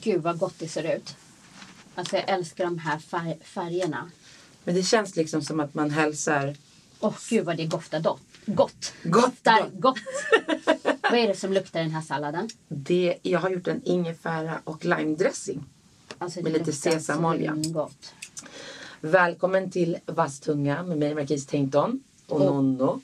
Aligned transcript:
gud 0.00 0.22
vad 0.22 0.38
gott 0.38 0.54
det 0.58 0.68
ser 0.68 0.96
ut. 0.96 1.16
Alltså 1.94 2.16
jag 2.16 2.28
älskar 2.28 2.64
de 2.64 2.78
här 2.78 2.98
färg, 2.98 3.38
färgerna. 3.44 4.10
Men 4.64 4.74
det 4.74 4.82
känns 4.82 5.16
liksom 5.16 5.42
som 5.42 5.60
att 5.60 5.74
man 5.74 5.90
hälsar... 5.90 6.56
Åh 7.00 7.14
gud 7.30 7.44
vad 7.44 7.56
det 7.56 7.66
goftar 7.66 8.00
dott. 8.00 8.20
Gott. 8.46 8.92
Gott, 9.02 9.24
Doftar 9.24 9.60
gott. 9.60 9.80
gott. 9.80 9.98
vad 11.02 11.14
är 11.18 11.28
det 11.28 11.36
som 11.36 11.52
luktar 11.52 11.80
i 11.80 11.82
den 11.82 11.92
här 11.92 12.02
salladen? 12.02 12.48
Det, 12.68 13.18
jag 13.22 13.40
har 13.40 13.50
gjort 13.50 13.66
en 13.68 13.82
ingefära 13.84 14.60
och 14.64 14.84
limedressing. 14.84 15.64
Alltså, 16.18 16.40
Med 16.40 16.52
lite 16.52 16.72
sesamolja. 16.72 17.54
Gott. 17.56 18.14
Välkommen 19.00 19.70
till 19.70 19.96
Vasstunga 20.06 20.82
med 20.82 20.98
mig 20.98 21.14
Marquis 21.14 21.46
Tengton 21.46 22.02
och 22.32 22.40
Och- 22.40 22.46
Nonno. 22.46 23.00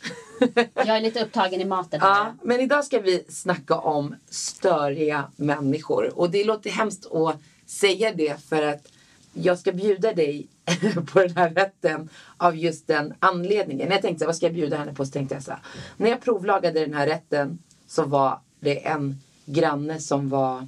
Jag 0.74 0.88
är 0.88 1.00
lite 1.00 1.24
upptagen 1.24 1.60
i 1.60 1.64
maten 1.64 2.00
här. 2.00 2.08
Ja, 2.08 2.34
men 2.42 2.60
idag 2.60 2.84
ska 2.84 2.98
vi 3.00 3.24
snacka 3.28 3.74
om 3.78 4.14
störiga 4.30 5.24
människor. 5.36 6.18
Och 6.18 6.30
det 6.30 6.44
låter 6.44 6.70
hemskt 6.70 7.06
att 7.12 7.36
säga 7.66 8.12
det 8.14 8.40
för 8.48 8.62
att 8.62 8.88
jag 9.32 9.58
ska 9.58 9.72
bjuda 9.72 10.12
dig 10.12 10.46
på 11.12 11.18
den 11.20 11.36
här 11.36 11.50
rätten 11.50 12.08
av 12.36 12.56
just 12.56 12.86
den 12.86 13.14
anledningen. 13.18 13.90
Jag 13.90 14.02
tänkte 14.02 14.26
vad 14.26 14.36
ska 14.36 14.46
jag 14.46 14.54
bjuda 14.54 14.76
henne 14.76 14.94
på? 14.94 15.04
Så 15.06 15.12
tänkte 15.12 15.34
jag 15.34 15.42
så 15.42 15.50
här, 15.50 15.60
när 15.96 16.10
jag 16.10 16.20
provlagade 16.20 16.80
den 16.80 16.94
här 16.94 17.06
rätten 17.06 17.58
så 17.88 18.04
var 18.04 18.38
det 18.60 18.86
en 18.86 19.20
granne 19.44 20.00
som 20.00 20.28
var 20.28 20.66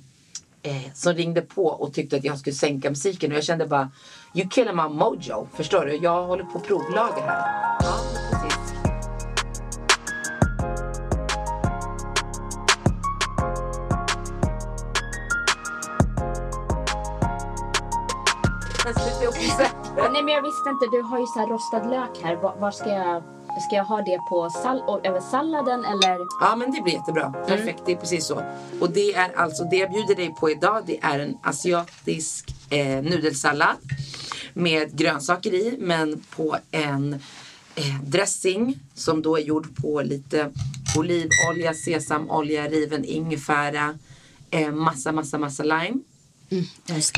eh, 0.63 0.93
som 0.95 1.13
ringde 1.13 1.41
på 1.41 1.67
och 1.67 1.93
tyckte 1.95 2.17
att 2.17 2.25
jag 2.25 2.39
skulle 2.39 2.55
sänka 2.57 2.91
musiken 2.91 3.31
och 3.31 3.37
jag 3.37 3.45
kände 3.45 3.67
bara 3.67 3.91
You 4.35 4.49
killing 4.49 4.77
my 4.77 4.89
mojo, 4.89 5.49
förstår 5.55 5.85
du? 5.85 5.97
Jag 5.97 6.27
håller 6.27 6.45
på 6.45 6.59
att 6.59 6.67
provlaga 6.67 7.23
här. 7.27 7.77
Ja, 7.81 8.01
precis. 8.31 8.59
Nej 20.13 20.23
men 20.23 20.35
jag 20.35 20.43
visste 20.43 20.69
inte, 20.71 20.87
du 20.93 21.03
har 21.03 21.19
ju 21.19 21.27
så 21.27 21.39
här 21.39 21.47
rostad 21.47 21.91
lök 21.91 22.23
här. 22.23 22.37
Var, 22.37 22.57
var 22.57 22.71
ska 22.71 22.89
jag... 22.89 23.38
Ska 23.61 23.77
jag 23.77 23.85
ha 23.85 24.03
det 24.03 24.19
på 24.29 24.51
och- 24.87 25.07
över 25.07 25.21
salladen 25.21 25.85
eller? 25.85 26.19
Ja 26.41 26.57
men 26.57 26.73
det 26.73 26.81
blir 26.83 26.93
jättebra. 26.95 27.31
Perfekt, 27.47 27.83
det 27.87 27.93
är 27.93 27.97
precis 27.97 28.27
så. 28.27 28.43
Och 28.81 28.91
det 28.91 29.15
är 29.15 29.37
alltså 29.39 29.65
det 29.65 29.77
jag 29.77 29.91
bjuder 29.91 30.15
dig 30.15 30.35
på 30.41 30.51
idag. 30.51 30.83
Det 30.87 30.99
är 31.03 31.19
en 31.19 31.39
asiatisk 31.43 32.55
eh, 32.71 32.87
nudelsallad 33.03 33.77
med 34.55 34.99
grönsaker 34.99 35.55
i 35.55 35.77
men 35.81 36.25
på 36.37 36.57
en 36.71 37.15
eh, 37.75 38.01
dressing 38.03 38.79
som 38.95 39.23
då 39.23 39.37
är 39.39 39.43
gjord 39.43 39.77
på 39.83 40.03
lite 40.03 40.51
olivolja, 40.97 41.75
sesamolja, 41.75 42.69
riven 42.69 43.05
ingefära, 43.05 43.99
eh, 44.51 44.71
massa, 44.71 45.13
massa, 45.13 45.39
massa 45.39 45.63
lime 45.63 45.99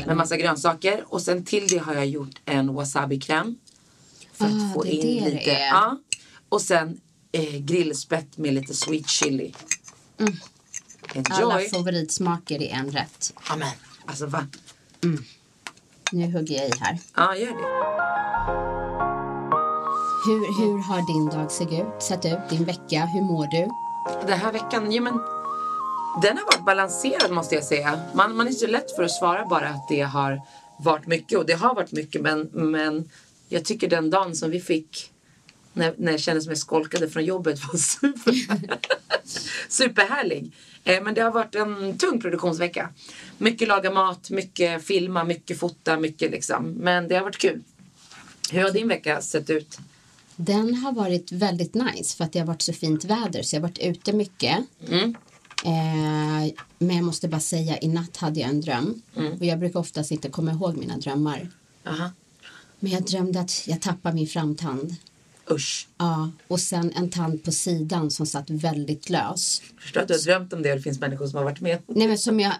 med 0.07 0.17
massa 0.17 0.37
grönsaker. 0.37 1.03
Och 1.07 1.21
sen 1.21 1.45
till 1.45 1.67
det 1.67 1.77
har 1.77 1.93
jag 1.93 2.05
gjort 2.07 2.41
en 2.45 2.73
wasabi-kräm. 2.73 3.55
För 4.33 4.45
att 4.45 4.51
Ah, 4.51 4.73
få 4.73 4.83
det 4.83 4.89
är 4.89 5.05
in 5.05 5.23
lite. 5.23 5.51
Ja. 5.51 5.97
Och 6.51 6.61
sen 6.61 7.01
eh, 7.31 7.57
grillspett 7.57 8.37
med 8.37 8.53
lite 8.53 8.73
sweet 8.73 9.09
chili. 9.09 9.53
Enjoy. 11.15 11.43
Alla 11.43 11.59
favoritsmaker 11.59 12.61
i 12.61 12.67
en 12.67 12.91
rätt. 12.91 13.33
Amen. 13.49 13.73
Alltså 14.05 14.25
va? 14.25 14.47
Nu 16.11 16.31
hugger 16.31 16.55
jag 16.55 16.67
i 16.67 16.71
här. 16.79 16.99
Ja, 17.15 17.35
gör 17.35 17.47
det. 17.47 17.91
Hur, 20.25 20.61
hur 20.61 20.77
har 20.77 21.13
din 21.13 21.25
dag 21.25 21.51
sett 21.51 21.71
ut, 21.71 22.03
sett 22.03 22.25
ut? 22.25 22.49
Din 22.49 22.65
vecka? 22.65 23.05
Hur 23.05 23.21
mår 23.21 23.47
du? 23.47 23.67
Den 24.27 24.39
här 24.39 24.51
veckan, 24.51 24.91
ja 24.91 25.01
men 25.01 25.13
den 26.21 26.37
har 26.37 26.45
varit 26.45 26.65
balanserad 26.65 27.31
måste 27.31 27.55
jag 27.55 27.63
säga. 27.63 27.99
Man, 28.13 28.35
man 28.35 28.47
är 28.47 28.51
så 28.51 28.67
lätt 28.67 28.95
för 28.95 29.03
att 29.03 29.11
svara 29.11 29.45
bara 29.45 29.69
att 29.69 29.87
det 29.89 30.01
har 30.01 30.41
varit 30.79 31.07
mycket 31.07 31.37
och 31.37 31.45
det 31.45 31.53
har 31.53 31.75
varit 31.75 31.91
mycket 31.91 32.21
men, 32.21 32.49
men 32.53 33.09
jag 33.49 33.65
tycker 33.65 33.89
den 33.89 34.09
dagen 34.09 34.35
som 34.35 34.49
vi 34.51 34.59
fick 34.59 35.10
när, 35.73 35.93
när 35.97 36.11
jag 36.11 36.19
kände 36.19 36.41
som 36.41 36.51
jag 36.51 36.57
skolkade 36.57 37.09
från 37.09 37.25
jobbet 37.25 37.59
var 37.63 37.77
super, 37.77 38.35
superhärlig. 39.69 40.51
Eh, 40.83 41.03
men 41.03 41.13
det 41.13 41.21
har 41.21 41.31
varit 41.31 41.55
en 41.55 41.97
tung 41.97 42.21
produktionsvecka. 42.21 42.89
Mycket 43.37 43.67
laga 43.67 43.91
mat, 43.91 44.29
mycket 44.29 44.83
filma, 44.83 45.23
mycket 45.23 45.59
fota, 45.59 45.99
mycket 45.99 46.31
liksom. 46.31 46.71
Men 46.71 47.07
det 47.07 47.15
har 47.15 47.23
varit 47.23 47.37
kul. 47.37 47.61
Hur 48.51 48.61
har 48.61 48.71
din 48.71 48.87
vecka 48.87 49.21
sett 49.21 49.49
ut? 49.49 49.77
Den 50.35 50.75
har 50.75 50.91
varit 50.91 51.31
väldigt 51.31 51.73
nice 51.73 52.17
för 52.17 52.23
att 52.23 52.33
det 52.33 52.39
har 52.39 52.47
varit 52.47 52.61
så 52.61 52.73
fint 52.73 53.05
väder 53.05 53.43
så 53.43 53.55
jag 53.55 53.61
har 53.61 53.67
varit 53.67 53.79
ute 53.79 54.13
mycket. 54.13 54.57
Mm. 54.89 55.15
Eh, 55.65 56.53
men 56.77 56.95
jag 56.95 57.05
måste 57.05 57.27
bara 57.27 57.41
säga, 57.41 57.79
i 57.79 57.87
natt 57.87 58.17
hade 58.17 58.39
jag 58.39 58.49
en 58.49 58.61
dröm. 58.61 59.01
Och 59.39 59.45
jag 59.45 59.59
brukar 59.59 59.79
oftast 59.79 60.11
inte 60.11 60.29
komma 60.29 60.51
ihåg 60.51 60.77
mina 60.77 60.97
drömmar. 60.97 61.49
Aha. 61.85 62.11
Men 62.79 62.91
jag 62.91 63.03
drömde 63.03 63.39
att 63.39 63.67
jag 63.67 63.81
tappade 63.81 64.15
min 64.15 64.27
framtand. 64.27 64.95
Usch. 65.51 65.87
Ja, 65.97 66.31
och 66.47 66.59
sen 66.59 66.91
en 66.95 67.09
tand 67.09 67.43
på 67.43 67.51
sidan 67.51 68.11
som 68.11 68.25
satt 68.25 68.49
väldigt 68.49 69.09
lös. 69.09 69.61
Förstår 69.79 70.01
att 70.01 70.07
du 70.07 70.13
har 70.13 70.21
drömt 70.21 70.53
om 70.53 70.61
det 70.61 70.69
och 70.71 70.77
det 70.77 70.83
finns 70.83 70.99
människor 70.99 71.27
som 71.27 71.37
har 71.37 71.43
varit 71.43 71.61
med. 71.61 71.77
Nej 71.87 72.07
men 72.07 72.17
som 72.17 72.39
jag, 72.39 72.53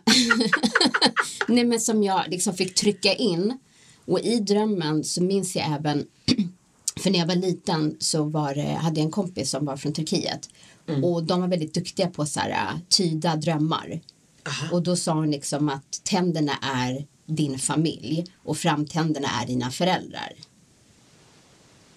Nej, 1.48 1.64
men 1.66 1.80
som 1.82 2.04
jag 2.04 2.24
liksom 2.30 2.54
fick 2.54 2.76
trycka 2.76 3.14
in. 3.14 3.58
Och 4.06 4.20
i 4.20 4.40
drömmen 4.40 5.04
så 5.04 5.24
minns 5.24 5.56
jag 5.56 5.72
även, 5.72 6.06
för 7.00 7.12
när 7.12 7.20
jag 7.20 7.26
var 7.28 7.36
liten 7.36 7.96
så 8.00 8.24
var, 8.24 8.56
det- 8.56 8.62
hade 8.82 9.00
jag 9.00 9.06
en 9.06 9.12
kompis 9.12 9.50
som 9.50 9.66
var 9.66 9.78
från 9.78 9.94
Turkiet. 9.94 10.50
Och 11.04 11.24
de 11.24 11.42
var 11.42 11.48
väldigt 11.48 11.74
duktiga 11.74 12.08
på 12.08 12.26
så 12.26 12.40
här, 12.40 12.50
äh, 12.50 12.80
tyda 12.90 13.36
drömmar. 13.36 14.00
Och 14.72 14.84
då 14.84 14.96
sa 14.96 15.14
hon 15.14 15.32
liksom 15.32 15.70
att 15.70 16.02
tänderna 16.04 16.54
är 16.62 17.06
din 17.26 17.60
familj 17.60 18.26
och 18.44 18.58
framtänderna 18.58 19.28
är 19.42 19.48
dina 19.48 19.72
föräldrar. 19.72 20.34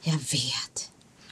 Jag 0.04 0.12
vet. 0.14 0.90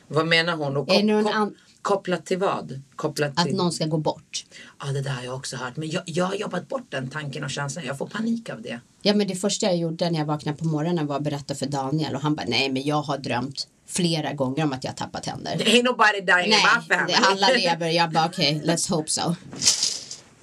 Vad 0.09 0.27
menar 0.27 0.57
hon? 0.57 0.77
Och 0.77 0.89
Är 0.95 1.03
det 1.03 1.23
kop- 1.23 1.33
kop- 1.35 1.55
kopplat 1.83 2.27
till 2.27 2.39
vad? 2.39 2.83
Kopplat 2.97 3.33
Att 3.37 3.47
till... 3.47 3.57
någon 3.57 3.73
ska 3.73 3.87
gå 3.87 3.99
bort. 3.99 4.45
Ja, 4.81 4.87
det 4.87 5.01
där 5.01 5.11
har 5.11 5.23
jag 5.23 5.35
också 5.35 5.57
hört. 5.57 5.77
Men 5.77 5.91
jag, 5.91 6.03
jag 6.07 6.25
har 6.25 6.35
jobbat 6.35 6.69
bort 6.69 6.87
den 6.91 7.11
tanken 7.11 7.45
och 7.45 7.51
känslan. 7.51 7.85
Jag 7.85 7.99
får 7.99 8.07
panik 8.07 8.51
av 8.51 8.63
det. 8.63 8.81
Ja 9.03 9.15
men 9.15 9.29
det 9.29 9.35
första 9.35 9.67
jag 9.67 9.77
gjorde 9.77 10.11
när 10.11 10.19
jag 10.19 10.27
vaknade 10.27 10.59
på 10.59 10.65
morgonen 10.65 11.07
var 11.07 11.17
att 11.17 11.23
berätta 11.23 11.55
för 11.55 11.67
Daniel 11.67 12.15
och 12.15 12.21
han 12.23 12.35
bara 12.35 12.47
nej 12.49 12.69
men 12.73 12.83
jag 12.83 13.03
har 13.03 13.19
drömt 13.19 13.69
flera 13.87 14.33
gånger 14.33 14.65
om 14.65 14.73
att 14.73 14.85
jag 14.85 14.97
tappat 14.97 15.23
tänder. 15.23 15.51
Ain't 15.57 15.83
nobody 15.83 16.21
dying 16.21 16.27
Nej, 16.29 16.45
in 16.45 16.83
my 16.89 16.95
family. 16.97 17.13
det, 17.13 17.27
alla 17.27 17.49
lever. 17.49 17.89
Jag 17.89 18.11
bara 18.11 18.27
okej, 18.27 18.63
let's 18.65 18.91
hope 18.91 19.11
so. 19.11 19.35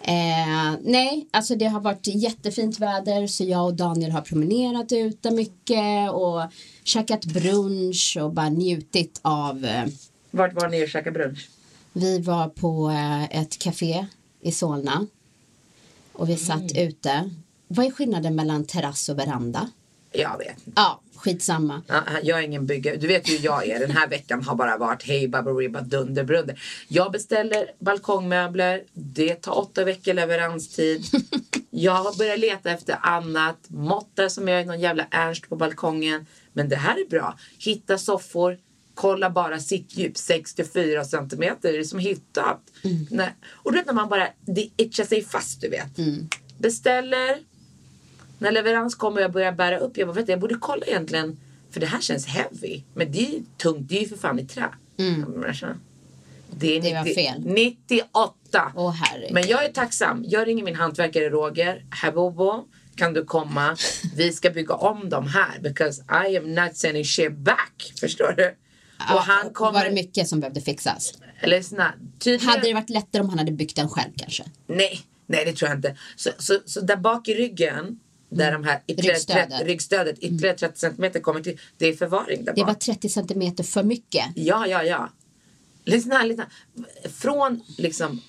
Eh, 0.09 0.75
nej, 0.81 1.27
alltså 1.31 1.55
det 1.55 1.65
har 1.65 1.79
varit 1.79 2.07
jättefint 2.07 2.79
väder 2.79 3.27
så 3.27 3.43
jag 3.43 3.65
och 3.65 3.73
Daniel 3.73 4.11
har 4.11 4.21
promenerat 4.21 4.91
ute 4.91 5.31
mycket 5.31 6.11
och 6.11 6.41
käkat 6.83 7.25
brunch 7.25 8.17
och 8.21 8.33
bara 8.33 8.49
njutit 8.49 9.19
av 9.21 9.65
eh, 9.65 9.85
Vart 10.31 10.53
var 10.53 10.69
ni 10.69 10.83
och 10.83 10.89
käkade 10.89 11.19
brunch? 11.19 11.49
Vi 11.93 12.19
var 12.19 12.49
på 12.49 12.89
eh, 12.89 13.41
ett 13.41 13.59
café 13.59 14.05
i 14.41 14.51
Solna 14.51 15.07
och 16.13 16.29
vi 16.29 16.37
satt 16.37 16.77
ute. 16.77 17.29
Vad 17.67 17.85
är 17.85 17.91
skillnaden 17.91 18.35
mellan 18.35 18.65
terrass 18.65 19.09
och 19.09 19.19
veranda? 19.19 19.69
Jag 20.11 20.37
vet. 20.37 20.57
Ja, 20.75 21.01
skitsamma. 21.19 21.81
Ja, 21.87 22.03
Jag 22.23 22.39
är 22.39 22.43
ingen 22.43 22.65
byggare. 22.65 22.95
Du 22.95 23.07
vet 23.07 23.29
ju 23.29 23.37
hur 23.37 23.45
jag 23.45 23.67
är. 23.67 23.79
Den 23.79 23.91
här 23.91 24.07
veckan 24.07 24.43
har 24.43 24.55
bara 24.55 24.77
varit 24.77 25.03
hej 25.03 25.27
baberiba 25.27 25.81
dunder 25.81 26.23
brunder. 26.23 26.61
Jag 26.87 27.11
beställer 27.11 27.71
balkongmöbler. 27.79 28.83
Det 28.93 29.35
tar 29.35 29.57
åtta 29.57 29.85
veckor 29.85 30.13
leveranstid. 30.13 31.05
Jag 31.69 31.91
har 31.91 32.17
börjat 32.17 32.39
leta 32.39 32.71
efter 32.71 32.97
annat. 33.01 33.57
Måttar 33.67 34.29
som 34.29 34.47
jag 34.47 34.61
är 34.61 34.65
någon 34.65 34.79
jävla 34.79 35.07
Ernst 35.11 35.49
på 35.49 35.55
balkongen. 35.55 36.25
Men 36.53 36.69
det 36.69 36.75
här 36.75 36.95
är 37.05 37.09
bra. 37.09 37.37
Hitta 37.59 37.97
soffor. 37.97 38.57
Kolla 38.93 39.29
bara 39.29 39.59
sittdjup 39.59 40.17
64 40.17 41.03
centimeter. 41.05 41.73
Det 41.73 41.79
är 41.79 41.83
som 41.83 41.99
hittat. 41.99 42.61
Nej. 43.09 43.35
Och 43.47 43.71
du 43.71 43.77
vet 43.77 43.85
när 43.85 43.93
man 43.93 44.09
bara, 44.09 44.27
det 44.45 44.69
itchar 44.77 45.03
sig 45.03 45.23
fast 45.23 45.61
du 45.61 45.69
vet. 45.69 45.89
Beställer. 46.57 47.48
När 48.39 48.51
leverans 48.51 48.95
kommer 48.95 49.17
och 49.17 49.23
jag 49.23 49.31
börjar 49.31 49.51
bära 49.51 49.77
upp. 49.77 49.97
Jag 49.97 50.07
bara, 50.07 50.13
vet 50.13 50.25
du, 50.25 50.31
jag 50.31 50.39
borde 50.39 50.55
kolla 50.55 50.85
egentligen. 50.85 51.39
För 51.71 51.79
det 51.79 51.85
här 51.85 52.01
känns 52.01 52.25
heavy. 52.27 52.81
Men 52.93 53.11
det 53.11 53.19
är 53.19 53.31
ju 53.31 53.43
tungt. 53.57 53.89
Det 53.89 53.97
är 53.97 54.01
ju 54.01 54.07
för 54.07 54.17
fan 54.17 54.39
i 54.39 54.45
trä. 54.45 54.69
Jag 55.45 55.55
känner, 55.55 55.77
Det, 56.49 56.77
är 56.77 56.81
Det 56.81 56.93
var 56.93 57.03
90 57.03 57.15
fel. 57.15 57.41
98. 57.45 58.71
Åh 58.75 58.91
herregud. 58.91 59.33
Men 59.33 59.47
jag 59.47 59.65
är 59.65 59.69
tacksam. 59.69 60.25
Jag 60.27 60.47
ringer 60.47 60.63
min 60.63 60.75
hantverkare 60.75 61.29
Roger. 61.29 61.85
Habobo, 61.89 62.67
kan 62.95 63.13
du 63.13 63.25
komma? 63.25 63.75
Vi 64.15 64.31
ska 64.31 64.49
bygga 64.49 64.73
om 64.73 65.09
dem 65.09 65.27
här. 65.27 65.59
Because 65.59 66.03
I 66.27 66.37
am 66.37 66.55
not 66.55 66.77
sending 66.77 67.05
shit 67.05 67.37
back. 67.37 67.93
Förstår 67.99 68.33
du? 68.37 68.55
Ja, 69.07 69.15
och 69.15 69.21
han 69.21 69.53
kommer... 69.53 69.71
Var 69.73 69.85
det 69.85 69.91
mycket 69.91 70.27
som 70.27 70.39
behövde 70.39 70.61
fixas? 70.61 71.13
Snart. 71.63 71.95
Tydligen... 72.19 72.49
Hade 72.49 72.67
det 72.67 72.73
varit 72.73 72.89
lättare 72.89 73.21
om 73.21 73.29
han 73.29 73.39
hade 73.39 73.51
byggt 73.51 73.75
den 73.75 73.89
själv 73.89 74.11
kanske? 74.15 74.43
Nej, 74.67 75.01
nej 75.27 75.45
det 75.45 75.53
tror 75.53 75.69
jag 75.69 75.77
inte. 75.77 75.97
Så, 76.15 76.29
så, 76.37 76.59
så 76.65 76.81
där 76.81 76.95
bak 76.95 77.27
i 77.27 77.33
ryggen, 77.33 77.99
där 78.29 78.51
de 78.51 78.63
här 78.63 78.81
ytterligare 78.87 79.15
Ryggstödet. 79.15 79.45
Mm. 79.45 79.57
30, 79.57 79.71
ryggstödet, 79.71 80.19
ytterligare 80.19 80.57
30 80.57 80.79
centimeter 80.79 81.19
kommer 81.19 81.41
till. 81.41 81.59
Det 81.77 81.85
är 81.85 81.93
förvaring 81.93 82.45
där 82.45 82.53
Det 82.55 82.63
var 82.63 82.73
30 82.73 83.09
centimeter 83.09 83.63
för 83.63 83.83
mycket. 83.83 84.25
Ja, 84.35 84.67
ja, 84.67 84.83
ja. 84.83 85.09
Lyssna, 85.85 86.23
lyssna. 86.23 86.47
Från, 87.13 87.61
liksom, 87.77 88.21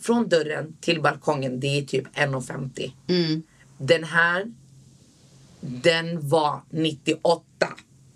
från 0.00 0.28
dörren 0.28 0.76
till 0.80 1.02
balkongen, 1.02 1.60
det 1.60 1.78
är 1.78 1.82
typ 1.82 2.16
1,50. 2.16 2.92
Mm. 3.08 3.42
Den 3.78 4.04
här, 4.04 4.52
den 5.60 6.28
var 6.28 6.60
98. 6.70 7.42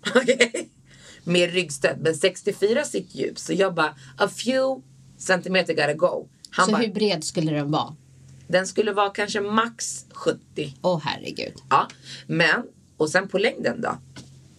Okej? 0.15 0.69
Med 1.23 1.53
ryggstöd. 1.53 1.97
Men 2.01 2.15
64 2.15 2.83
sittdjup. 2.83 3.39
Så 3.39 3.53
jag 3.53 3.73
bara, 3.73 3.95
a 4.17 4.27
few 4.27 4.81
centimeter 5.17 5.73
gotta 5.73 5.93
go. 5.93 6.27
Han 6.49 6.65
Så 6.65 6.71
bara, 6.71 6.81
hur 6.81 6.93
bred 6.93 7.23
skulle 7.23 7.51
den 7.51 7.71
vara? 7.71 7.95
Den 8.53 8.67
skulle 8.67 8.91
vara 8.91 9.09
kanske 9.09 9.41
max 9.41 10.05
70. 10.13 10.73
Åh 10.81 11.01
herregud. 11.05 11.53
Ja, 11.69 11.87
men 12.27 12.63
och 12.97 13.09
sen 13.09 13.27
på 13.27 13.37
längden 13.37 13.81
då? 13.81 13.97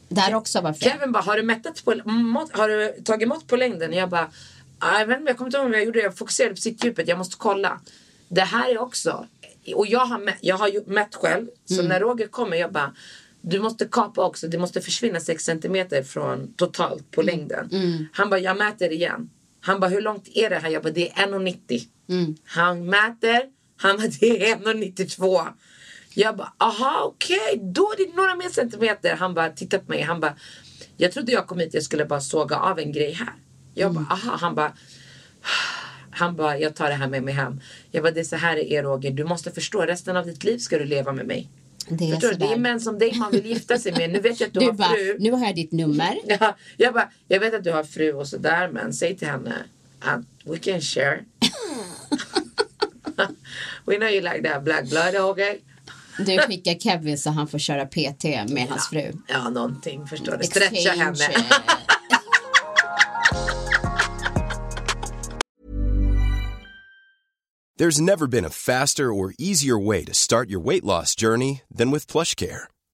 Där 0.08 0.34
också 0.34 0.60
var 0.60 0.72
fel. 0.72 0.90
Kevin 0.92 1.12
bara, 1.12 1.22
har 1.22 1.36
du 1.36 1.42
mättat 1.42 1.84
på 1.84 1.94
mått, 2.08 2.56
har 2.56 2.68
du 2.68 3.02
tagit 3.04 3.28
mått 3.28 3.46
på 3.46 3.56
längden? 3.56 3.92
Jag 3.92 4.08
bara, 4.10 4.30
"Ah, 4.78 4.98
jag 4.98 5.06
vet 5.06 5.18
inte, 5.18 5.30
jag 5.30 5.36
kommer 5.38 5.48
inte 5.48 5.56
ihåg 5.58 5.66
om 5.66 5.72
jag 5.72 5.84
gjorde 5.84 5.98
det. 5.98 6.02
Jag 6.04 6.16
fokuserade 6.18 6.54
på 6.54 6.60
sittdjupet, 6.60 7.08
jag 7.08 7.18
måste 7.18 7.36
kolla. 7.38 7.80
Det 8.28 8.40
här 8.40 8.68
är 8.70 8.78
också, 8.78 9.26
och 9.74 9.86
jag 9.86 10.06
har, 10.06 10.18
mä- 10.18 10.38
jag 10.40 10.56
har 10.56 10.68
ju 10.68 10.84
mätt 10.86 11.14
själv. 11.14 11.46
Så 11.64 11.82
när 11.88 12.00
Roger 12.00 12.26
kommer, 12.26 12.56
jag 12.56 12.72
bara, 12.72 12.94
du 13.40 13.60
måste 13.60 13.84
kapa 13.90 14.24
också. 14.26 14.48
Det 14.48 14.58
måste 14.58 14.80
försvinna 14.80 15.20
6 15.20 15.44
centimeter 15.44 16.02
från 16.02 16.54
totalt 16.54 17.10
på 17.10 17.22
längden. 17.22 17.68
Han 18.12 18.30
bara, 18.30 18.40
jag 18.40 18.56
mäter 18.56 18.92
igen. 18.92 19.30
Han 19.60 19.80
bara, 19.80 19.90
hur 19.90 20.00
långt 20.00 20.28
är 20.34 20.50
det 20.50 20.58
här? 20.58 20.68
Jag 20.70 20.82
bara, 20.82 20.92
det 20.92 21.10
är 21.10 21.26
1,90. 21.26 21.86
Han 22.44 22.86
mäter, 22.86 23.42
han 23.88 23.96
bara, 23.96 24.08
det 24.20 24.50
är 24.50 24.56
1,92. 24.56 25.46
Jag 26.14 26.36
bara, 26.36 26.52
aha 26.58 27.02
okej, 27.04 27.60
då 27.62 27.82
är 27.92 27.96
det 28.06 28.16
några 28.16 28.34
mer 28.34 28.48
centimeter. 28.48 29.16
Han 29.16 29.34
bara, 29.34 29.50
titta 29.50 29.78
på 29.78 29.90
mig. 29.90 30.02
Han 30.02 30.20
bara, 30.20 30.34
jag 30.96 31.12
trodde 31.12 31.32
jag 31.32 31.46
kom 31.46 31.58
hit, 31.58 31.74
jag 31.74 31.82
skulle 31.82 32.04
bara 32.04 32.20
såga 32.20 32.56
av 32.56 32.78
en 32.78 32.92
grej 32.92 33.12
här. 33.12 33.32
Jag 33.74 33.94
bara, 33.94 34.06
aha. 34.10 34.36
Han 34.40 34.54
bara, 34.54 34.72
han 36.10 36.36
bara, 36.36 36.58
jag 36.58 36.74
tar 36.74 36.88
det 36.88 36.94
här 36.94 37.08
med 37.08 37.22
mig 37.22 37.34
hem. 37.34 37.60
Jag 37.90 38.02
bara, 38.02 38.12
det 38.12 38.20
är 38.20 38.24
så 38.24 38.36
här 38.36 38.56
det 38.56 38.72
är 38.72 38.82
Roger. 38.82 39.10
Du 39.10 39.24
måste 39.24 39.50
förstå, 39.50 39.82
resten 39.82 40.16
av 40.16 40.26
ditt 40.26 40.44
liv 40.44 40.58
ska 40.58 40.78
du 40.78 40.84
leva 40.84 41.12
med 41.12 41.26
mig. 41.26 41.48
Det 41.88 42.10
är 42.10 42.20
du? 42.20 42.32
Det 42.32 42.44
är 42.52 42.56
män 42.56 42.80
som 42.80 42.98
dig 42.98 43.14
man 43.18 43.30
vill 43.32 43.46
gifta 43.46 43.78
sig 43.78 43.92
med. 43.92 44.10
Nu 44.10 44.20
vet 44.20 44.40
jag 44.40 44.46
att 44.46 44.54
du, 44.54 44.60
Du 44.60 44.66
har 44.66 44.72
bara, 44.72 44.88
fru. 44.88 45.16
nu 45.18 45.30
har 45.30 45.46
jag 45.46 45.54
ditt 45.54 45.72
nummer. 45.72 46.18
Ja, 46.40 46.56
jag 46.76 46.94
bara, 46.94 47.10
jag 47.28 47.40
vet 47.40 47.54
att 47.54 47.64
du 47.64 47.72
har 47.72 47.84
fru 47.84 48.12
och 48.12 48.28
sådär 48.28 48.68
men 48.72 48.92
säg 48.92 49.16
till 49.16 49.28
henne 49.28 49.54
att 50.00 50.20
we 50.44 50.58
can 50.58 50.80
share. 50.80 51.24
we 53.86 53.96
know 53.96 54.08
you 54.08 54.20
like 54.20 54.42
that 54.42 54.64
black 54.64 54.88
blood, 54.88 55.14
okay? 55.14 55.60
Du 56.18 56.38
skickar 56.38 56.74
Kevin 56.80 57.18
så 57.18 57.30
han 57.30 57.48
får 57.48 57.58
köra 57.58 57.86
PT 57.86 58.24
med 58.24 58.66
hans 58.68 58.88
fru. 58.88 59.12
Ja, 59.28 59.50
någonting 59.50 60.06
förstår 60.06 60.36
du. 60.36 60.44
Stretcha 60.44 60.90
henne. 60.90 61.16
There's 67.76 68.00
never 68.00 68.28
been 68.28 68.44
a 68.44 68.50
faster 68.50 69.12
or 69.12 69.34
easier 69.36 69.76
way 69.76 70.04
to 70.04 70.14
start 70.14 70.48
your 70.48 70.60
weight 70.60 70.84
loss 70.84 71.16
journey 71.16 71.62
than 71.76 71.90
with 71.90 72.06
PlushCare. 72.06 72.68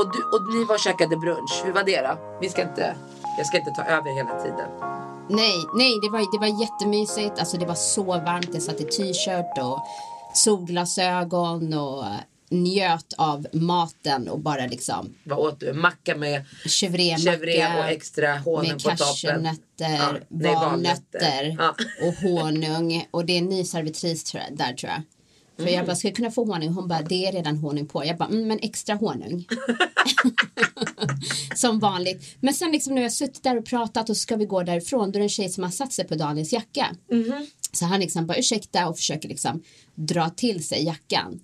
Och, 0.00 0.12
du, 0.12 0.22
och 0.36 0.54
ni 0.54 0.64
var 0.64 0.74
och 0.74 0.80
käkade 0.80 1.16
brunch. 1.16 1.62
Hur 1.64 1.72
var 1.72 1.84
det 1.84 2.00
då? 2.00 2.38
Vi 2.40 2.48
ska 2.48 2.62
inte, 2.62 2.96
jag 3.38 3.46
ska 3.46 3.58
inte 3.58 3.70
ta 3.70 3.84
över 3.84 4.14
hela 4.14 4.42
tiden. 4.42 4.68
Nej, 5.30 5.56
nej 5.76 5.92
det, 6.02 6.08
var, 6.10 6.18
det 6.32 6.38
var 6.50 6.60
jättemysigt. 6.62 7.38
Alltså, 7.38 7.56
det 7.56 7.66
var 7.66 7.74
så 7.74 8.02
varmt. 8.04 8.48
Jag 8.52 8.62
satt 8.62 8.80
i 8.80 8.84
t-shirt 8.84 9.58
och 9.58 9.78
solglasögon 10.34 11.74
och 11.74 12.04
njöt 12.50 13.12
av 13.18 13.46
maten 13.52 14.28
och 14.28 14.38
bara 14.40 14.66
liksom 14.66 15.14
Vad 15.24 15.38
åt 15.38 15.60
du? 15.60 15.72
Macka 15.72 16.16
med 16.16 16.44
chèvre 16.66 17.78
och 17.78 17.84
extra 17.84 18.38
honung 18.38 18.62
med 18.62 18.72
på 18.72 18.78
toppen. 18.90 18.96
cashewnötter, 18.96 20.24
Ja, 20.28 20.60
valnötter 20.60 21.56
Ja. 21.58 21.74
och 22.06 22.14
honung. 22.14 23.06
Och 23.10 23.24
det 23.24 23.32
är 23.32 23.38
en 23.38 23.48
ny 23.48 23.64
servitris 23.64 24.32
där 24.50 24.72
tror 24.72 24.92
jag. 24.92 25.02
För 25.60 25.66
Mm. 25.68 25.74
jag 25.78 25.86
bara, 25.86 25.96
ska 25.96 26.08
jag 26.08 26.16
kunna 26.16 26.30
få 26.30 26.44
honung? 26.44 26.68
Hon 26.68 26.88
bara, 26.88 27.02
det 27.02 27.26
är 27.26 27.32
redan 27.32 27.56
honung 27.56 27.86
på. 27.86 28.04
Jag 28.04 28.16
bara, 28.18 28.28
mm, 28.28 28.48
men 28.48 28.58
extra 28.62 28.94
honung. 28.94 29.46
som 31.54 31.78
vanligt. 31.78 32.36
Men 32.40 32.54
sen 32.54 32.72
liksom 32.72 32.94
när 32.94 33.02
jag 33.02 33.12
suttit 33.12 33.42
där 33.42 33.58
och 33.58 33.64
pratat 33.64 34.10
och 34.10 34.16
ska 34.16 34.36
vi 34.36 34.44
gå 34.44 34.62
därifrån. 34.62 35.12
Då 35.12 35.16
är 35.16 35.20
det 35.20 35.24
en 35.24 35.28
tjej 35.28 35.48
som 35.48 35.64
har 35.64 35.70
satt 35.70 35.92
sig 35.92 36.08
på 36.08 36.14
Daniels 36.14 36.52
jacka. 36.52 36.96
Mhm. 37.12 37.46
Så 37.72 37.84
han 37.84 38.00
liksom 38.00 38.26
bara 38.26 38.38
ursäkta 38.38 38.88
och 38.88 38.96
försöker 38.96 39.28
liksom 39.28 39.62
dra 39.94 40.30
till 40.30 40.66
sig 40.66 40.84
jackan. 40.84 41.40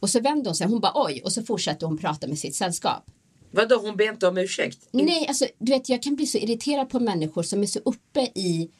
Och 0.00 0.10
så 0.10 0.20
vänder 0.20 0.44
hon 0.50 0.54
sig, 0.54 0.66
hon 0.66 0.80
bara 0.80 0.92
oj 1.06 1.22
och 1.24 1.32
så 1.32 1.42
fortsätter 1.42 1.86
hon 1.86 1.98
prata 1.98 2.26
med 2.26 2.38
sitt 2.38 2.54
sällskap. 2.54 3.04
Vadå, 3.50 3.76
hon 3.76 3.96
ber 3.96 4.10
inte 4.12 4.28
om 4.28 4.38
ursäkt? 4.38 4.78
Nej, 4.90 5.26
alltså 5.28 5.46
du 5.58 5.72
vet 5.72 5.88
jag 5.88 6.02
kan 6.02 6.16
bli 6.16 6.26
så 6.26 6.38
irriterad 6.38 6.90
på 6.90 7.00
människor 7.00 7.42
som 7.42 7.62
är 7.62 7.66
så 7.66 7.78
uppe 7.84 8.20
i 8.34 8.70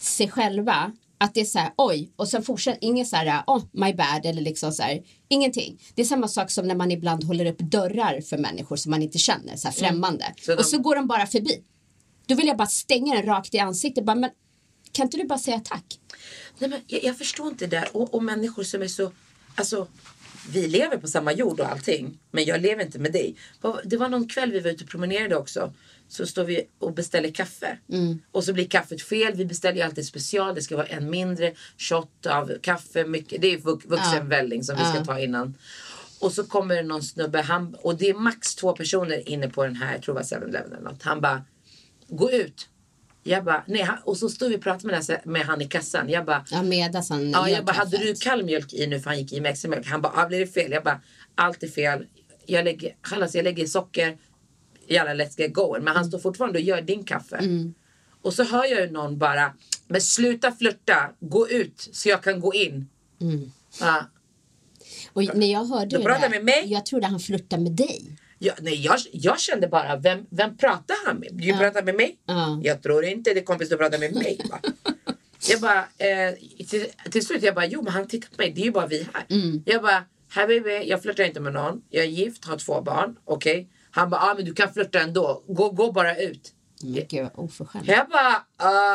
sig 0.00 0.28
själva 0.30 0.92
att 1.24 1.34
det 1.34 1.40
är 1.40 1.44
så 1.44 1.58
här 1.58 1.72
oj 1.76 2.12
och 2.16 2.28
sen 2.28 2.42
fortsätter 2.42 2.78
ingen 2.84 3.06
så 3.06 3.16
här 3.16 3.44
oh 3.46 3.64
my 3.72 3.94
bad 3.94 4.20
eller 4.26 4.42
liksom 4.42 4.72
så 4.72 4.82
här 4.82 5.02
ingenting. 5.28 5.80
Det 5.94 6.02
är 6.02 6.06
samma 6.06 6.28
sak 6.28 6.50
som 6.50 6.68
när 6.68 6.74
man 6.74 6.90
ibland 6.90 7.24
håller 7.24 7.46
upp 7.46 7.58
dörrar 7.58 8.20
för 8.20 8.38
människor 8.38 8.76
som 8.76 8.90
man 8.90 9.02
inte 9.02 9.18
känner 9.18 9.56
så 9.56 9.68
här 9.68 9.74
främmande 9.74 10.24
Mm. 10.24 10.34
Så 10.40 10.50
de- 10.50 10.58
och 10.58 10.66
så 10.66 10.78
går 10.78 10.94
de 10.96 11.06
bara 11.06 11.26
förbi. 11.26 11.62
Då 12.26 12.34
vill 12.34 12.46
jag 12.46 12.56
bara 12.56 12.68
stänga 12.68 13.14
den 13.14 13.26
rakt 13.26 13.54
i 13.54 13.58
ansiktet 13.58 14.04
bara 14.04 14.16
men 14.16 14.30
kan 14.92 15.06
inte 15.06 15.16
du 15.16 15.24
bara 15.24 15.38
säga 15.38 15.60
tack? 15.64 15.98
Nej, 16.58 16.70
men 16.70 16.80
jag, 16.86 17.04
jag 17.04 17.18
förstår 17.18 17.48
inte 17.48 17.66
det 17.66 17.76
där. 17.76 17.96
Och, 17.96 18.14
och 18.14 18.22
människor 18.22 18.62
som 18.62 18.82
är 18.82 18.88
så... 18.88 19.12
Alltså, 19.54 19.86
vi 20.52 20.68
lever 20.68 20.96
på 20.96 21.06
samma 21.08 21.32
jord 21.32 21.60
och 21.60 21.66
allting. 21.72 22.18
Men 22.30 22.44
jag 22.44 22.60
lever 22.60 22.84
inte 22.84 22.98
med 22.98 23.12
dig. 23.12 23.36
Det 23.84 23.96
var 23.96 24.08
någon 24.08 24.28
kväll 24.28 24.52
vi 24.52 24.60
var 24.60 24.70
ute 24.70 24.84
och 24.84 24.90
promenerade 24.90 25.36
också. 25.36 25.72
Så 26.08 26.26
står 26.26 26.44
vi 26.44 26.64
och 26.78 26.94
beställer 26.94 27.30
kaffe. 27.30 27.78
Och 28.32 28.44
så 28.44 28.52
blir 28.52 28.68
kaffet 28.68 29.02
fel. 29.02 29.34
Vi 29.34 29.44
beställer 29.46 29.76
ju 29.76 29.82
alltid 29.82 30.06
special. 30.06 30.54
Det 30.54 30.62
ska 30.62 30.76
vara 30.76 30.86
en 30.86 31.10
mindre 31.10 31.52
shot 31.78 32.26
av 32.26 32.58
kaffe. 32.62 33.04
Mycket. 33.04 33.42
Det 33.42 33.54
är 33.54 33.58
vux, 33.58 33.86
vuxenvälling 33.86 34.64
som 34.64 34.76
vi 34.76 34.84
ska 34.84 35.04
ta 35.04 35.18
innan. 35.20 35.54
Och 36.20 36.32
så 36.32 36.44
kommer 36.44 36.74
det 36.74 36.82
någon 36.82 37.02
snubbe. 37.02 37.42
Han, 37.42 37.74
och 37.74 37.96
det 37.96 38.08
är 38.08 38.14
max 38.14 38.54
två 38.54 38.72
personer 38.72 39.28
inne 39.28 39.48
på 39.48 39.64
den 39.64 39.76
här. 39.76 39.92
Jag 39.92 40.02
tror 40.02 40.14
det 40.14 40.20
var 40.20 40.40
7-Eleven 40.40 40.72
eller 40.72 40.90
något. 40.90 41.02
Han 41.02 41.20
bara. 41.20 41.44
Gå 42.08 42.30
ut. 42.30 42.68
Jag 43.26 43.44
bara, 43.44 43.64
nej, 43.66 43.88
och 44.04 44.16
så 44.16 44.28
stod 44.28 44.48
vi 44.50 44.56
och 44.56 44.60
pratade 44.60 44.86
med, 44.86 45.04
här, 45.08 45.20
med 45.24 45.42
han 45.46 45.60
i 45.60 45.68
kassan. 45.68 46.08
Jag 46.08 46.24
bara, 46.24 46.44
Ja 46.50 46.62
medan 46.62 47.02
han 47.08 47.30
Ja, 47.30 47.48
jag 47.48 47.64
bara, 47.64 47.72
hade 47.72 47.98
du 47.98 48.14
kall 48.14 48.44
mjölk 48.44 48.72
i 48.72 48.86
nu? 48.86 49.00
För 49.00 49.10
han 49.10 49.18
gick 49.18 49.32
i 49.32 49.40
med 49.40 49.50
extra 49.50 49.68
mjölk. 49.70 49.86
Han 49.86 50.00
bara, 50.02 50.12
ah, 50.16 50.26
blir 50.26 50.40
det 50.40 50.46
fel? 50.46 50.72
Jag 50.72 50.84
bara, 50.84 51.00
allt 51.34 51.62
är 51.62 51.68
fel. 51.68 52.06
Jag 52.46 52.64
lägger, 52.64 52.96
alltså, 53.00 53.38
jag 53.38 53.44
lägger 53.44 53.66
socker. 53.66 54.18
Jävla 54.88 55.24
let's 55.24 55.40
get 55.40 55.54
going. 55.54 55.84
Men 55.84 55.96
han 55.96 56.04
står 56.04 56.18
fortfarande 56.18 56.58
och 56.58 56.64
gör 56.64 56.80
din 56.80 57.04
kaffe. 57.04 57.36
Mm. 57.36 57.74
Och 58.22 58.34
så 58.34 58.44
hör 58.44 58.64
jag 58.64 58.80
ju 58.80 58.90
någon 58.90 59.18
bara, 59.18 59.54
men 59.88 60.00
sluta 60.00 60.52
flirta. 60.52 61.10
Gå 61.20 61.48
ut 61.48 61.88
så 61.92 62.08
jag 62.08 62.22
kan 62.22 62.40
gå 62.40 62.54
in. 62.54 62.88
Mm. 63.20 63.52
Ja. 63.80 64.04
Och 65.12 65.36
när 65.36 65.52
jag 65.52 65.64
hörde 65.64 65.98
det 65.98 66.04
där, 66.04 66.30
med 66.30 66.44
mig? 66.44 66.62
jag 66.66 66.86
trodde 66.86 67.06
han 67.06 67.20
flörtade 67.20 67.62
med 67.62 67.72
dig. 67.72 68.16
Jag, 68.38 68.54
nej, 68.60 68.84
jag, 68.84 68.98
jag 69.12 69.40
kände 69.40 69.68
bara, 69.68 69.96
vem, 69.96 70.26
vem 70.30 70.56
pratar 70.56 70.96
han 71.06 71.16
med? 71.16 71.28
Du 71.32 71.52
pratar 71.52 71.82
med 71.82 71.94
mig? 71.94 72.18
Ja. 72.26 72.60
Jag 72.62 72.82
tror 72.82 73.04
inte 73.04 73.34
det 73.34 73.40
är 73.40 73.44
kompis 73.44 73.68
du 73.68 73.76
pratar 73.76 73.98
med 73.98 74.14
mig. 74.14 74.40
Va? 74.50 74.60
jag 75.50 75.60
bara, 75.60 75.78
eh, 75.78 76.34
till, 76.68 76.86
till 77.10 77.26
slut 77.26 77.42
jag 77.42 77.54
bara, 77.54 77.66
jo 77.66 77.82
men 77.82 77.92
han 77.92 78.08
tittar 78.08 78.28
på 78.28 78.34
mig, 78.38 78.52
det 78.52 78.60
är 78.60 78.64
ju 78.64 78.72
bara 78.72 78.86
vi 78.86 79.08
här. 79.12 79.24
Mm. 79.28 79.62
Jag 79.66 79.82
bara, 79.82 80.04
här 80.28 80.84
jag 80.88 81.02
flörtar 81.02 81.24
inte 81.24 81.40
med 81.40 81.52
någon. 81.52 81.82
Jag 81.90 82.04
är 82.04 82.08
gift, 82.08 82.44
har 82.44 82.56
två 82.56 82.80
barn, 82.80 83.16
okej. 83.24 83.68
Han 83.94 84.10
bara, 84.10 84.20
ah, 84.20 84.34
men 84.34 84.44
du 84.44 84.54
kan 84.54 84.72
flörta 84.72 85.00
ändå. 85.00 85.42
Gå, 85.48 85.70
gå 85.70 85.92
bara 85.92 86.16
ut. 86.16 86.52
Men 86.82 87.06
gud 87.08 87.22
vad 87.34 87.44
oförskämt. 87.44 87.88
Jag 87.88 88.08
bara, 88.08 88.32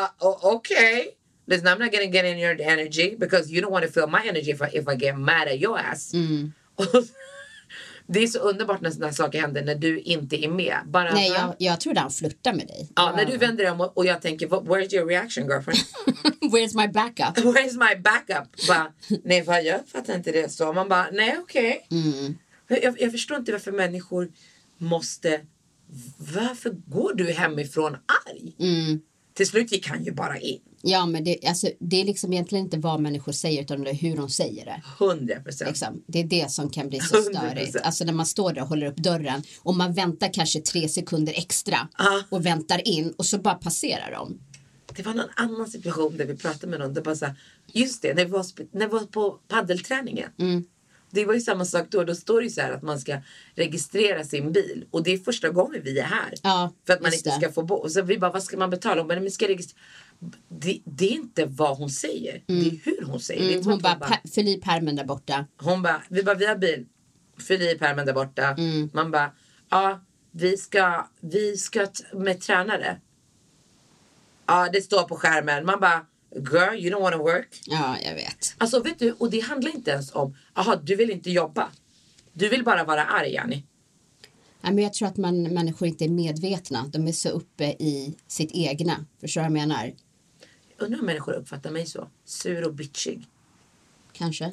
uh, 0.02 0.08
o- 0.20 0.54
okay. 0.56 1.04
Listen, 1.46 1.68
I'm 1.68 1.78
not 1.78 1.92
gonna 1.92 2.04
get 2.04 2.24
in 2.24 2.38
your 2.38 2.60
energy 2.60 3.16
because 3.18 3.50
you 3.52 3.62
don't 3.66 3.70
want 3.70 3.86
to 3.86 3.92
feel 3.92 4.06
my 4.06 4.28
energy 4.28 4.50
if 4.50 4.60
I, 4.60 4.76
if 4.78 4.84
I 4.88 4.96
get 5.06 5.18
mad 5.18 5.48
at 5.48 5.54
your 5.60 5.78
ass. 5.78 6.14
Mm. 6.14 6.52
Det 8.06 8.22
är 8.22 8.26
så 8.26 8.38
underbart 8.38 8.80
när 8.80 8.90
sådana 8.90 9.12
saker 9.12 9.40
händer 9.40 9.62
när 9.64 9.74
du 9.74 10.00
inte 10.00 10.44
är 10.44 10.48
med. 10.48 10.76
Bara, 10.86 11.12
Nej, 11.14 11.28
jag, 11.30 11.54
jag 11.58 11.80
trodde 11.80 12.00
han 12.00 12.10
flörtade 12.10 12.56
med 12.56 12.66
dig. 12.66 12.88
Ja, 12.96 13.12
när 13.16 13.24
du 13.24 13.36
vänder 13.36 13.64
dig 13.64 13.72
om 13.72 13.80
och 13.80 13.96
och 13.98 14.06
jag 14.06 14.22
tänker, 14.22 14.46
"What- 14.48 14.64
where's 14.66 14.94
your 14.94 15.08
reaction 15.08 15.44
girlfriend? 15.46 15.78
Where's 16.52 16.76
my 16.76 16.88
backup? 16.88 17.44
Where's 17.44 17.88
my 17.88 18.00
backup? 18.00 18.66
Bara, 18.68 18.92
nej 19.24 19.42
vad 19.42 19.64
jag 19.64 19.80
fattar 19.88 20.14
inte 20.14 20.32
det 20.32 20.52
så. 20.52 20.72
Man 20.72 20.88
bara, 20.88 21.06
nej 21.12 21.36
okej. 21.42 21.86
Mm. 21.90 22.38
Jag, 22.82 23.00
jag 23.00 23.12
förstår 23.12 23.36
inte 23.36 23.52
varför 23.52 23.72
människor 23.72 24.28
måste... 24.80 25.40
Varför 26.34 26.70
går 26.70 27.14
du 27.14 27.32
hemifrån 27.32 27.96
arg? 28.26 28.54
Mm. 28.58 29.00
Till 29.34 29.46
slut 29.46 29.72
gick 29.72 29.88
han 29.88 30.04
ju 30.04 30.12
bara 30.12 30.38
in. 30.38 30.60
Ja, 30.82 31.06
men 31.06 31.24
det, 31.24 31.38
alltså, 31.46 31.70
det 31.78 32.00
är 32.00 32.04
liksom 32.04 32.32
egentligen 32.32 32.64
inte 32.64 32.78
vad 32.78 33.00
människor 33.00 33.32
säger 33.32 33.62
utan 33.62 33.84
det 33.84 33.90
är 33.90 33.94
hur 33.94 34.16
de 34.16 34.30
säger 34.30 34.64
det. 34.64 34.82
100 35.04 35.40
procent. 35.40 35.68
Liksom. 35.68 36.02
Det 36.06 36.18
är 36.20 36.24
det 36.24 36.50
som 36.50 36.70
kan 36.70 36.88
bli 36.88 37.00
så 37.00 37.22
störigt. 37.22 37.74
100%. 37.76 37.80
Alltså 37.82 38.04
när 38.04 38.12
man 38.12 38.26
står 38.26 38.52
där 38.52 38.62
och 38.62 38.68
håller 38.68 38.86
upp 38.86 38.96
dörren 38.96 39.42
och 39.62 39.74
man 39.74 39.92
väntar 39.92 40.32
kanske 40.32 40.60
tre 40.60 40.88
sekunder 40.88 41.32
extra 41.36 41.88
Ja. 41.98 42.22
och 42.28 42.46
väntar 42.46 42.88
in 42.88 43.12
och 43.18 43.26
så 43.26 43.38
bara 43.38 43.54
passerar 43.54 44.10
de. 44.12 44.38
Det 44.96 45.02
var 45.02 45.14
någon 45.14 45.30
annan 45.36 45.66
situation 45.70 46.16
där 46.16 46.26
vi 46.26 46.36
pratade 46.36 46.66
med 46.66 46.80
någon. 46.80 46.94
Det 46.94 47.00
bara 47.02 47.16
så 47.16 47.24
här, 47.26 47.34
just 47.66 48.02
det, 48.02 48.14
när 48.14 48.24
vi 48.24 48.30
var, 48.30 48.46
när 48.72 48.86
vi 48.86 48.92
var 48.92 49.00
på 49.00 49.38
paddelträningen. 49.48 50.30
Mm. 50.38 50.64
Det 51.10 51.24
var 51.24 51.34
ju 51.34 51.40
samma 51.40 51.64
sak 51.64 51.86
då. 51.90 52.04
Då 52.04 52.14
står 52.14 52.40
det 52.40 52.44
ju 52.44 52.50
så 52.50 52.60
här 52.60 52.72
att 52.72 52.82
man 52.82 53.00
ska 53.00 53.18
registrera 53.54 54.24
sin 54.24 54.52
bil. 54.52 54.84
Och 54.90 55.02
det 55.02 55.10
är 55.12 55.18
första 55.18 55.48
gången 55.48 55.80
vi 55.84 55.98
är 55.98 56.04
här. 56.04 56.34
Ja, 56.42 56.72
för 56.86 56.92
att 56.92 57.00
man 57.02 57.14
inte 57.14 57.30
det. 57.30 57.36
ska 57.36 57.52
få 57.52 57.62
bo. 57.62 57.74
Och 57.74 57.92
så 57.92 58.02
vi 58.02 58.18
bara, 58.18 58.30
vad 58.32 58.42
ska 58.42 58.56
man 58.56 58.70
betala? 58.70 59.00
Hon 59.00 59.08
bara, 59.08 59.14
"Nej, 59.14 59.22
men 59.22 59.30
ska 59.30 59.48
registrera. 59.48 59.80
Det, 60.48 60.80
det 60.84 61.04
är 61.08 61.12
inte 61.12 61.44
vad 61.46 61.76
hon 61.78 61.90
säger. 61.90 62.42
Det 62.46 62.52
är 62.68 62.78
hur 62.84 63.04
hon 63.06 63.20
säger. 63.20 63.52
Mm, 63.52 63.64
hon 63.64 63.74
att 63.74 63.82
bara, 63.82 63.92
hon 63.92 64.00
"Pa- 64.00 64.28
fyll 64.34 64.48
i 64.48 64.56
pärmen 64.60 64.96
där 64.96 65.04
borta. 65.04 65.46
hon 65.56 65.82
bara, 65.82 66.02
vi 66.08 66.22
bara, 66.22 66.34
vi 66.34 66.46
har 66.46 66.56
bil. 66.56 66.86
Fyll 67.48 67.62
i 67.62 67.74
pärmen 67.78 68.06
där 68.06 68.12
borta. 68.12 68.48
Mm. 68.58 68.90
Man 68.92 69.10
bara, 69.10 69.32
ja, 69.70 70.00
vi 70.30 70.56
ska, 70.56 71.06
vi 71.20 71.56
ska 71.56 71.86
med 72.12 72.40
tränare. 72.40 73.00
Ja, 74.46 74.68
det 74.72 74.82
står 74.82 75.02
på 75.02 75.16
skärmen. 75.16 75.66
Man 75.66 75.80
bara, 75.80 76.06
girl, 76.34 76.74
you 76.74 76.90
don't 76.94 77.00
wanna 77.00 77.18
work. 77.18 77.60
Ja, 77.66 77.96
jag 78.02 78.14
vet. 78.14 78.54
Alltså 78.58 78.82
vet 78.82 78.98
du, 78.98 79.12
och 79.12 79.30
det 79.30 79.40
handlar 79.40 79.74
inte 79.74 79.90
ens 79.90 80.14
om, 80.14 80.36
aha, 80.54 80.76
du 80.76 80.96
vill 80.96 81.10
inte 81.10 81.30
jobba. 81.30 81.68
Du 82.32 82.48
vill 82.48 82.64
bara 82.64 82.84
vara 82.84 83.04
arg, 83.04 83.36
Annie. 83.36 83.64
Men 84.60 84.78
jag 84.78 84.92
tror 84.92 85.08
att 85.08 85.16
man, 85.16 85.42
människor 85.42 85.88
inte 85.88 86.04
är 86.04 86.08
medvetna. 86.08 86.86
De 86.92 87.08
är 87.08 87.12
så 87.12 87.28
uppe 87.28 87.64
i 87.64 88.14
sitt 88.26 88.50
egna. 88.52 89.06
Förstår 89.20 89.40
du 89.40 89.48
vad 89.48 89.58
jag 89.58 89.68
menar? 89.68 89.94
Undrar 90.78 91.00
om 91.00 91.06
människor 91.06 91.32
uppfattar 91.32 91.70
mig 91.70 91.86
så. 91.86 92.08
Sur 92.24 92.66
och 92.66 92.74
bitchig. 92.74 93.26
Kanske. 94.12 94.44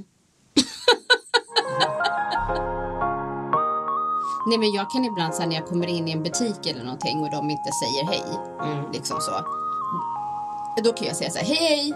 Nej 4.48 4.58
men 4.58 4.72
jag 4.72 4.92
kan 4.92 5.06
ibland 5.06 5.34
säga 5.34 5.48
när 5.48 5.56
jag 5.56 5.66
kommer 5.66 5.88
in 5.88 6.08
i 6.08 6.12
en 6.12 6.24
butik 6.24 6.68
eller 6.68 6.84
någonting 6.84 7.18
och 7.18 7.32
de 7.32 7.50
inte 7.50 7.72
säger 7.72 8.06
hej. 8.06 8.24
Liksom 8.94 9.22
så. 9.22 9.67
Då 10.84 10.94
kan 10.94 11.08
jag 11.08 11.16
säga 11.16 11.30
så 11.30 11.38
här, 11.38 11.46
hej 11.46 11.58
hej. 11.58 11.94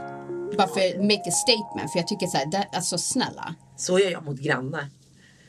Bara 0.58 0.68
för 0.68 1.02
make 1.02 1.30
a 1.30 1.32
statement. 1.32 1.92
För 1.92 2.00
jag 2.00 2.08
tycker 2.08 2.28
så 2.28 2.38
här, 2.38 2.46
det, 2.46 2.68
alltså 2.74 2.98
snälla. 2.98 3.56
Så 3.78 4.00
gör 4.00 4.12
jag 4.12 4.26
mot 4.26 4.40
grannar. 4.40 4.88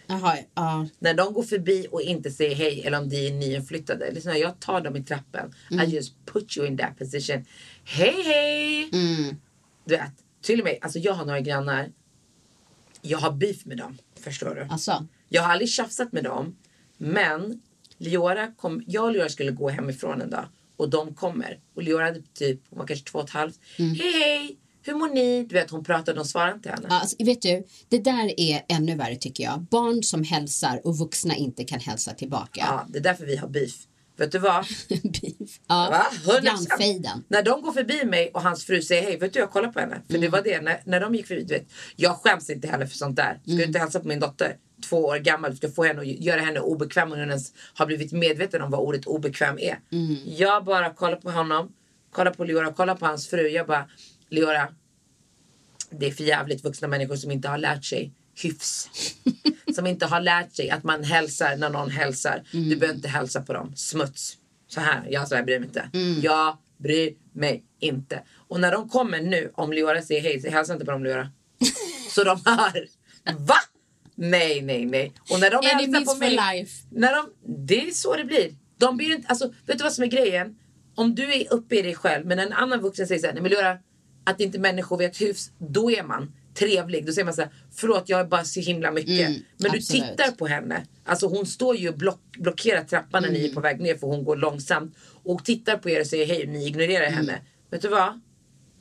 Jaha, 0.06 0.38
ja. 0.54 0.86
När 0.98 1.14
de 1.14 1.32
går 1.32 1.42
förbi 1.42 1.86
och 1.90 2.02
inte 2.02 2.30
säger 2.30 2.54
hej 2.56 2.82
eller 2.86 2.98
om 2.98 3.08
de 3.08 3.26
är 3.26 3.32
nyinflyttade. 3.32 4.10
Liksom, 4.10 4.38
jag 4.38 4.60
tar 4.60 4.80
dem 4.80 4.96
i 4.96 5.04
trappen. 5.04 5.54
I 5.70 5.84
just 5.84 6.26
put 6.26 6.56
you 6.56 6.66
in 6.66 6.78
that 6.78 6.98
position. 6.98 7.44
Hej 7.84 8.22
hej! 8.24 8.90
Mm. 8.92 9.36
Du 9.84 9.96
vet, 9.96 10.12
till 10.42 10.60
och 10.60 10.64
med, 10.64 10.78
alltså 10.82 10.98
jag 10.98 11.12
har 11.12 11.24
några 11.24 11.40
grannar. 11.40 11.92
Jag 13.02 13.18
har 13.18 13.30
beef 13.30 13.64
med 13.64 13.76
dem. 13.76 13.98
Förstår 14.20 14.54
du? 14.54 14.66
Alltså. 14.70 15.06
Jag 15.28 15.42
har 15.42 15.52
aldrig 15.52 15.68
tjafsat 15.68 16.12
med 16.12 16.24
dem. 16.24 16.56
Men 16.96 17.62
Leora 17.98 18.52
kom, 18.56 18.82
jag 18.86 19.04
och 19.04 19.12
Leora 19.12 19.28
skulle 19.28 19.50
gå 19.50 19.68
hemifrån 19.68 20.20
en 20.20 20.30
dag. 20.30 20.44
Och 20.82 20.90
de 20.90 21.14
kommer. 21.14 21.58
Och 21.76 21.82
Leora 21.82 22.04
hade 22.04 22.22
typ, 22.34 22.60
hon 22.70 22.78
var 22.78 22.86
kanske 22.86 23.04
två 23.10 23.18
och 23.18 23.24
ett 23.24 23.30
halvt. 23.30 23.58
Mm. 23.78 23.94
Hej 23.94 24.12
hej! 24.12 24.58
Hur 24.84 24.94
mår 24.94 25.08
ni? 25.08 25.42
Du 25.48 25.54
vet 25.54 25.70
hon 25.70 25.84
pratade, 25.84 26.18
de 26.18 26.24
svarade 26.24 26.52
inte 26.54 26.68
henne. 26.70 26.88
Alltså, 26.88 27.16
vet 27.24 27.42
du, 27.42 27.64
det 27.88 27.98
där 27.98 28.40
är 28.40 28.62
ännu 28.68 28.94
värre 28.96 29.16
tycker 29.16 29.44
jag. 29.44 29.60
Barn 29.70 30.02
som 30.02 30.24
hälsar 30.24 30.80
och 30.86 30.98
vuxna 30.98 31.36
inte 31.36 31.64
kan 31.64 31.80
hälsa 31.80 32.12
tillbaka. 32.14 32.60
Ja, 32.66 32.86
det 32.88 32.98
är 32.98 33.02
därför 33.02 33.26
vi 33.26 33.36
har 33.36 33.48
beef. 33.48 33.74
Vet 34.16 34.32
du 34.32 34.38
vad? 34.38 34.64
Beef. 34.88 35.60
Ja, 35.68 35.88
Va? 35.90 36.06
100%. 36.32 36.42
grannfejden. 36.42 37.24
När 37.28 37.42
de 37.42 37.62
går 37.62 37.72
förbi 37.72 38.04
mig 38.04 38.30
och 38.34 38.42
hans 38.42 38.64
fru 38.64 38.82
säger 38.82 39.02
hej, 39.02 39.16
vet 39.18 39.32
du 39.32 39.38
jag 39.40 39.50
kollar 39.50 39.68
på 39.68 39.80
henne. 39.80 40.02
För 40.06 40.12
det 40.12 40.18
Mm. 40.18 40.30
var 40.30 40.42
det, 40.42 40.60
när, 40.60 40.80
när 40.84 41.00
de 41.00 41.14
gick 41.14 41.26
förbi, 41.26 41.42
du 41.42 41.54
vet. 41.54 41.66
Jag 41.96 42.16
skäms 42.16 42.50
inte 42.50 42.68
heller 42.68 42.86
för 42.86 42.96
sånt 42.96 43.16
där. 43.16 43.38
Ska 43.42 43.50
Mm. 43.50 43.56
du 43.58 43.64
inte 43.64 43.78
hälsa 43.78 44.00
på 44.00 44.08
min 44.08 44.20
dotter, 44.20 44.56
två 44.82 45.04
år 45.04 45.16
gammal, 45.16 45.50
du 45.50 45.56
ska 45.56 45.68
få 45.68 45.84
henne 45.84 46.00
att 46.00 46.06
göra 46.06 46.40
henne 46.40 46.60
obekväm 46.60 47.12
och 47.12 47.18
hon 47.18 47.28
ens 47.28 47.52
har 47.74 47.86
blivit 47.86 48.12
medveten 48.12 48.62
om 48.62 48.70
vad 48.70 48.80
ordet 48.80 49.06
obekväm 49.06 49.58
är. 49.58 49.78
Mm. 49.92 50.16
Jag 50.24 50.64
bara 50.64 50.90
kollar 50.90 51.16
på 51.16 51.30
honom, 51.30 51.72
kollar 52.12 52.30
på 52.30 52.44
Leora, 52.44 52.72
kollar 52.72 52.94
på 52.94 53.06
hans 53.06 53.28
fru. 53.28 53.48
Jag 53.48 53.66
bara, 53.66 53.88
Leora, 54.28 54.68
det 55.90 56.06
är 56.06 56.10
för 56.10 56.24
jävligt 56.24 56.64
vuxna 56.64 56.88
människor 56.88 57.16
som 57.16 57.30
inte 57.30 57.48
har 57.48 57.58
lärt 57.58 57.84
sig 57.84 58.12
hyfs. 58.42 58.90
som 59.74 59.86
inte 59.86 60.06
har 60.06 60.20
lärt 60.20 60.52
sig 60.52 60.70
att 60.70 60.84
man 60.84 61.04
hälsar 61.04 61.56
när 61.56 61.70
någon 61.70 61.90
hälsar. 61.90 62.42
Mm. 62.52 62.68
Du 62.68 62.76
behöver 62.76 62.96
inte 62.96 63.08
hälsa 63.08 63.42
på 63.42 63.52
dem. 63.52 63.72
Smuts. 63.76 64.36
Så 64.68 64.80
här, 64.80 65.06
jag, 65.10 65.28
så 65.28 65.34
här 65.34 65.42
bryr 65.42 65.58
mig 65.58 65.68
inte. 65.68 65.90
Mm. 65.92 66.20
Jag 66.20 66.56
bryr 66.78 67.14
mig 67.32 67.64
inte. 67.80 68.22
Och 68.48 68.60
när 68.60 68.72
de 68.72 68.88
kommer 68.88 69.20
nu, 69.20 69.52
om 69.54 69.72
Leora 69.72 70.02
säger 70.02 70.20
hej, 70.20 70.40
så 70.40 70.50
hälsa 70.50 70.72
inte 70.72 70.84
på 70.84 70.90
dem 70.90 71.04
Leora. 71.04 71.30
så 72.14 72.24
de 72.24 72.40
hör. 72.44 72.86
Va? 73.38 73.54
Nej, 74.14 74.62
nej, 74.62 74.86
nej. 74.86 75.12
Och 75.30 75.40
när 75.40 75.50
de 75.50 75.56
hälsar 75.56 75.80
Enemies 75.82 76.04
på 76.04 76.10
for 76.12 76.18
mig. 76.18 76.30
life. 76.54 76.86
När 76.90 77.12
de, 77.16 77.26
det 77.66 77.86
är 77.86 77.90
så 77.90 78.16
det 78.16 78.24
blir. 78.24 78.54
De 78.78 78.96
blir 78.96 79.14
inte, 79.14 79.28
alltså, 79.28 79.52
vet 79.66 79.78
du 79.78 79.84
vad 79.84 79.92
som 79.92 80.04
är 80.04 80.08
grejen? 80.08 80.56
Om 80.94 81.14
du 81.14 81.32
är 81.34 81.52
uppe 81.52 81.78
i 81.78 81.82
dig 81.82 81.94
själv 81.94 82.26
men 82.26 82.38
en 82.38 82.52
annan 82.52 82.80
vuxen 82.80 83.06
säger 83.06 83.20
såhär, 83.20 83.34
nej 83.34 83.42
men 83.42 83.50
Leora, 83.52 83.78
att 84.24 84.40
inte 84.40 84.58
människor 84.58 84.98
vet 84.98 85.20
hyfs, 85.20 85.50
då 85.58 85.90
är 85.90 86.02
man 86.02 86.32
trevlig. 86.54 87.06
Då 87.06 87.12
säger 87.12 87.24
man 87.24 87.34
såhär, 87.34 87.50
förlåt 87.74 88.08
jag 88.08 88.20
är 88.20 88.24
bara 88.24 88.44
så 88.44 88.60
himla 88.60 88.90
mycket. 88.90 89.26
Mm, 89.28 89.32
men 89.58 89.70
du 89.72 89.78
absolut. 89.78 90.02
tittar 90.08 90.30
på 90.30 90.46
henne. 90.46 90.86
Alltså 91.04 91.26
hon 91.26 91.46
står 91.46 91.76
ju 91.76 91.88
och 91.88 91.98
block, 91.98 92.20
blockerar 92.38 92.84
trappan 92.84 93.22
när 93.22 93.30
ni 93.30 93.38
Mm. 93.38 93.50
är 93.50 93.54
på 93.54 93.60
väg 93.60 93.80
ner 93.80 93.94
för 93.94 94.06
hon 94.06 94.24
går 94.24 94.36
långsamt. 94.36 94.96
Och 95.24 95.44
tittar 95.44 95.76
på 95.76 95.90
er 95.90 96.00
och 96.00 96.06
säger 96.06 96.26
hej, 96.26 96.46
ni 96.46 96.66
ignorerar 96.66 97.06
Mm. 97.06 97.14
henne. 97.18 97.38
Vet 97.70 97.82
du 97.82 97.88
vad? 97.88 98.20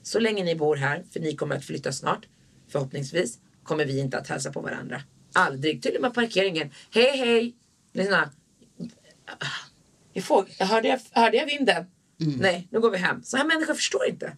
Så 0.04 0.20
länge 0.20 0.44
ni 0.44 0.56
bor 0.56 0.76
här, 0.76 1.04
för 1.14 1.20
ni 1.20 1.36
kommer 1.36 1.56
att 1.56 1.66
flytta 1.66 1.92
snart, 1.92 2.26
förhoppningsvis, 2.72 3.38
kommer 3.64 3.86
vi 3.86 4.00
inte 4.00 4.18
att 4.18 4.28
hälsa 4.28 4.52
på 4.52 4.62
varandra. 4.62 5.02
Aldrig. 5.34 5.82
Till 5.82 5.96
och 5.96 6.02
med 6.02 6.14
parkeringen. 6.14 6.70
Hej 6.94 7.18
hej! 7.18 7.56
Lyssna. 7.94 8.30
Jag, 10.14 10.24
får, 10.24 10.46
hörde, 10.60 10.88
jag, 10.88 11.00
hörde 11.12 11.38
jag 11.38 11.46
vinden? 11.46 11.86
Mm. 12.22 12.36
Nej, 12.40 12.68
nu 12.72 12.80
går 12.80 12.92
vi 12.92 12.98
hem. 12.98 13.24
Så 13.24 13.38
här 13.38 13.46
människor 13.46 13.74
förstår 13.74 14.10
inte. 14.10 14.38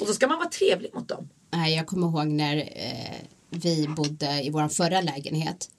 Och 0.00 0.06
då 0.06 0.12
ska 0.12 0.26
man 0.26 0.38
vara 0.38 0.48
trevlig 0.48 0.94
mot 0.94 1.08
dem. 1.08 1.28
Nej, 1.50 1.76
jag 1.76 1.86
kommer 1.86 2.06
ihåg 2.06 2.26
när 2.26 2.56
eh, 2.56 3.16
vi 3.50 3.88
bodde 3.88 4.42
i 4.42 4.50
vår 4.50 4.68
förra 4.68 5.00
lägenhet. 5.00 5.70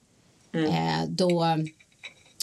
Eh, 0.52 1.08
då, 1.08 1.46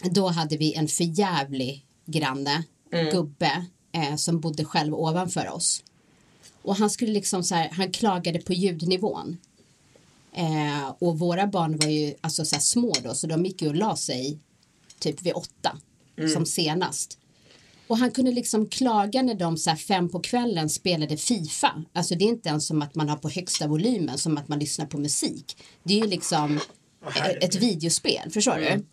då 0.03 0.27
hade 0.27 0.57
vi 0.57 0.73
en 0.73 0.87
förjävlig 0.87 1.85
granne, 2.05 2.63
gubbe, 3.11 3.65
eh, 3.91 4.15
som 4.15 4.39
bodde 4.39 4.65
själv 4.65 4.93
ovanför 4.93 5.49
oss. 5.49 5.83
Och 6.61 6.75
han 6.75 6.89
skulle 6.89 7.11
liksom 7.11 7.43
så 7.43 7.55
här, 7.55 7.69
han 7.69 7.91
klagade 7.91 8.39
på 8.39 8.53
ljudnivån. 8.53 9.37
Eh, 10.37 10.95
och 10.99 11.19
våra 11.19 11.47
barn 11.47 11.77
var 11.77 11.87
ju 11.87 12.13
alltså 12.21 12.45
så 12.45 12.59
små 12.59 12.93
då, 13.03 13.13
så 13.13 13.27
de 13.27 13.45
gick 13.45 13.61
ju 13.61 13.67
och 13.67 13.75
la 13.75 13.95
sig 13.95 14.39
typ 14.99 15.21
vid 15.21 15.33
åtta 15.33 15.77
som 16.33 16.45
senast. 16.45 17.17
Och 17.87 17.97
han 17.97 18.11
kunde 18.11 18.31
liksom 18.31 18.69
klaga 18.69 19.21
när 19.21 19.35
de 19.35 19.57
så 19.57 19.69
här 19.69 19.77
fem 19.77 20.09
på 20.09 20.19
kvällen 20.19 20.69
spelade 20.69 21.17
Fifa. 21.17 21.83
Alltså 21.93 22.15
det 22.15 22.25
är 22.25 22.29
inte 22.29 22.49
ens 22.49 22.67
som 22.67 22.81
att 22.81 22.95
man 22.95 23.09
har 23.09 23.17
på 23.17 23.29
högsta 23.29 23.67
volymen 23.67 24.17
som 24.17 24.37
att 24.37 24.47
man 24.47 24.59
lyssnar 24.59 24.85
på 24.85 24.97
musik. 24.97 25.57
Det 25.83 25.93
är 25.93 26.03
ju 26.03 26.07
liksom 26.07 26.59
herregud. 27.01 27.43
ett 27.43 27.55
videospel, 27.55 28.31
förstår 28.31 28.55
du? 28.55 28.85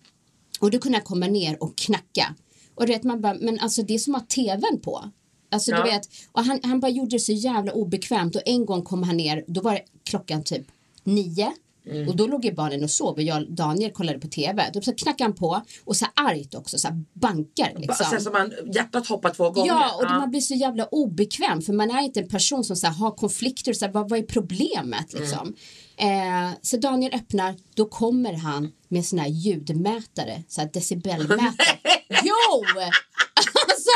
Och 0.61 0.71
då 0.71 0.79
kunde 0.79 0.99
han 0.99 1.05
komma 1.05 1.27
ner 1.27 1.63
och 1.63 1.77
knacka. 1.77 2.35
Och 2.75 2.89
vet 2.89 3.03
man 3.05 3.21
bara, 3.21 3.35
men 3.35 3.59
alltså 3.61 3.83
det 3.83 3.95
är 3.95 3.99
som 3.99 4.15
att 4.15 4.23
ha 4.23 4.27
tvn 4.27 4.81
på. 4.81 5.11
Alltså 5.51 5.71
Ja. 5.71 5.77
du 5.85 5.91
vet, 5.91 6.09
och 6.33 6.45
han, 6.45 6.61
han 6.63 6.81
bara 6.81 6.91
gjorde 6.91 7.11
det 7.17 7.21
så 7.21 7.33
jävla 7.33 7.73
obekvämt 7.73 8.37
och 8.37 8.43
en 8.47 8.67
gång 8.67 8.83
kom 8.83 9.03
han 9.03 9.17
ner, 9.17 9.45
då 9.49 9.61
var 9.61 9.73
det 9.73 9.83
klockan 10.05 10.45
typ 10.45 10.67
nio. 11.05 11.53
Mm. 11.87 12.09
Och 12.09 12.17
då 12.17 12.27
låg 12.27 12.45
ju 12.45 12.53
barnen 12.55 12.85
och 12.85 12.91
sov 12.91 13.15
och 13.15 13.23
jag 13.23 13.43
och 13.43 13.53
Daniel 13.53 13.93
kollade 13.93 14.19
på 14.19 14.29
tv. 14.29 14.71
Då 14.75 14.81
så 14.81 14.95
knackade 14.95 15.25
han 15.25 15.35
på 15.35 15.63
och 15.85 15.97
så 15.97 16.07
argt 16.15 16.55
också, 16.55 16.79
så 16.79 16.89
bankar 17.13 17.73
Ba- 17.75 17.81
liksom. 17.81 18.07
Sen 18.11 18.21
som 18.21 18.33
man, 18.33 18.53
hjärtat 18.75 19.07
hoppar 19.07 19.31
två 19.31 19.51
gånger. 19.51 19.69
Ja, 19.69 19.95
och 19.97 20.11
man 20.11 20.31
blir 20.31 20.41
så 20.41 20.55
jävla 20.55 20.87
obekväm 20.87 21.63
för 21.63 21.73
man 21.73 21.91
är 21.91 22.01
inte 22.03 22.21
en 22.21 22.29
person 22.29 22.65
som 22.65 22.77
så 22.77 22.87
här, 22.87 22.95
har 22.95 23.11
konflikter. 23.11 23.73
Så 23.73 23.85
här, 23.85 23.93
vad, 23.93 24.09
vad 24.11 24.19
är 24.19 24.23
problemet 24.23 25.13
liksom? 25.13 25.55
Eh, 25.97 26.51
så 26.63 26.77
Daniel 26.77 27.15
öppnar, 27.15 27.55
då 27.75 27.85
kommer 27.85 28.33
han 28.33 28.73
med 28.89 29.05
sån 29.07 29.19
här 29.19 29.29
ljudmätare, 29.29 30.43
så 30.49 30.61
här 30.61 30.71
decibelmätare. 30.73 31.53
jo! 32.09 32.65
Alltså, 33.69 33.91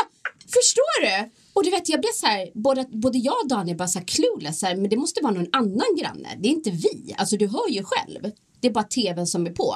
förstår 0.53 1.01
du? 1.01 1.29
Och 1.53 1.63
du 1.63 1.69
vet, 1.69 1.89
jag 1.89 2.01
blev 2.01 2.11
så 2.15 2.25
här, 2.25 2.49
både, 2.53 2.85
både 2.91 3.17
jag 3.17 3.35
och 3.43 3.49
Daniel 3.49 3.77
bara 3.77 3.87
så 3.87 3.99
här 3.99 4.05
clueless, 4.05 4.59
så 4.59 4.65
här, 4.65 4.75
men 4.75 4.89
det 4.89 4.97
måste 4.97 5.23
vara 5.23 5.33
någon 5.33 5.49
annan 5.51 5.95
granne, 5.99 6.29
det 6.39 6.47
är 6.47 6.51
inte 6.51 6.71
vi. 6.71 7.15
Alltså 7.17 7.37
du 7.37 7.47
hör 7.47 7.69
ju 7.69 7.83
själv, 7.83 8.31
det 8.59 8.67
är 8.67 8.71
bara 8.71 8.83
tvn 8.83 9.27
som 9.27 9.45
är 9.45 9.51
på. 9.51 9.75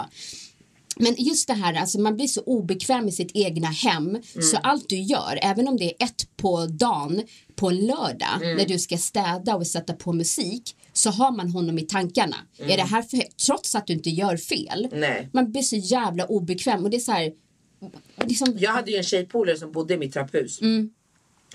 Men 0.97 1.15
just 1.17 1.47
det 1.47 1.53
här, 1.53 1.73
alltså 1.73 1.99
man 1.99 2.15
blir 2.15 2.27
så 2.27 2.41
obekväm 2.41 3.07
i 3.07 3.11
sitt 3.11 3.31
egna 3.33 3.67
hem 3.67 4.17
så 4.51 4.57
allt 4.57 4.89
du 4.89 5.01
gör, 5.01 5.39
även 5.41 5.67
om 5.67 5.77
det 5.77 5.85
är 5.85 6.05
ett 6.05 6.37
på 6.37 6.65
dagen 6.65 7.21
på 7.55 7.69
en 7.69 7.77
lördag 7.77 8.39
när 8.41 8.65
du 8.65 8.79
ska 8.79 8.97
städa 8.97 9.55
och 9.55 9.67
sätta 9.67 9.93
på 9.93 10.13
musik 10.13 10.75
så 10.93 11.09
har 11.09 11.31
man 11.31 11.49
honom 11.49 11.79
i 11.79 11.81
tankarna. 11.81 12.35
Är 12.59 12.77
det 12.77 12.83
här 12.83 13.01
för? 13.01 13.23
Trots 13.45 13.75
att 13.75 13.87
du 13.87 13.93
inte 13.93 14.09
gör 14.09 14.37
fel. 14.37 14.87
Nej. 14.91 15.29
Man 15.33 15.51
blir 15.51 15.61
så 15.61 15.75
jävla 15.75 16.25
obekväm 16.25 16.83
och 16.83 16.89
det 16.89 16.97
är 16.97 16.99
så 16.99 17.11
här 17.11 17.31
liksom, 18.25 18.53
Jag 18.57 18.71
hade 18.71 18.91
ju 18.91 18.97
en 18.97 19.03
tjejpolare 19.03 19.57
som 19.57 19.71
bodde 19.71 19.93
i 19.93 19.97
mitt 19.97 20.13
trapphus. 20.13 20.61
Mm. 20.61 20.89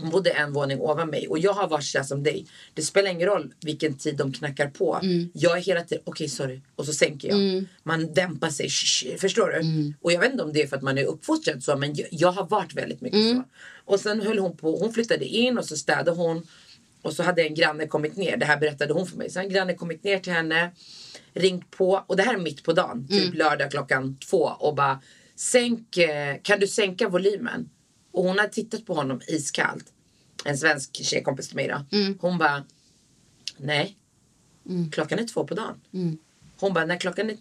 Hon 0.00 0.10
bodde 0.10 0.30
en 0.30 0.52
våning 0.52 0.80
ovan 0.80 1.10
mig 1.10 1.28
och 1.28 1.38
jag 1.38 1.52
har 1.52 1.68
varit 1.68 1.84
sådär 1.84 2.04
som 2.04 2.22
dig. 2.22 2.46
Det 2.74 2.82
spelar 2.82 3.10
ingen 3.10 3.28
roll 3.28 3.54
vilken 3.60 3.94
tid 3.94 4.16
de 4.16 4.32
knackar 4.32 4.70
på. 4.70 4.98
Jag 5.32 5.58
är 5.58 5.62
hela 5.62 5.80
tiden, 5.82 6.02
okej 6.06 6.28
sorry. 6.28 6.60
Och 6.76 6.86
så 6.86 6.92
sänker 6.92 7.28
jag. 7.28 7.38
Man 7.82 8.14
dämpar 8.14 8.50
sig. 8.50 8.68
Shh, 8.68 9.16
förstår 9.16 9.48
du? 9.48 9.58
Och 10.00 10.12
jag 10.12 10.20
vet 10.20 10.32
inte 10.32 10.44
om 10.44 10.52
det 10.52 10.62
är 10.62 10.66
för 10.66 10.76
att 10.76 10.82
man 10.82 10.98
är 10.98 11.04
uppfostrad 11.04 11.64
så 11.64 11.76
men 11.76 11.94
jag, 11.94 12.08
jag 12.10 12.32
har 12.32 12.46
varit 12.46 12.74
väldigt 12.74 13.00
mycket 13.00 13.20
så. 13.36 13.42
Och 13.84 14.00
sen 14.00 14.20
höll 14.20 14.38
hon 14.38 14.56
på, 14.56 14.76
hon 14.78 14.92
flyttade 14.92 15.24
in 15.24 15.58
och 15.58 15.64
så 15.64 15.76
städade 15.76 16.10
hon. 16.10 16.46
Och 17.02 17.12
så 17.12 17.22
hade 17.22 17.42
en 17.42 17.54
granne 17.54 17.86
kommit 17.86 18.16
ner, 18.16 18.36
det 18.36 18.44
här 18.46 18.56
berättade 18.56 18.92
hon 18.92 19.06
för 19.06 19.16
mig. 19.16 19.30
Så 19.30 19.40
en 19.40 19.48
granne 19.48 19.74
kommit 19.74 20.04
ner 20.04 20.18
till 20.18 20.32
henne, 20.32 20.70
ringt 21.34 21.70
på 21.70 22.04
och 22.06 22.16
det 22.16 22.22
här 22.22 22.34
är 22.34 22.38
mitt 22.38 22.62
på 22.62 22.72
dagen, 22.72 23.08
typ 23.08 23.34
lördag 23.34 23.70
klockan 23.70 24.16
två 24.30 24.38
och 24.58 24.74
bara 24.74 25.00
Sänk, 25.38 25.96
eh, 25.96 26.36
kan 26.42 26.60
du 26.60 26.66
sänka 26.66 27.08
volymen? 27.08 27.70
Och 28.12 28.24
hon 28.24 28.38
hade 28.38 28.52
tittat 28.52 28.86
på 28.86 28.94
honom 28.94 29.20
iskallt. 29.28 29.92
En 30.44 30.58
svensk 30.58 31.04
tjejkompis 31.04 31.46
till 31.46 31.56
mig 31.56 31.68
då. 31.68 31.84
Hon 32.20 32.38
bara 32.38 32.64
Nej. 33.56 33.96
Klockan 34.92 35.18
är 35.18 35.26
två 35.26 35.44
på 35.44 35.54
dagen. 35.54 35.80
Hon 36.60 36.72
bara, 36.74 36.84
när 36.86 36.96
klockan 36.96 37.30
är 37.30 37.36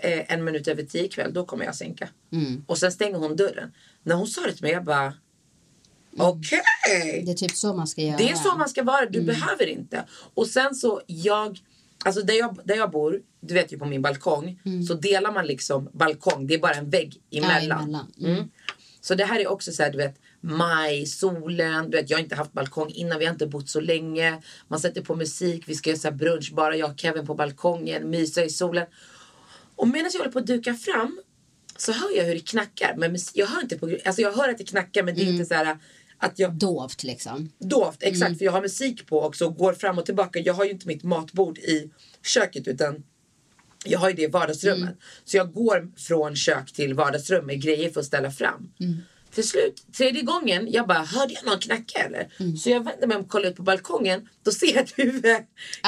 eh, 0.00 0.32
en 0.32 0.44
minut 0.44 0.68
över 0.68 0.82
tio 0.82 1.04
ikväll, 1.04 1.32
då 1.32 1.44
kommer 1.44 1.64
jag 1.64 1.74
sänka. 1.74 2.08
Och 2.66 2.78
sen 2.78 2.92
stänger 2.92 3.18
hon 3.18 3.36
dörren. 3.36 3.72
När 4.02 4.14
hon 4.14 4.26
sa 4.26 4.40
det 4.40 4.52
till 4.52 4.62
mig, 4.62 4.72
jag 4.72 4.84
bara 4.84 5.14
Okej! 6.16 7.22
Det 7.26 7.30
är 7.30 7.34
typ 7.34 7.50
så 7.56 7.74
man 7.74 7.86
ska 7.86 8.02
göra. 8.02 8.16
Det 8.16 8.30
är 8.30 8.34
så 8.34 8.56
man 8.56 8.68
ska 8.68 8.82
vara. 8.82 9.06
Du 9.06 9.20
behöver 9.22 9.66
inte. 9.66 10.04
Och 10.34 10.46
sen 10.46 10.74
så 10.74 11.02
jag, 11.06 11.58
alltså 12.04 12.22
där 12.22 12.34
jag, 12.34 12.60
där 12.64 12.76
jag 12.76 12.90
bor, 12.90 13.20
du 13.40 13.54
vet 13.54 13.72
ju 13.72 13.78
på 13.78 13.84
min 13.84 14.02
balkong, 14.02 14.60
så 14.88 14.94
delar 14.94 15.32
man 15.32 15.46
liksom 15.46 15.90
balkong. 15.92 16.46
Det 16.46 16.54
är 16.54 16.58
bara 16.58 16.74
en 16.74 16.90
vägg 16.90 17.22
emellan. 17.30 17.80
emellan. 17.80 18.12
Mm. 18.18 18.32
Mm. 18.32 18.48
Så 19.00 19.14
det 19.14 19.24
här 19.24 19.40
är 19.40 19.48
också 19.48 19.72
så 19.72 19.82
här, 19.82 19.90
du 19.90 19.98
vet, 19.98 20.14
maj, 20.40 21.06
solen, 21.06 21.90
du 21.90 21.96
vet, 21.96 22.10
jag 22.10 22.16
har 22.18 22.22
inte 22.22 22.34
haft 22.34 22.52
balkong 22.52 22.90
innan, 22.90 23.18
vi 23.18 23.24
har 23.24 23.32
inte 23.32 23.46
bott 23.46 23.68
så 23.68 23.80
länge. 23.80 24.42
Man 24.68 24.80
sätter 24.80 25.02
på 25.02 25.14
musik, 25.14 25.64
vi 25.66 25.74
ska 25.74 25.90
göra 25.90 26.00
så 26.00 26.10
brunch, 26.10 26.52
bara 26.54 26.76
jag 26.76 26.90
och 26.90 27.00
Kevin 27.00 27.26
på 27.26 27.34
balkongen, 27.34 28.10
mysa 28.10 28.44
i 28.44 28.50
solen. 28.50 28.86
Och 29.76 29.88
medan 29.88 30.10
jag 30.12 30.18
håller 30.20 30.32
på 30.32 30.38
att 30.38 30.46
duka 30.46 30.74
fram 30.74 31.20
så 31.76 31.92
hör 31.92 32.16
jag 32.16 32.24
hur 32.24 32.34
det 32.34 32.40
knackar. 32.40 32.94
Men 32.96 33.16
jag 33.34 33.46
hör 33.46 33.60
inte 33.60 33.78
på, 33.78 33.96
alltså 34.04 34.22
jag 34.22 34.32
hör 34.32 34.48
att 34.48 34.58
det 34.58 34.64
knackar 34.64 35.02
men 35.02 35.14
det 35.14 35.20
är 35.20 35.32
inte 35.32 35.44
så 35.44 35.54
här 35.54 35.78
att 36.18 36.38
jag 36.38 36.52
Dovt 36.54 37.02
liksom. 37.02 37.52
dovt, 37.58 38.02
exakt. 38.02 38.38
För 38.38 38.44
jag 38.44 38.52
har 38.52 38.62
musik 38.62 39.06
på 39.06 39.22
också 39.22 39.46
och 39.46 39.56
går 39.56 39.72
fram 39.72 39.98
och 39.98 40.06
tillbaka. 40.06 40.38
Jag 40.38 40.54
har 40.54 40.64
ju 40.64 40.70
inte 40.70 40.86
mitt 40.88 41.02
matbord 41.02 41.58
i 41.58 41.90
köket 42.22 42.68
utan 42.68 43.04
jag 43.84 43.98
har 43.98 44.08
ju 44.08 44.14
det 44.14 44.22
i 44.22 44.26
vardagsrummet. 44.26 44.96
Så 45.24 45.36
jag 45.36 45.52
går 45.52 45.92
från 45.96 46.36
kök 46.36 46.72
till 46.72 46.94
vardagsrum 46.94 47.46
med 47.46 47.62
grejer 47.62 47.90
för 47.90 48.00
att 48.00 48.06
ställa 48.06 48.30
fram. 48.30 48.70
Till 49.34 49.48
slut, 49.48 49.82
tredje 49.96 50.22
gången, 50.22 50.72
jag 50.72 50.86
bara, 50.86 50.98
hörde 50.98 51.32
jag 51.34 51.46
någon 51.46 51.58
knacka 51.58 51.98
eller? 51.98 52.28
Så 52.56 52.70
jag 52.70 52.84
vänder 52.84 53.06
mig 53.06 53.16
om 53.16 53.22
och 53.22 53.28
kollar 53.28 53.48
ut 53.48 53.56
på 53.56 53.62
balkongen. 53.62 54.28
Då 54.42 54.50
ser 54.50 54.66
jag 54.66 54.84
ett 54.84 54.98
huvud, 54.98 55.36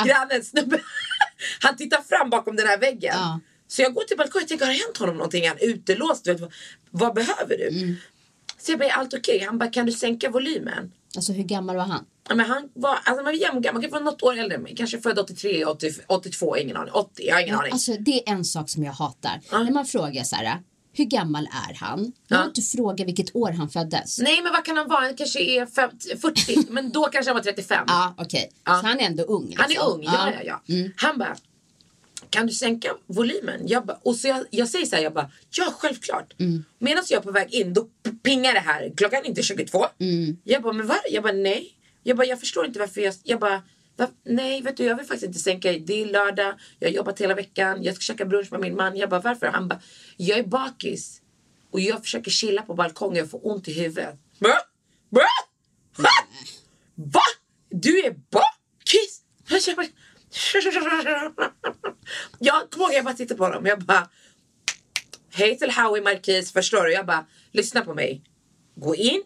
grannen, 0.06 0.44
snubbe. 0.44 0.80
Han 1.60 1.76
tittar 1.76 2.02
fram 2.02 2.30
bakom 2.30 2.56
den 2.56 2.66
här 2.66 2.78
väggen. 2.78 3.14
Ja. 3.16 3.40
Så 3.68 3.82
jag 3.82 3.94
går 3.94 4.04
till 4.04 4.16
balkongen 4.16 4.44
och 4.44 4.48
tänker, 4.48 4.66
har 4.66 4.72
det 4.72 4.78
hänt 4.78 4.96
honom 4.96 5.16
någonting? 5.16 5.44
Är 5.44 5.48
han 5.48 5.58
utelåst? 5.60 6.26
Vet, 6.26 6.40
vad, 6.40 6.52
vad 6.90 7.14
behöver 7.14 7.58
du? 7.58 7.96
Så 8.62 8.72
jag 8.72 8.78
bara, 8.78 8.88
är 8.88 8.92
allt 8.92 9.14
okej? 9.14 9.44
Han 9.46 9.58
bara, 9.58 9.70
kan 9.70 9.86
du 9.86 9.92
sänka 9.92 10.30
volymen? 10.30 10.92
Alltså 11.16 11.32
hur 11.32 11.44
gammal 11.44 11.76
var 11.76 11.84
han? 11.84 12.04
Ja, 12.28 12.34
men 12.34 12.46
han 12.46 12.68
var, 12.74 12.90
alltså 12.94 13.14
man 13.14 13.24
var 13.24 13.32
jämngammal, 13.32 13.82
han 13.82 13.82
kan 13.82 13.90
vara 13.90 14.04
något 14.12 14.22
år 14.22 14.38
äldre 14.38 14.56
än 14.56 14.62
mig. 14.62 14.74
Kanske 14.76 15.00
född 15.00 15.18
83, 15.18 15.64
80, 15.64 15.90
82, 16.06 16.56
ingen 16.56 16.76
aning. 16.76 16.92
80, 16.94 17.22
jag 17.26 17.34
har 17.34 17.42
ingen 17.42 17.54
aning. 17.54 17.72
Alltså 17.72 17.92
det 17.92 18.28
är 18.28 18.32
en 18.32 18.44
sak 18.44 18.70
som 18.70 18.84
jag 18.84 18.92
hatar. 18.92 19.40
När 19.50 19.70
man 19.70 19.86
frågar 19.86 20.24
så 20.24 20.36
här, 20.36 20.58
hur 20.92 21.04
gammal 21.04 21.44
är 21.68 21.74
han? 21.74 22.00
Man 22.00 22.12
Ja. 22.28 22.36
har 22.36 22.44
inte 22.44 22.62
frågat 22.62 23.06
vilket 23.06 23.36
år 23.36 23.50
han 23.52 23.68
föddes. 23.70 24.18
Nej 24.18 24.42
men 24.42 24.52
vad 24.52 24.64
kan 24.64 24.76
han 24.76 24.88
vara? 24.88 25.00
Han 25.00 25.16
kanske 25.16 25.40
är 25.40 25.66
50, 25.66 26.16
40, 26.16 26.66
men 26.70 26.90
då 26.92 27.02
kanske 27.04 27.30
han 27.30 27.36
var 27.36 27.42
35. 27.42 27.84
Ja, 27.88 28.14
okej. 28.18 28.50
Ja. 28.64 28.80
Så 28.80 28.86
han 28.86 29.00
är 29.00 29.04
ändå 29.06 29.22
ung. 29.22 29.54
Han 29.56 29.64
är 29.64 29.68
liksom. 29.68 29.92
ung, 29.92 30.02
ja 30.04 30.32
ja 30.42 30.60
ja. 30.66 30.74
Han 30.96 31.18
bara, 31.18 31.36
kan 32.30 32.46
du 32.46 32.52
sänka 32.52 32.88
volymen? 33.06 33.68
Jag 33.68 33.86
bara, 33.86 33.98
och 34.02 34.16
så 34.16 34.28
jag, 34.28 34.46
jag 34.50 34.68
säger 34.68 34.86
så 34.86 34.96
här, 34.96 35.02
jag 35.02 35.12
bara, 35.14 35.30
ja 35.56 35.74
självklart. 35.78 36.34
Medan 36.78 37.04
jag 37.08 37.18
är 37.18 37.22
på 37.22 37.30
väg 37.30 37.54
in, 37.54 37.74
då 37.74 37.88
pingar 38.22 38.54
det 38.54 38.60
här. 38.60 38.92
Klockan 38.96 39.20
är 39.24 39.28
inte 39.28 39.42
22. 39.42 39.86
Jag 40.44 40.62
bara, 40.62 40.72
men 40.72 40.86
var? 40.86 40.98
Jag 41.10 41.22
bara, 41.22 41.32
nej. 41.32 41.76
Jag 42.02 42.16
bara, 42.16 42.26
jag 42.26 42.40
förstår 42.40 42.66
inte 42.66 42.78
varför 42.78 43.00
jag, 43.00 43.14
jag 43.24 43.40
bara, 43.40 43.62
nej 44.24 44.62
vet 44.62 44.76
du 44.76 44.84
jag 44.84 44.96
vill 44.96 45.06
faktiskt 45.06 45.26
inte 45.26 45.38
sänka. 45.38 45.72
Det 45.72 46.02
är 46.02 46.06
lördag, 46.06 46.54
jag 46.78 46.88
har 46.88 46.94
jobbat 46.94 47.20
hela 47.20 47.34
veckan, 47.34 47.82
jag 47.82 47.94
ska 47.94 48.02
käka 48.02 48.24
brunch 48.24 48.52
med 48.52 48.60
min 48.60 48.76
man. 48.76 48.96
Jag 48.96 49.10
bara, 49.10 49.20
varför? 49.20 49.46
Han 49.46 49.68
bara, 49.68 49.80
jag 50.16 50.38
är 50.38 50.44
bakis. 50.44 51.20
Och 51.70 51.80
jag 51.80 52.02
försöker 52.02 52.30
chilla 52.30 52.62
på 52.62 52.74
balkongen 52.74 53.24
och 53.24 53.30
får 53.30 53.46
ont 53.46 53.68
i 53.68 53.72
huvudet. 53.72 54.18
Va? 54.38 54.54
Va? 55.08 55.22
Va? 55.96 56.10
Va? 56.94 57.20
Du 57.68 58.00
är 58.04 58.10
bakis? 58.30 59.22
Jag 62.38 62.70
kommer 62.70 62.84
ihåg, 62.84 62.94
jag 62.94 63.04
bara 63.04 63.14
tittade 63.14 63.38
på 63.38 63.44
honom. 63.44 63.66
Jag 63.66 63.78
bara, 63.78 64.08
hej 65.32 65.58
till 65.58 65.70
Howie 65.70 66.02
Marquis, 66.02 66.52
förstår 66.52 66.84
du? 66.84 66.92
Jag 66.92 67.06
bara, 67.06 67.26
lyssna 67.52 67.80
på 67.80 67.94
mig. 67.94 68.22
Gå 68.74 68.94
in 68.94 69.22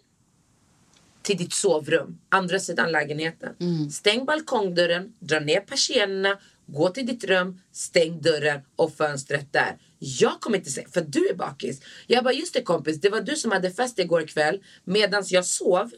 till 1.23 1.37
ditt 1.37 1.53
sovrum, 1.53 2.19
andra 2.29 2.59
sidan 2.59 2.93
lägenheten. 2.93 3.55
Stäng 3.91 4.25
balkongdörren, 4.25 5.15
dra 5.19 5.41
ner 5.41 5.61
persiennerna, 5.61 6.39
gå 6.67 6.89
till 6.89 7.07
ditt 7.07 7.25
rum, 7.25 7.61
stäng 7.73 8.21
dörren 8.23 8.61
och 8.77 8.97
fönstret 8.97 9.53
där. 9.53 9.77
Jag 9.99 10.41
kommer 10.41 10.59
inte 10.59 10.71
säga, 10.71 10.89
för 10.93 11.01
du 11.01 11.29
är 11.29 11.35
bakis. 11.35 11.81
Jag 12.07 12.25
bara, 12.25 12.35
just 12.35 12.55
det 12.55 12.63
kompis, 12.63 13.01
det 13.01 13.09
var 13.09 13.21
du 13.21 13.37
som 13.37 13.51
hade 13.51 13.71
fest 13.71 13.99
igår 13.99 14.27
kväll 14.27 14.63
medan 14.85 15.25
jag 15.27 15.47
sov. 15.47 15.91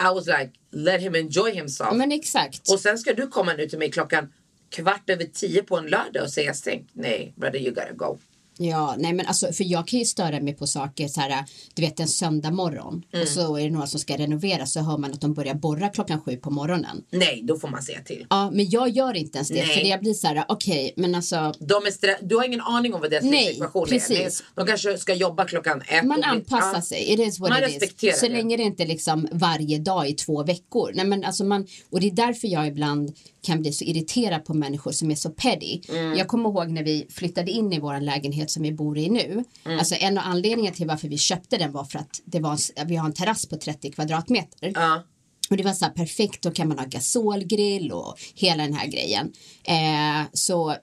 I 0.00 0.14
was 0.14 0.26
like, 0.26 0.52
let 0.70 1.00
him 1.00 1.14
enjoy 1.14 1.52
himself. 1.52 1.92
Men 1.92 2.12
exakt. 2.12 2.70
Och 2.70 2.80
sen 2.80 2.98
ska 2.98 3.12
du 3.12 3.26
komma 3.26 3.52
nu 3.52 3.68
till 3.68 3.78
mig 3.78 3.90
klockan 3.90 4.32
kvart 4.70 5.10
över 5.10 5.24
tio 5.24 5.62
på 5.62 5.76
en 5.76 5.86
lördag 5.86 6.22
och 6.22 6.30
säga 6.30 6.54
stängt. 6.54 6.88
Nej, 6.92 7.32
brother 7.36 7.58
you 7.58 7.74
gotta 7.74 7.92
go. 7.92 8.18
Ja, 8.60 8.94
nej 8.98 9.12
men 9.12 9.26
alltså 9.26 9.52
för 9.52 9.64
jag 9.64 9.88
kan 9.88 9.98
ju 9.98 10.04
störa 10.04 10.40
mig 10.40 10.54
på 10.54 10.66
saker 10.66 11.08
så 11.08 11.20
här, 11.20 11.44
du 11.74 11.82
vet 11.82 12.00
en 12.00 12.08
söndag 12.08 12.50
morgon 12.50 13.02
Mm. 13.12 13.22
och 13.22 13.28
så 13.28 13.56
är 13.56 13.64
det 13.64 13.70
några 13.70 13.86
som 13.86 14.00
ska 14.00 14.16
renovera 14.18 14.66
så 14.66 14.80
hör 14.80 14.98
man 14.98 15.12
att 15.12 15.20
de 15.20 15.34
börjar 15.34 15.54
borra 15.54 15.88
klockan 15.88 16.20
sju 16.20 16.36
på 16.36 16.50
morgonen. 16.50 17.04
Nej, 17.10 17.42
då 17.44 17.58
får 17.58 17.68
man 17.68 17.82
säga 17.82 18.00
till. 18.02 18.26
Ja, 18.30 18.50
men 18.50 18.70
jag 18.70 18.88
gör 18.88 19.14
inte 19.16 19.38
ens 19.38 19.48
det 19.48 19.54
Nej. 19.54 19.66
för 19.78 19.86
jag 19.86 20.00
blir 20.00 20.14
så 20.14 20.26
här, 20.26 20.44
okej, 20.48 20.92
men 20.96 21.14
alltså 21.14 21.54
De 21.58 21.74
är 21.74 22.24
du 22.28 22.36
har 22.36 22.44
ingen 22.44 22.60
aning 22.60 22.94
om 22.94 23.00
vad 23.00 23.10
deras 23.10 23.24
Nej, 23.24 23.44
livssituation 23.44 23.82
är. 23.82 23.86
precis. 23.86 24.44
De 24.54 24.66
kanske 24.66 24.98
ska 24.98 25.14
jobba 25.14 25.44
klockan 25.44 25.82
ett. 25.88 26.04
man 26.04 26.22
anpassar 26.24 26.72
Ja. 26.74 26.82
sig. 26.82 27.12
It 27.12 27.20
is 27.20 27.38
what 27.40 27.50
Man 27.50 27.58
it 27.64 27.68
is. 27.68 27.74
respekterar 27.74 28.12
Så 28.16 28.26
det. 28.26 28.32
länge 28.32 28.56
det 28.56 28.62
inte 28.62 28.82
är 28.82 28.86
liksom 28.86 29.28
varje 29.32 29.78
dag 29.78 30.08
i 30.08 30.12
två 30.12 30.42
veckor. 30.44 30.92
Nej, 30.94 31.06
men 31.06 31.24
alltså 31.24 31.44
man, 31.44 31.66
och 31.90 32.00
det 32.00 32.06
är 32.06 32.10
därför 32.10 32.48
jag 32.48 32.66
ibland 32.66 33.16
kan 33.48 33.60
bli 33.60 33.72
så 33.72 33.84
irriterad 33.84 34.44
på 34.44 34.54
människor 34.54 34.92
som 34.92 35.10
är 35.10 35.14
så 35.14 35.30
petty. 35.30 35.80
Mm. 35.88 36.18
Jag 36.18 36.28
kommer 36.28 36.48
ihåg 36.50 36.68
när 36.70 36.82
vi 36.84 37.06
flyttade 37.10 37.50
in 37.50 37.72
i 37.72 37.78
vår 37.80 38.00
lägenhet 38.00 38.50
som 38.50 38.62
vi 38.62 38.72
bor 38.72 38.98
i 38.98 39.08
nu. 39.10 39.44
Mm. 39.64 39.78
Alltså 39.78 39.94
en 39.94 40.18
av 40.18 40.24
anledningarna 40.26 40.76
till 40.76 40.86
varför 40.86 41.08
vi 41.08 41.18
köpte 41.18 41.56
den 41.56 41.72
var 41.72 41.84
för 41.84 41.98
att 41.98 42.20
det 42.24 42.40
var, 42.40 42.52
en- 42.52 42.88
vi 42.88 42.96
har 42.96 43.06
en 43.06 43.12
terrass 43.12 43.46
på 43.46 43.56
30 43.56 43.90
kvadratmeter. 43.92 44.72
Ja. 44.74 45.02
Och 45.50 45.56
det 45.56 45.62
var 45.62 45.72
så 45.72 45.84
här 45.84 45.92
perfekt, 45.92 46.42
då 46.42 46.50
kan 46.50 46.68
man 46.68 46.78
ha 46.78 46.86
gasolgrill 46.86 47.92
och 47.92 48.14
hela 48.34 48.62
den 48.62 48.74
här 48.74 48.86
grejen. 48.86 49.32
Eh, 49.64 50.26
så 50.32 50.74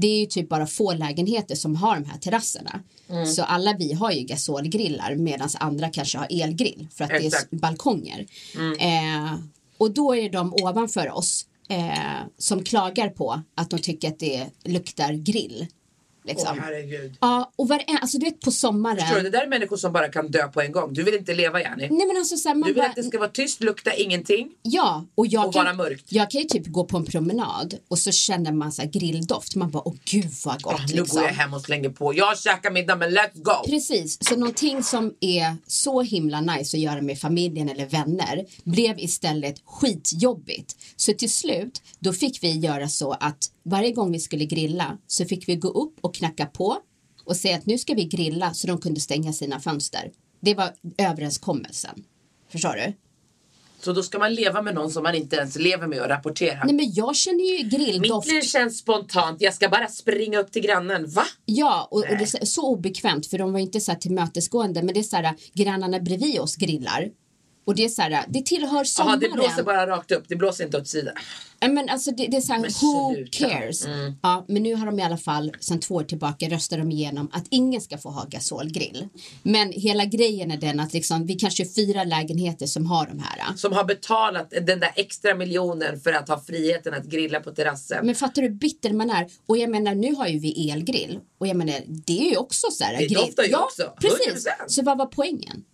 det 0.00 0.06
är 0.06 0.20
ju 0.20 0.26
typ 0.26 0.48
bara 0.48 0.66
få 0.66 0.92
lägenheter 0.92 1.54
som 1.54 1.76
har 1.76 1.94
de 1.94 2.04
här 2.04 2.18
terrasserna. 2.18 2.80
Mm. 3.08 3.26
Så 3.26 3.42
alla 3.42 3.76
vi 3.78 3.92
har 3.92 4.10
ju 4.12 4.20
gasolgrillar 4.22 5.14
medan 5.14 5.48
andra 5.60 5.88
kanske 5.90 6.18
har 6.18 6.26
elgrill 6.30 6.88
för 6.94 7.04
att 7.04 7.10
Exakt. 7.10 7.46
det 7.50 7.56
är 7.56 7.60
balkonger. 7.60 8.26
Eh, 8.80 9.34
och 9.78 9.90
då 9.94 10.16
är 10.16 10.30
de 10.30 10.54
ovanför 10.54 11.10
oss 11.10 11.46
eh, 11.68 12.22
som 12.38 12.64
klagar 12.64 13.08
på 13.08 13.42
att 13.54 13.70
de 13.70 13.78
tycker 13.78 14.08
att 14.08 14.18
det 14.18 14.46
luktar 14.64 15.12
grill. 15.12 15.66
Liksom. 16.26 16.48
Åh 16.58 16.64
herregud. 16.64 17.16
ja, 17.20 17.52
och 17.56 17.68
varje, 17.68 17.98
alltså 18.02 18.18
du 18.18 18.24
vet 18.24 18.40
på 18.40 18.50
sommaren. 18.50 18.98
Förstår 18.98 19.16
du, 19.16 19.22
det 19.22 19.30
där 19.30 19.42
är 19.42 19.46
människor 19.48 19.76
som 19.76 19.92
bara 19.92 20.08
kan 20.08 20.30
dö 20.30 20.48
på 20.48 20.60
en 20.60 20.72
gång. 20.72 20.92
Du 20.94 21.02
vill 21.02 21.14
inte 21.14 21.34
leva 21.34 21.60
Jenny. 21.60 21.88
Nej 21.90 22.06
men 22.06 22.16
alltså 22.16 22.36
så 22.36 22.48
här, 22.48 22.54
man 22.54 22.68
Du 22.68 22.74
vill 22.74 22.82
bara, 22.82 22.88
att 22.90 22.96
det 22.96 23.02
ska 23.02 23.18
vara 23.18 23.28
tyst, 23.28 23.60
lukta 23.60 23.94
ingenting. 23.94 24.50
Ja, 24.62 25.04
och 25.14 25.26
jag, 25.26 25.46
Och 25.46 25.54
kan, 25.54 25.64
vara 25.64 25.74
mörkt. 25.74 26.04
jag 26.08 26.30
kan 26.30 26.40
ju 26.40 26.46
typ 26.46 26.66
gå 26.66 26.84
på 26.84 26.96
en 26.96 27.04
promenad 27.04 27.74
och 27.88 27.98
så 27.98 28.12
känner 28.12 28.52
man 28.52 28.72
så 28.72 28.82
här 28.82 28.88
grilldoft. 28.88 29.54
Man 29.56 29.70
bara, 29.70 29.88
åh 29.88 29.94
gud 30.04 30.30
vad 30.44 30.62
gott. 30.62 30.74
Ah, 30.74 30.86
nu 30.88 30.96
liksom. 30.96 31.16
går 31.20 31.26
jag 31.28 31.34
hem 31.34 31.54
och 31.54 31.60
slänger 31.60 31.88
på. 31.90 32.14
Jag 32.14 32.38
käkar 32.38 32.70
middag 32.70 32.96
men 32.96 33.10
let's 33.10 33.30
go. 33.42 33.70
Precis, 33.70 34.18
så 34.28 34.36
någonting 34.36 34.82
som 34.82 35.14
är 35.20 35.56
så 35.66 36.02
himla 36.02 36.40
nice 36.40 36.76
att 36.76 36.80
göra 36.82 37.02
med 37.02 37.18
familjen 37.18 37.68
eller 37.68 37.86
vänner 37.86 38.44
blev 38.64 38.98
istället 38.98 39.62
skitjobbigt. 39.64 40.76
Så 40.96 41.12
till 41.12 41.32
slut, 41.32 41.82
då 41.98 42.12
fick 42.12 42.42
vi 42.42 42.50
göra 42.52 42.88
så 42.88 43.12
att 43.12 43.50
varje 43.62 43.92
gång 43.92 44.12
vi 44.12 44.18
skulle 44.20 44.44
grilla 44.44 44.98
så 45.06 45.24
fick 45.24 45.48
vi 45.48 45.56
gå 45.56 45.68
upp 45.68 45.94
och 46.00 46.13
knacka 46.14 46.46
på 46.46 46.76
och 47.24 47.36
säga 47.36 47.56
att 47.56 47.66
nu 47.66 47.78
ska 47.78 47.94
vi 47.94 48.04
grilla 48.04 48.54
så 48.54 48.66
de 48.66 48.78
kunde 48.80 49.00
stänga 49.00 49.32
sina 49.32 49.60
fönster. 49.60 50.10
Det 50.40 50.54
var 50.54 50.70
överenskommelsen. 50.98 52.04
Förstår 52.52 52.72
du? 52.86 52.92
Så 53.80 53.92
då 53.92 54.02
ska 54.02 54.18
man 54.18 54.34
leva 54.34 54.62
med 54.62 54.74
någon 54.74 54.90
som 54.90 55.02
man 55.02 55.14
inte 55.14 55.36
ens 55.36 55.56
lever 55.56 55.86
med 55.86 56.00
och 56.00 56.08
rapportera. 56.08 56.64
Nej 56.64 56.74
men 56.74 56.92
jag 56.94 57.16
känner 57.16 57.44
ju 57.58 57.64
Mitt 57.64 57.72
grilldoft. 57.72 58.28
liv 58.28 58.40
känns 58.42 58.78
spontant. 58.78 59.40
Jag 59.40 59.54
ska 59.54 59.68
bara 59.68 59.88
springa 59.88 60.38
upp 60.38 60.52
till 60.52 60.62
grannen. 60.62 61.10
Va? 61.10 61.24
Ja, 61.44 61.88
och, 61.90 61.98
och 61.98 62.06
det 62.08 62.14
är 62.22 62.26
så- 62.26 62.46
så 62.46 62.68
obekvämt 62.68 63.26
för 63.26 63.38
de 63.38 63.52
var 63.52 63.60
inte 63.60 63.80
så 63.80 63.92
här 63.92 63.98
tillmötesgående 63.98 64.82
men 64.82 64.94
det 64.94 65.00
är 65.00 65.04
så 65.04 65.16
här 65.16 65.34
grannarna 65.52 66.00
bredvid 66.00 66.40
oss 66.40 66.56
grillar 66.56 67.10
Och 67.64 67.74
det 67.74 67.84
är 67.84 67.88
så 67.88 68.02
här, 68.02 68.24
det 68.28 68.46
tillhör 68.46 68.84
sommaren. 68.84 69.20
det 69.20 69.28
blåser 69.28 69.62
bara 69.62 69.86
rakt 69.86 70.12
upp. 70.12 70.24
Det 70.28 70.36
blåser 70.36 70.64
inte 70.64 70.76
åt 70.76 70.88
sidan. 70.88 71.14
Men 71.60 71.88
alltså 71.88 72.10
det, 72.10 72.26
det 72.26 72.36
är 72.36 72.40
så 72.40 72.52
här, 72.52 72.60
Men 72.60 72.70
who 72.70 73.14
sluta. 73.14 73.46
Mm. 73.46 73.60
cares? 73.60 73.86
Ja, 74.22 74.44
men 74.48 74.62
nu 74.62 74.74
har 74.74 74.86
de 74.86 74.98
i 74.98 75.02
alla 75.02 75.16
fall 75.16 75.52
sedan 75.60 75.80
två 75.80 75.94
år 75.94 76.04
tillbaka 76.04 76.48
röstat 76.48 76.78
de 76.78 76.90
igenom 76.90 77.28
att 77.32 77.44
ingen 77.50 77.80
ska 77.80 77.98
få 77.98 78.10
ha 78.10 78.24
gasolgrill. 78.24 79.08
Men 79.42 79.72
hela 79.72 80.04
grejen 80.04 80.50
är 80.50 80.56
den 80.56 80.80
att 80.80 80.92
liksom, 80.92 81.26
vi 81.26 81.34
kanske 81.34 81.62
är 81.62 81.68
fyra 81.74 82.04
lägenheter 82.04 82.66
som 82.66 82.86
har 82.86 83.06
de 83.06 83.18
här. 83.18 83.56
Som 83.56 83.72
har 83.72 83.84
betalat 83.84 84.50
den 84.50 84.80
där 84.80 84.92
extra 84.96 85.34
miljonen 85.34 86.00
för 86.00 86.12
att 86.12 86.28
ha 86.28 86.40
friheten 86.40 86.94
att 86.94 87.04
grilla 87.04 87.40
på 87.40 87.50
terrassen. 87.50 88.06
Men 88.06 88.14
fattar 88.14 88.42
du 88.42 88.48
hur 88.48 88.54
bitter 88.54 88.92
man 88.92 89.10
är? 89.10 89.26
Och 89.46 89.58
jag 89.58 89.70
menar, 89.70 89.94
nu 89.94 90.14
har 90.14 90.26
ju 90.26 90.38
vi 90.38 90.70
elgrill. 90.70 91.20
Och 91.38 91.46
jag 91.46 91.56
menar, 91.56 91.80
det 91.86 92.26
är 92.26 92.30
ju 92.30 92.36
också 92.36 92.66
så 92.70 92.84
här. 92.84 92.98
Det 92.98 93.14
doftar 93.14 93.42
ju 93.42 93.50
ja, 93.50 93.64
också, 93.64 93.92
Precis. 94.00 94.46
100%. 94.46 94.50
Så 94.66 94.82
vad 94.82 94.98
var 94.98 95.06
poängen? 95.06 95.64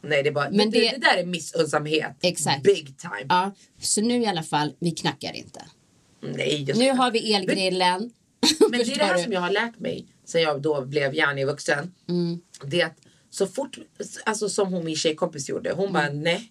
Nej, 0.00 0.22
det, 0.22 0.28
är 0.28 0.32
bara, 0.32 0.48
Men 0.48 0.56
men 0.56 0.70
det, 0.70 0.78
det- 0.80 0.90
det 0.90 0.98
där 1.06 1.16
är 1.16 1.26
missunnsamhet. 1.26 2.16
Exakt. 2.22 2.62
Big 2.62 2.98
time. 2.98 3.26
Ja, 3.28 3.54
så 3.80 4.00
nu 4.00 4.22
i 4.22 4.26
alla 4.26 4.42
fall, 4.42 4.72
vi 4.78 4.90
knackar 4.90 5.32
inte. 5.32 5.64
Nej, 6.20 6.64
jag 6.68 6.78
Nu 6.78 6.90
har 6.90 7.10
vi 7.10 7.32
elgrillen. 7.34 8.10
Men 8.70 8.80
det 8.80 8.92
är 8.92 8.98
det 8.98 9.04
här 9.04 9.16
du? 9.16 9.22
som 9.22 9.32
jag 9.32 9.40
har 9.40 9.50
lärt 9.50 9.78
mig 9.78 10.06
sen 10.24 10.42
jag 10.42 10.62
då 10.62 10.84
blev 10.84 11.14
hjärnevuxen. 11.14 11.94
Mm. 12.08 12.40
Det 12.64 12.80
är 12.80 12.86
att 12.86 12.96
så 13.30 13.46
fort, 13.46 13.78
alltså 14.24 14.48
som 14.48 14.72
hon 14.72 14.84
min 14.84 14.96
tjejkompis 14.96 15.48
gjorde, 15.48 15.72
hon 15.72 15.92
bara 15.92 16.06
Mm. 16.06 16.22
nej. 16.22 16.50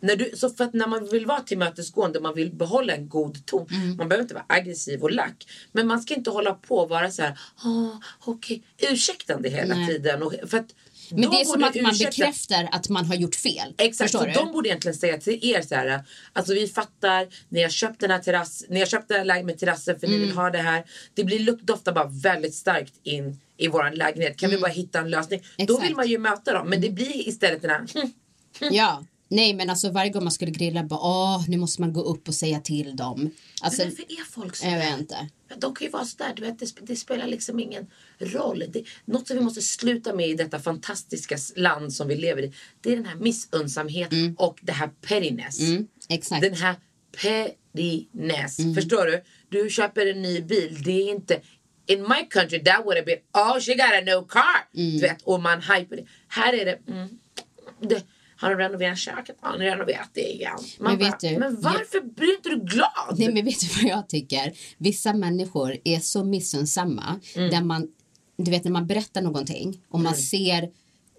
När, 0.00 0.16
du, 0.16 0.30
så 0.36 0.50
för 0.50 0.64
att 0.64 0.74
när 0.74 0.86
man 0.86 1.08
vill 1.10 1.26
vara 1.26 1.40
tillmötesgående, 1.40 2.20
man 2.20 2.34
vill 2.34 2.52
behålla 2.52 2.94
en 2.94 3.08
god 3.08 3.46
ton. 3.46 3.66
Mm. 3.70 3.96
Man 3.96 4.08
behöver 4.08 4.22
inte 4.22 4.34
vara 4.34 4.44
aggressiv 4.48 5.02
och 5.02 5.10
lack. 5.12 5.46
Men 5.72 5.86
man 5.86 6.02
ska 6.02 6.14
inte 6.14 6.30
hålla 6.30 6.54
på 6.54 6.76
och 6.78 6.88
vara 6.88 7.10
så 7.10 7.22
här, 7.22 7.38
ah, 7.64 8.00
okej, 8.24 8.62
ursäktande 8.78 9.48
hela 9.48 9.74
Nej. 9.74 9.86
tiden. 9.86 10.22
Och, 10.22 10.34
för 10.46 10.58
att 10.58 10.74
Men 11.12 11.22
de 11.22 11.36
det 11.36 11.40
är 11.40 11.44
som 11.44 11.64
att 11.64 11.74
man 11.74 11.92
ursäkta- 11.92 12.04
bekräftar 12.18 12.68
att 12.72 12.88
man 12.88 13.04
har 13.04 13.14
gjort 13.14 13.34
fel. 13.34 13.74
Exakt, 13.78 14.10
så 14.12 14.24
du? 14.24 14.32
de 14.32 14.52
borde 14.52 14.68
egentligen 14.68 14.96
säga 14.96 15.18
till 15.18 15.38
er 15.42 15.62
så 15.62 15.74
här. 15.74 16.04
Alltså 16.32 16.54
vi 16.54 16.68
fattar, 16.68 17.28
ni 17.48 17.62
har 17.62 17.70
köpt 17.70 18.00
den 18.00 18.10
här 18.10 18.18
terrass, 18.18 18.64
ni 18.68 18.78
har 18.78 18.86
köpt 18.86 19.08
den 19.08 19.16
här 19.18 19.24
lägenheten 19.24 19.46
med 19.46 19.58
terrassen 19.58 20.00
för 20.00 20.06
ni 20.06 20.14
Mm. 20.14 20.26
vill 20.28 20.36
ha 20.36 20.50
det 20.50 20.58
här. 20.58 20.84
Det 21.14 21.24
blir 21.24 21.38
lukt, 21.38 21.62
doftar 21.66 21.92
bara 21.92 22.10
väldigt 22.22 22.54
starkt 22.54 22.94
in 23.02 23.40
i 23.56 23.68
våran 23.68 23.94
lägenhet. 23.94 24.36
Kan 24.38 24.50
vi 24.50 24.58
bara 24.58 24.70
hitta 24.70 24.98
en 24.98 25.10
lösning? 25.10 25.40
Då 25.40 25.46
Mm. 25.46 25.64
Exakt. 25.64 25.78
Mm. 25.78 25.86
vill 25.88 25.96
man 25.96 26.08
ju 26.08 26.18
möta 26.18 26.52
dem. 26.52 26.68
Men 26.68 26.80
det 26.80 26.90
blir 26.90 27.28
istället 27.28 27.62
den 27.62 27.70
här, 27.70 27.86
Ja. 28.70 29.04
Nej 29.32 29.54
men 29.54 29.70
alltså 29.70 29.90
varje 29.90 30.10
gång 30.10 30.24
man 30.24 30.32
skulle 30.32 30.50
grilla 30.50 30.84
bara 30.84 31.00
åh 31.00 31.44
nu 31.48 31.56
måste 31.56 31.80
man 31.80 31.92
gå 31.92 32.02
upp 32.02 32.28
och 32.28 32.34
säga 32.34 32.60
till 32.60 32.96
dem. 32.96 33.30
Alltså, 33.62 33.82
men 33.82 33.90
varför 33.90 34.02
är 34.02 34.24
folk 34.30 34.56
så 34.56 34.66
jag 34.66 34.78
vet 34.78 34.98
inte. 34.98 35.28
De 35.58 35.74
kan 35.74 35.84
ju 35.84 35.90
vara 35.90 36.04
sådär, 36.04 36.32
du 36.36 36.42
vet, 36.42 36.58
det, 36.58 36.72
det 36.80 36.96
spelar 36.96 37.26
liksom 37.26 37.60
ingen 37.60 37.86
roll. 38.18 38.64
Det, 38.68 38.84
något 39.04 39.28
som 39.28 39.36
vi 39.36 39.42
måste 39.42 39.62
sluta 39.62 40.14
med 40.14 40.28
i 40.28 40.34
detta 40.34 40.58
fantastiska 40.58 41.36
land 41.56 41.92
som 41.92 42.08
vi 42.08 42.16
lever 42.16 42.42
i. 42.42 42.52
Det 42.80 42.92
är 42.92 42.96
den 42.96 43.06
här 43.06 43.16
missunnsamheten 43.16 44.36
och 44.38 44.58
det 44.62 44.72
här 44.72 44.88
pettiness. 44.88 45.60
Mm, 45.60 45.88
exakt. 46.08 46.42
Den 46.42 46.54
här 46.54 46.76
pettiness. 47.22 48.58
Mm. 48.58 48.74
Förstår 48.74 49.06
du? 49.06 49.22
Du 49.48 49.70
köper 49.70 50.06
en 50.06 50.22
ny 50.22 50.40
bil. 50.40 50.82
Det 50.84 51.02
är 51.02 51.10
inte... 51.10 51.40
In 51.86 52.02
my 52.02 52.26
country 52.30 52.64
that 52.64 52.84
would 52.84 52.96
have 52.96 53.06
been 53.06 53.18
oh 53.32 53.60
she 53.60 53.74
got 53.74 53.92
a 53.92 54.00
new 54.04 54.26
car. 54.28 54.68
Mm. 54.74 54.92
Du 54.92 55.00
vet, 55.00 55.22
och 55.22 55.42
man 55.42 55.62
hyper 55.62 55.96
det. 55.96 56.06
Här 56.28 56.52
är 56.52 56.64
det, 56.64 56.78
mm, 56.88 57.08
det 57.80 58.04
har 58.42 58.50
du 58.50 58.56
renoverat 58.62 58.98
köket? 58.98 59.36
Har 59.40 59.58
ni 59.58 59.64
renoverat 59.64 60.10
det 60.12 60.32
igen? 60.32 60.58
Man 60.78 60.90
Men 60.92 60.98
vet 60.98 61.20
bara, 61.20 61.30
du, 61.30 61.38
men 61.38 61.60
varför 61.60 62.14
blir 62.14 62.36
inte 62.36 62.48
du 62.48 62.56
glad? 62.56 63.18
Nej 63.18 63.32
men 63.34 63.44
vet 63.44 63.60
du 63.60 63.66
vad 63.82 63.90
jag 63.92 64.08
tycker? 64.08 64.52
Vissa 64.78 65.12
människor 65.14 65.76
är 65.84 65.98
så 66.00 66.24
missunnsamma 66.24 67.20
Mm. 67.34 67.50
där 67.50 67.60
man, 67.62 67.88
du 68.38 68.50
vet 68.50 68.64
när 68.64 68.72
man 68.72 68.86
berättar 68.86 69.22
någonting 69.22 69.80
och 69.88 70.00
man 70.00 70.14
ser 70.14 70.68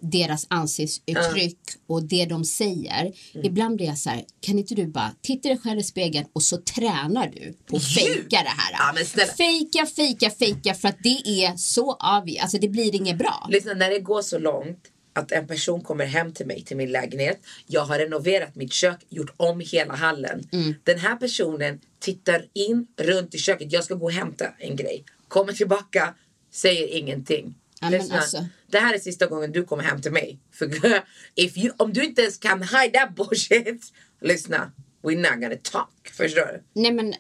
deras 0.02 0.46
ansiktsuttryck 0.50 1.60
och 1.88 2.04
det 2.04 2.26
de 2.26 2.46
säger. 2.46 3.02
Mm. 3.02 3.46
Ibland 3.48 3.76
blir 3.76 3.86
jag 3.86 3.98
så 3.98 4.10
här, 4.10 4.26
kan 4.40 4.60
inte 4.60 4.76
du 4.76 4.88
bara 4.88 5.12
titta 5.22 5.50
dig 5.50 5.58
själv 5.58 5.80
i 5.80 5.84
spegeln 5.84 6.26
och 6.34 6.44
så 6.44 6.58
tränar 6.58 7.28
du 7.36 7.54
på 7.66 7.76
att 7.78 7.84
fejka 7.84 8.30
det 8.30 8.54
här. 8.58 8.72
Ja, 8.72 8.94
men. 8.96 9.28
Fejka, 9.28 9.86
fejka, 9.86 10.30
fejka 10.30 10.74
för 10.74 10.88
att 10.88 10.98
det 11.04 11.44
är 11.46 11.58
så 11.58 11.94
avig, 11.94 12.38
alltså 12.38 12.58
det 12.58 12.70
blir 12.70 12.96
inget 12.96 13.18
bra. 13.18 13.48
Lyssna, 13.50 13.74
när 13.74 13.90
det 13.90 14.00
går 14.00 14.22
så 14.22 14.40
långt 14.40 14.80
att 15.14 15.32
en 15.32 15.48
person 15.48 15.82
kommer 15.82 16.06
hem 16.06 16.34
till 16.34 16.46
mig 16.48 16.64
till 16.64 16.78
min 16.78 16.92
lägenhet. 16.92 17.40
Jag 17.68 17.82
har 17.82 18.00
renoverat 18.00 18.56
mitt 18.56 18.74
kök, 18.74 18.98
gjort 19.10 19.34
om 19.38 19.60
hela 19.60 19.96
hallen. 19.96 20.48
Mm. 20.52 20.76
Den 20.84 21.00
här 21.00 21.16
personen 21.16 21.80
tittar 22.00 22.46
in 22.54 22.88
runt 22.98 23.36
i 23.36 23.38
köket. 23.38 23.72
Jag 23.72 23.84
ska 23.84 23.94
gå 23.96 24.06
och 24.06 24.12
hämta 24.12 24.46
en 24.60 24.76
grej. 24.76 25.04
Kommer 25.28 25.54
tillbaka, 25.54 26.14
säger 26.52 26.88
ingenting. 26.88 27.56
Ja, 27.82 28.00
alltså. 28.12 28.46
Det 28.68 28.80
här 28.80 28.94
är 28.94 29.00
sista 29.00 29.26
gången 29.26 29.52
du 29.52 29.64
kommer 29.64 29.84
hem 29.84 30.02
till 30.02 30.12
mig. 30.12 30.40
För 30.52 30.72
if 31.36 31.58
you, 31.58 31.74
om 31.78 31.94
du 31.94 32.04
inte 32.04 32.22
ens 32.22 32.38
kan 32.38 32.64
hide 32.64 33.00
that 33.00 33.16
bullshit. 33.16 33.94
Lyssna, 34.22 34.72
we're 35.04 35.32
not 35.32 35.42
gonna 35.42 35.56
talk. 35.64 36.10
Förstår 36.14 36.46
du? 36.46 36.82
Nej 36.82 36.92
men 36.94 37.10
äh, 37.10 37.16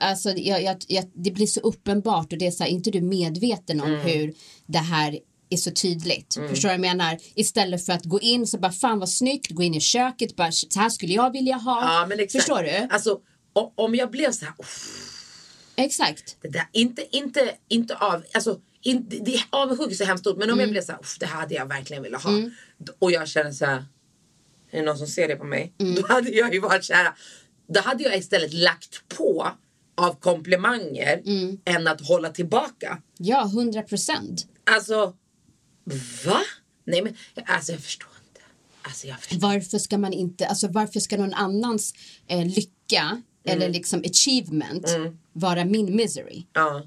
alltså, 0.00 0.30
jag, 0.30 0.62
jag, 0.62 0.76
jag, 0.88 1.10
det 1.14 1.30
blir 1.30 1.46
så 1.46 1.60
uppenbart 1.60 2.32
och 2.32 2.38
det 2.38 2.46
är 2.46 2.50
så 2.50 2.64
här, 2.64 2.70
inte 2.70 2.90
du 2.90 3.00
medveten 3.00 3.80
om 3.80 3.88
Mm. 3.94 4.00
hur 4.00 4.34
det 4.66 4.78
här 4.78 5.18
är 5.54 5.56
så 5.56 5.70
tydligt. 5.70 6.34
Förstår 6.48 6.68
du 6.68 6.68
vad 6.68 6.72
jag 6.74 6.80
menar? 6.96 7.18
Istället 7.34 7.86
för 7.86 7.92
att 7.92 8.04
gå 8.04 8.20
in 8.20 8.46
så 8.46 8.58
bara 8.58 8.72
fan 8.72 8.98
vad 8.98 9.08
snyggt, 9.10 9.50
gå 9.50 9.62
in 9.62 9.74
i 9.74 9.80
köket, 9.80 10.36
bara 10.36 10.52
så 10.52 10.80
här 10.80 10.88
skulle 10.88 11.12
jag 11.12 11.32
vilja 11.32 11.56
ha. 11.56 11.80
Ja. 11.82 12.06
Förstår 12.40 12.62
du? 12.62 12.88
Alltså, 12.90 13.18
om 13.74 13.94
jag 13.94 14.10
blev 14.10 14.32
så 14.32 14.44
här, 14.44 14.54
"Uff, 14.58 15.10
Exakt. 15.76 16.36
Det 16.42 16.48
där, 16.48 16.68
inte, 16.72 17.16
inte, 17.16 17.54
inte 17.68 17.96
av, 17.96 18.22
alltså, 18.34 18.58
in, 18.82 19.06
det, 19.08 19.40
avundsjuk 19.50 19.90
är 19.90 19.94
så 19.94 20.04
hemskt 20.04 20.26
ord 20.26 20.38
men 20.38 20.50
om 20.50 20.60
jag 20.60 20.70
blev 20.70 20.82
så 20.82 20.92
här, 20.92 21.00
"Uff, 21.00 21.16
det 21.20 21.26
här 21.26 21.40
hade 21.40 21.54
jag 21.54 21.66
verkligen 21.68 22.02
velat 22.02 22.22
ha. 22.22 22.30
D- 22.78 22.92
Och 22.98 23.10
jag 23.12 23.28
känner 23.28 23.52
så 23.52 23.64
här, 23.66 23.84
är 24.70 24.78
det 24.78 24.82
någon 24.82 24.98
som 24.98 25.06
ser 25.06 25.28
det 25.28 25.36
på 25.36 25.44
mig? 25.44 25.72
Då 25.96 26.06
hade 26.06 26.30
jag 26.30 26.54
ju 26.54 26.60
varit 26.60 26.84
så 26.84 26.92
här, 26.94 27.12
då 27.68 27.80
hade 27.80 28.02
jag 28.04 28.16
istället 28.18 28.52
lagt 28.52 29.08
på 29.08 29.48
av 29.96 30.20
komplimanger 30.20 31.22
än 31.64 31.88
att 31.88 32.00
hålla 32.06 32.28
tillbaka. 32.30 32.98
Ja, 33.18 33.42
hundra 33.54 33.82
procent. 33.82 34.46
Alltså, 34.64 35.14
va? 36.24 36.40
Nej 36.84 37.02
men, 37.02 37.14
alltså 37.46 37.72
jag 37.72 37.80
förstår 37.80 38.08
inte. 38.28 38.40
Alltså 38.82 39.06
jag 39.06 39.20
förstår. 39.20 39.38
Varför 39.38 39.78
ska 39.78 39.98
man 39.98 40.12
inte, 40.12 40.46
alltså 40.46 40.68
varför 40.68 41.00
ska 41.00 41.16
någon 41.16 41.34
annans 41.34 41.94
eh, 42.26 42.46
lycka 42.46 43.22
eller 43.44 43.68
liksom 43.68 44.02
achievement 44.04 44.86
vara 45.32 45.64
min 45.64 45.96
misery? 45.96 46.46
Ja. 46.52 46.82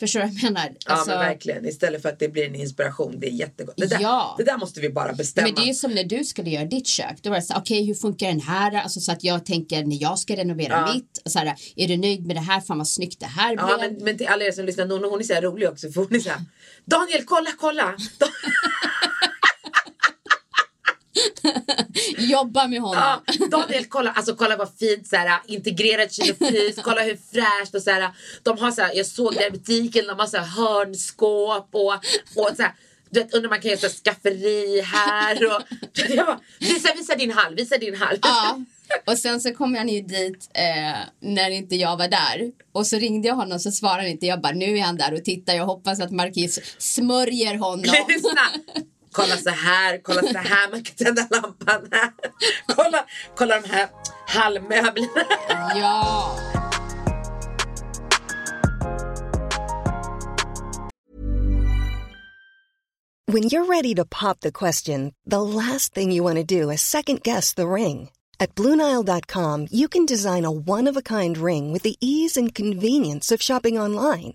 Förstår 0.00 0.20
du 0.20 0.26
vad 0.26 0.34
jag 0.34 0.42
menar? 0.42 0.70
Ja 0.86 0.92
Alltså, 0.92 1.10
men 1.10 1.18
verkligen. 1.18 1.66
Istället 1.66 2.02
för 2.02 2.08
att 2.08 2.18
det 2.18 2.28
blir 2.28 2.46
en 2.46 2.54
inspiration. 2.54 3.20
Det 3.20 3.26
är 3.26 3.30
jättegott. 3.30 3.74
Det 3.76 3.86
där, 3.86 4.00
Ja. 4.00 4.34
det 4.38 4.44
där 4.44 4.58
måste 4.58 4.80
vi 4.80 4.90
bara 4.90 5.12
bestämma. 5.12 5.46
Men 5.46 5.54
det 5.64 5.70
är 5.70 5.74
som 5.74 5.90
när 5.94 6.04
du 6.04 6.24
skulle 6.24 6.50
göra 6.50 6.64
ditt 6.64 6.86
kök. 6.86 7.18
Då 7.22 7.30
var 7.30 7.36
det 7.36 7.42
så 7.42 7.54
okej 7.56 7.84
hur 7.86 7.94
funkar 7.94 8.26
den 8.28 8.40
här? 8.40 8.72
Alltså 8.82 9.00
så 9.00 9.12
att 9.12 9.24
jag 9.24 9.46
tänker 9.46 9.84
när 9.84 10.02
jag 10.02 10.18
ska 10.18 10.36
renovera 10.36 10.72
Ja. 10.86 10.94
mitt. 10.94 11.22
Så 11.24 11.38
här, 11.38 11.54
är 11.76 11.88
du 11.88 11.96
nöjd 11.96 12.26
med 12.26 12.36
det 12.36 12.40
här? 12.40 12.60
Fan 12.60 12.78
vad 12.78 12.88
snyggt 12.88 13.20
det 13.20 13.26
här 13.26 13.56
blev. 13.56 13.68
Ja, 13.68 13.76
men, 13.80 14.04
men 14.04 14.18
till 14.18 14.26
alla 14.26 14.44
er 14.44 14.52
som 14.52 14.64
lyssnar, 14.64 14.86
hon, 14.86 15.04
hon 15.04 15.20
är 15.20 15.24
så 15.24 15.34
här 15.34 15.42
rolig 15.42 15.68
också 15.68 15.90
för 15.92 16.00
hon 16.00 16.14
är 16.14 16.20
så 16.20 16.28
här, 16.30 16.40
Daniel 16.84 17.22
kolla 17.24 17.50
kolla! 17.60 17.96
Jobba 22.18 22.68
med 22.68 22.80
honom. 22.80 23.20
Ja, 23.26 23.46
Daniel 23.50 23.84
kolla, 23.84 24.10
alltså 24.10 24.34
kolla 24.34 24.56
vad 24.56 24.68
fint 24.78 25.08
så 25.08 25.16
här, 25.16 25.40
integrerat 25.46 26.14
frys, 26.38 26.76
kolla 26.82 27.02
hur 27.02 27.18
fräscht 27.32 27.74
och 27.74 27.82
så 27.82 27.90
här, 27.90 28.10
de 28.42 28.58
har 28.58 28.70
så 28.70 28.82
här, 28.82 28.94
jag 28.94 29.06
såg 29.06 29.34
det 29.34 29.46
i 29.46 29.50
butiken, 29.50 30.06
de 30.06 30.18
har 30.18 30.26
så 30.26 30.36
här 30.36 30.44
hörnskåp 30.44 31.68
och, 31.72 31.94
och 32.36 32.56
så 32.56 32.62
här, 32.62 32.72
du 33.10 33.20
vet, 33.20 33.34
undrar 33.34 33.50
man 33.50 33.60
kan 33.60 33.70
göra 33.70 33.80
så 33.80 33.88
skafferi 33.88 34.80
här 34.80 35.46
och 35.46 35.62
jag 35.94 36.26
bara, 36.26 36.40
visa, 36.60 36.94
visa 36.94 37.14
din 37.14 37.30
hall, 37.30 37.54
visa 37.54 37.78
din 37.78 37.96
hall. 37.96 38.18
Ja. 38.22 38.60
Och 39.06 39.18
sen 39.18 39.40
så 39.40 39.54
kom 39.54 39.74
han 39.74 39.88
ju 39.88 40.00
dit 40.00 40.50
eh, 40.54 40.98
när 41.20 41.50
inte 41.50 41.76
jag 41.76 41.96
var 41.96 42.08
där. 42.08 42.52
Och 42.72 42.86
så 42.86 42.96
ringde 42.96 43.28
jag 43.28 43.34
honom 43.34 43.58
så 43.58 43.70
svarade 43.70 44.02
han 44.02 44.10
inte. 44.10 44.26
Jag 44.26 44.40
bara 44.40 44.52
nu 44.52 44.78
är 44.78 44.82
han 44.82 44.96
där 44.96 45.14
och 45.14 45.24
tittar. 45.24 45.54
Jag 45.54 45.66
hoppas 45.66 46.00
att 46.00 46.10
Marquis 46.10 46.60
smörjer 46.78 47.54
honom. 47.54 47.94
Lyssna! 48.08 48.40
Kolla 49.18 49.36
så 49.36 49.50
här, 49.50 50.00
kolla 50.02 50.22
så 50.22 50.38
här, 50.38 50.70
man 50.70 50.82
kan 50.82 50.96
tända 50.96 51.26
lampan 51.30 51.88
här. 51.92 52.12
Kolla, 52.66 53.06
kolla 53.36 53.60
de 53.60 53.68
här 53.68 53.88
hallmöblerna. 54.26 55.24
ja. 55.74 56.36
When 63.26 63.42
you're 63.42 63.66
ready 63.66 63.94
to 63.94 64.04
pop 64.04 64.40
the 64.40 64.52
question, 64.52 65.12
the 65.26 65.42
last 65.42 65.94
thing 65.94 66.12
you 66.12 66.22
want 66.22 66.36
to 66.36 66.62
do 66.62 66.70
is 66.70 66.80
second 66.80 67.22
guess 67.22 67.54
the 67.54 67.68
ring. 67.68 68.10
At 68.40 68.54
Bluenile.com, 68.54 69.66
you 69.70 69.88
can 69.88 70.06
design 70.06 70.44
a 70.44 70.50
one 70.50 70.90
of 70.90 70.96
a 70.96 71.02
kind 71.02 71.36
ring 71.36 71.72
with 71.72 71.82
the 71.82 71.96
ease 72.00 72.36
and 72.40 72.54
convenience 72.54 73.34
of 73.34 73.42
shopping 73.42 73.78
online. 73.78 74.34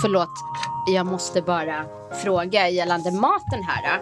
Förlåt, 0.00 0.30
jag 0.86 1.06
måste 1.06 1.42
bara 1.42 1.86
fråga 2.22 2.68
gällande 2.68 3.10
maten 3.12 3.62
här. 3.62 4.00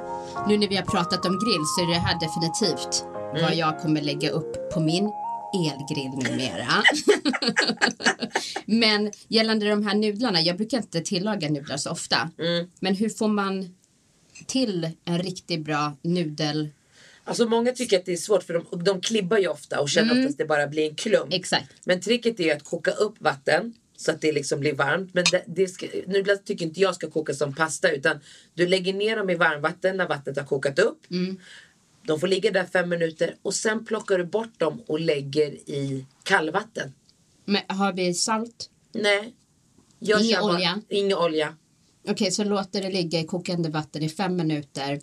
Nu 0.49 0.59
när 0.59 0.69
vi 0.69 0.77
har 0.77 0.85
pratat 0.85 1.27
om 1.27 1.33
grill 1.33 1.65
så 1.67 1.83
är 1.83 1.87
det 1.87 1.95
här 1.95 2.21
definitivt 2.21 3.05
vad 3.43 3.55
jag 3.55 3.81
kommer 3.81 4.01
lägga 4.01 4.31
upp 4.31 4.71
på 4.73 4.81
min 4.81 5.13
elgrill 5.55 6.11
numera. 6.11 6.83
Men 8.67 9.13
gällande 9.29 9.69
de 9.69 9.87
här 9.87 9.95
nudlarna, 9.95 10.41
jag 10.41 10.57
brukar 10.57 10.79
inte 10.79 11.01
tillaga 11.01 11.49
nudlar 11.49 11.77
så 11.77 11.91
ofta. 11.91 12.31
Men 12.81 12.95
hur 12.95 13.09
får 13.09 13.29
man 13.29 13.77
till 14.47 14.91
en 15.05 15.19
riktigt 15.19 15.61
bra 15.61 15.93
nudel? 16.03 16.69
Alltså 17.25 17.47
många 17.49 17.73
tycker 17.73 17.99
att 17.99 18.07
det 18.07 18.13
är 18.13 18.17
svårt 18.17 18.43
för 18.43 18.55
de, 18.55 18.85
de 18.85 19.01
klibbar 19.01 19.39
ju 19.39 19.49
ofta 19.49 19.81
och 19.81 19.89
känner 19.89 20.13
oftast 20.13 20.31
att 20.31 20.39
det 20.39 20.45
bara 20.45 20.67
blir 20.67 20.89
en 20.89 20.95
klump. 20.95 21.33
Exakt. 21.33 21.73
Men 21.85 22.01
tricket 22.01 22.41
är 22.41 22.57
att 22.57 22.65
koka 22.65 22.91
upp 22.91 23.15
vatten 23.19 23.75
så 24.01 24.11
att 24.11 24.21
det 24.21 24.33
liksom 24.33 24.61
blir 24.61 24.75
varmt. 24.75 25.15
Men 25.15 25.25
det, 25.31 25.45
det 25.47 25.69
ska, 25.69 25.87
nudlar 26.07 26.37
tycker 26.37 26.67
inte 26.67 26.81
jag 26.81 26.95
ska 26.95 27.11
koka 27.11 27.35
som 27.35 27.55
pasta 27.55 27.91
utan 27.91 28.21
du 28.55 28.67
lägger 28.67 28.93
ner 28.93 29.17
dem 29.17 29.31
i 29.31 29.35
varmvatten 29.35 29.97
när 29.97 30.09
vattnet 30.09 30.37
har 30.37 30.45
kokat 30.45 30.79
upp. 30.79 31.01
De 32.07 32.21
får 32.21 32.27
ligga 32.29 32.51
där 32.51 32.65
fem 32.65 32.89
minuter 32.89 33.37
och 33.43 33.55
sen 33.55 33.85
plockar 33.85 34.19
du 34.19 34.25
bort 34.25 34.59
dem 34.59 34.83
och 34.87 35.01
lägger 35.01 35.51
i 35.71 36.07
kallvatten. 36.23 36.93
Men 37.45 37.63
har 37.69 37.93
vi 37.93 38.15
salt? 38.15 38.71
Nej. 38.93 39.35
Jag 39.99 40.25
Ingen 40.25 40.43
olja? 40.43 40.81
Ingen 40.89 41.19
olja. 41.19 41.57
Okej, 42.09 42.31
så 42.31 42.45
låter 42.45 42.83
det 42.83 42.91
ligga 42.91 43.21
i 43.21 43.25
kokande 43.25 43.69
vatten 43.69 44.03
i 44.03 44.09
fem 44.09 44.37
minuter. 44.37 45.01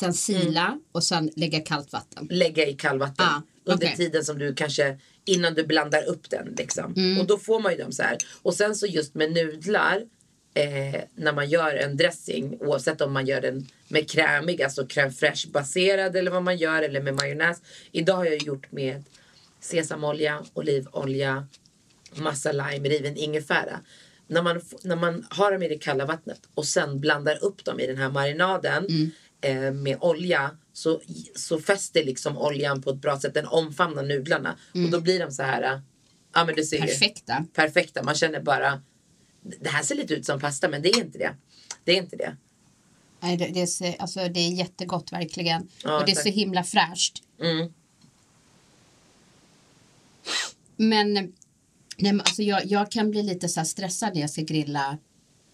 Sen 0.00 0.14
sila 0.14 0.80
och 0.92 1.04
sen 1.04 1.30
lägga 1.36 1.60
kallt 1.60 1.92
vatten. 1.92 2.26
lägga 2.30 2.66
i 2.66 2.72
kallvatten 2.72 3.26
Ah, 3.26 3.42
under 3.64 3.86
okej. 3.86 3.96
tiden 3.96 4.24
som 4.24 4.38
du 4.38 4.54
kanske 4.54 4.98
innan 5.24 5.54
du 5.54 5.64
blandar 5.66 6.04
upp 6.08 6.30
den 6.30 6.54
liksom. 6.58 6.94
Mm. 6.96 7.20
Och 7.20 7.26
då 7.26 7.38
får 7.38 7.60
man 7.60 7.72
ju 7.72 7.78
dem 7.78 7.92
så 7.92 8.02
här. 8.02 8.18
Och 8.42 8.54
sen 8.54 8.74
så 8.74 8.86
just 8.86 9.14
med 9.14 9.32
nudlar 9.32 10.02
eh, 10.54 11.00
när 11.14 11.32
man 11.32 11.48
gör 11.48 11.74
en 11.74 11.96
dressing 11.96 12.58
oavsett 12.60 13.00
om 13.00 13.12
man 13.12 13.26
gör 13.26 13.40
den 13.40 13.66
med 13.88 14.10
krämig, 14.10 14.62
alltså 14.62 14.82
crème 14.82 15.10
fraîche 15.10 15.50
baserad 15.50 16.16
eller 16.16 16.30
vad 16.30 16.42
man 16.42 16.56
gör 16.56 16.82
eller 16.82 17.02
med 17.02 17.14
majonnäs. 17.14 17.62
Idag 17.92 18.14
har 18.16 18.24
jag 18.24 18.42
gjort 18.42 18.72
med 18.72 19.04
sesamolja, 19.60 20.44
olivolja, 20.54 21.46
massa 22.14 22.52
lime, 22.52 22.88
riven 22.88 23.16
ingefära. 23.16 23.80
När 24.28 24.42
man, 24.42 24.60
när 24.82 24.96
man 24.96 25.26
har 25.30 25.52
dem 25.52 25.62
i 25.62 25.68
det 25.68 25.78
kalla 25.78 26.04
vattnet 26.06 26.40
och 26.54 26.66
sen 26.66 27.00
blandar 27.00 27.44
upp 27.44 27.64
dem 27.64 27.80
i 27.80 27.86
den 27.86 27.96
här 27.96 28.10
marinaden 28.10 29.12
eh, 29.40 29.72
med 29.72 29.96
olja 30.00 30.50
så, 30.72 31.00
så 31.34 31.60
fäster 31.60 32.04
liksom 32.04 32.38
oljan 32.38 32.82
på 32.82 32.90
ett 32.90 32.96
bra 33.00 33.20
sätt. 33.20 33.34
Den 33.34 33.46
omfamnar 33.46 34.02
nudlarna 34.02 34.56
och 34.72 34.90
då 34.90 35.00
blir 35.00 35.18
de 35.20 35.30
så 35.32 35.42
här. 35.42 35.62
eh, 35.62 35.80
Ja 36.34 36.44
men 36.44 36.54
du 36.54 36.64
ser 36.64 36.76
ju. 36.76 36.82
Perfekta. 36.86 37.44
Perfekta. 37.52 38.02
Man 38.02 38.14
känner 38.14 38.40
bara. 38.40 38.82
Det 39.60 39.68
här 39.68 39.82
ser 39.82 39.94
lite 39.94 40.14
ut 40.14 40.26
som 40.26 40.40
pasta 40.40 40.68
men 40.68 40.82
det 40.82 40.88
är 40.88 40.98
inte 40.98 41.18
det. 41.18 41.34
Det 41.84 41.92
är 41.92 41.96
inte 41.96 42.16
det. 42.16 42.36
Nej, 43.20 43.36
det, 43.36 43.46
det, 43.48 43.96
alltså, 43.98 44.28
det 44.28 44.40
är 44.40 44.50
jättegott 44.52 45.12
verkligen. 45.12 45.68
Ja, 45.84 46.00
och 46.00 46.06
det 46.06 46.12
är 46.12 46.14
tack. 46.14 46.22
så 46.22 46.30
himla 46.30 46.64
fräscht. 46.64 47.22
Mm. 47.40 47.72
Men, 50.76 51.12
nej, 51.14 51.32
men 51.96 52.20
alltså, 52.20 52.42
jag, 52.42 52.66
jag 52.66 52.90
kan 52.90 53.10
bli 53.10 53.22
lite 53.22 53.48
så 53.48 53.64
stressad 53.64 54.14
när 54.14 54.20
jag 54.20 54.30
ska 54.30 54.42
grilla 54.42 54.98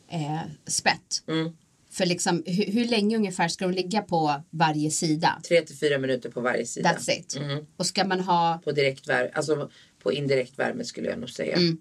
eh, 0.09 0.41
spett. 0.67 1.23
Mm. 1.29 1.57
För 1.93 2.07
liksom, 2.07 2.43
hur, 2.47 2.65
hur 2.65 2.85
länge 2.85 3.17
ungefär 3.17 3.49
ska 3.49 3.67
de 3.67 3.75
ligga 3.75 4.03
på 4.03 4.43
varje 4.51 4.91
sida? 4.91 5.41
Tre 5.49 5.63
till 5.63 5.77
fyra 5.77 5.99
minuter 5.99 6.31
på 6.31 6.41
varje 6.41 6.67
sida. 6.67 6.93
That's 6.93 7.11
it. 7.11 7.37
Mm. 7.37 7.67
Och 7.77 7.87
ska 7.87 8.05
man 8.05 8.21
ha 8.21 8.61
På 8.65 8.73
direkt 8.73 9.09
värme, 9.09 9.31
alltså 9.35 9.71
på 10.03 10.13
indirekt 10.13 10.59
värme 10.59 10.85
skulle 10.85 11.09
jag 11.09 11.19
nog 11.19 11.31
säga. 11.31 11.57
Mm. 11.57 11.79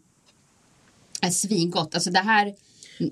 ett 1.21 1.33
svingott, 1.33 1.95
alltså 1.95 2.09
det 2.09 2.19
här, 2.19 2.55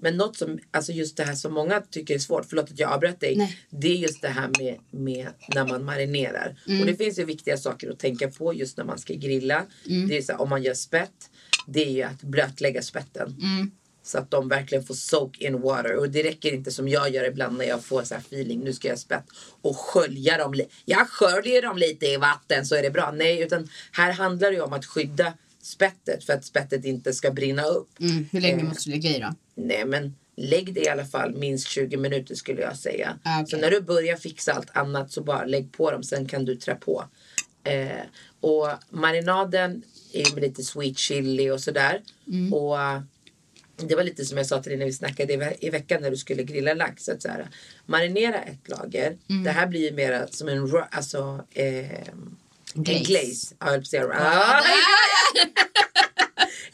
Men 0.02 0.18
något 0.18 0.38
som, 0.38 0.60
alltså 0.72 0.92
just 0.92 1.18
det 1.18 1.24
här 1.24 1.36
som 1.36 1.54
många 1.54 1.82
tycker 1.82 2.16
är 2.16 2.20
svårt, 2.20 2.46
förlåt 2.50 2.72
att 2.72 2.80
jag 2.80 2.92
avbröt 2.92 3.20
dig. 3.20 3.36
Nej. 3.36 3.58
Det 3.70 3.88
är 3.88 3.96
just 3.96 4.22
det 4.22 4.28
här 4.28 4.50
med, 4.60 4.78
med 4.92 5.28
när 5.56 5.68
man 5.68 5.86
marinerar. 5.86 6.56
Mm. 6.68 6.82
Och 6.82 6.88
det 6.88 6.96
finns 6.96 7.20
ju 7.20 7.26
viktiga 7.26 7.58
saker 7.58 7.90
att 7.90 8.00
tänka 8.00 8.28
på 8.28 8.54
just 8.54 8.78
när 8.78 8.84
man 8.84 9.00
ska 9.00 9.14
grilla. 9.14 9.66
Mm. 9.90 10.08
Det 10.08 10.18
är 10.18 10.22
så 10.22 10.32
här, 10.32 10.42
om 10.42 10.50
man 10.50 10.64
gör 10.64 10.74
spett. 10.74 11.30
Det 11.68 11.86
är 11.86 11.92
ju 11.92 12.04
att 12.04 12.22
blötlägga 12.22 12.82
spetten. 12.82 13.36
Mm. 13.42 13.72
Så 14.10 14.18
att 14.18 14.32
de 14.32 14.48
verkligen 14.50 14.84
får 14.84 14.94
soak 14.94 15.38
in 15.38 15.62
water. 15.62 15.96
Och 15.96 16.10
det 16.10 16.24
räcker 16.24 16.54
inte 16.54 16.72
som 16.72 16.88
jag 16.90 17.10
gör 17.10 17.24
ibland 17.28 17.58
när 17.58 17.66
jag 17.66 17.84
får 17.86 18.04
så 18.04 18.14
här 18.14 18.22
feeling. 18.22 18.60
Nu 18.60 18.74
ska 18.74 18.88
jag 18.88 19.00
spett. 19.00 19.24
Och 19.62 19.78
skölja 19.78 20.38
dem. 20.38 20.62
Jag 20.86 21.10
sköljer 21.10 21.62
dem 21.62 21.78
lite 21.78 22.06
i 22.06 22.18
vatten 22.18 22.66
så 22.66 22.76
är 22.76 22.82
det 22.84 22.90
bra. 22.92 23.12
Nej, 23.12 23.42
utan 23.42 23.68
här 23.92 24.12
handlar 24.12 24.52
det 24.52 24.62
om 24.62 24.74
att 24.74 24.86
skydda 24.86 25.34
spettet. 25.62 26.24
För 26.24 26.34
att 26.34 26.46
spettet 26.46 26.86
inte 26.86 27.14
ska 27.14 27.32
brinna 27.32 27.64
upp. 27.64 27.90
mm, 28.00 28.26
hur 28.32 28.42
länge 28.42 28.62
Eh. 28.62 28.68
måste 28.68 28.90
du 28.90 28.94
ligga 28.96 29.10
i 29.10 29.20
då? 29.20 29.36
Nej 29.56 29.86
men 29.86 30.16
lägg 30.38 30.74
det 30.74 30.82
i 30.82 30.90
alla 30.90 31.06
fall 31.06 31.36
minst 31.36 31.68
20 31.68 31.98
minuter 31.98 32.36
skulle 32.36 32.62
jag 32.62 32.78
säga. 32.78 33.20
Ah, 33.24 33.42
okej. 33.42 33.50
Så 33.52 33.58
när 33.58 33.72
du 33.72 33.82
börjar 33.82 34.16
fixa 34.18 34.54
allt 34.54 34.70
annat 34.78 35.12
så 35.12 35.24
bara 35.24 35.46
lägg 35.46 35.72
på 35.72 35.92
dem. 35.92 36.04
Sen 36.04 36.28
kan 36.28 36.46
du 36.46 36.56
trä 36.56 36.76
på. 36.76 37.04
Eh, 37.64 37.90
och 38.42 38.68
marinaden 38.90 39.84
är 40.14 40.34
med 40.34 40.44
lite 40.44 40.64
sweet 40.64 40.98
chili 40.98 41.50
och 41.50 41.62
sådär. 41.62 42.02
Mm. 42.28 42.54
Och 42.54 42.78
det 43.88 43.96
var 43.96 44.04
lite 44.04 44.26
som 44.26 44.38
jag 44.38 44.48
sa 44.48 44.62
till 44.62 44.70
dig 44.70 44.78
när 44.80 44.86
vi 44.86 44.94
snackade 44.94 45.34
i, 45.34 45.38
ve- 45.38 45.56
i 45.60 45.70
veckan 45.70 46.02
när 46.02 46.12
du 46.12 46.18
skulle 46.18 46.44
grilla 46.44 46.74
lax. 46.74 47.10
Att 47.10 47.22
så 47.22 47.28
här, 47.30 47.48
marinera 47.86 48.42
ett 48.42 48.70
lager. 48.70 49.18
Mm. 49.30 49.44
Det 49.44 49.52
här 49.52 49.68
blir 49.68 49.82
ju 49.82 49.92
mera 49.96 50.28
som 50.28 50.48
en, 50.48 50.84
alltså, 50.92 51.46
eh, 51.52 51.92
en 52.00 52.38
Glaze. 52.74 53.04
glaze. 53.04 53.56
Ja, 53.60 53.74
jag 53.74 53.88
säga- 53.88 54.08
Ah, 54.20 54.62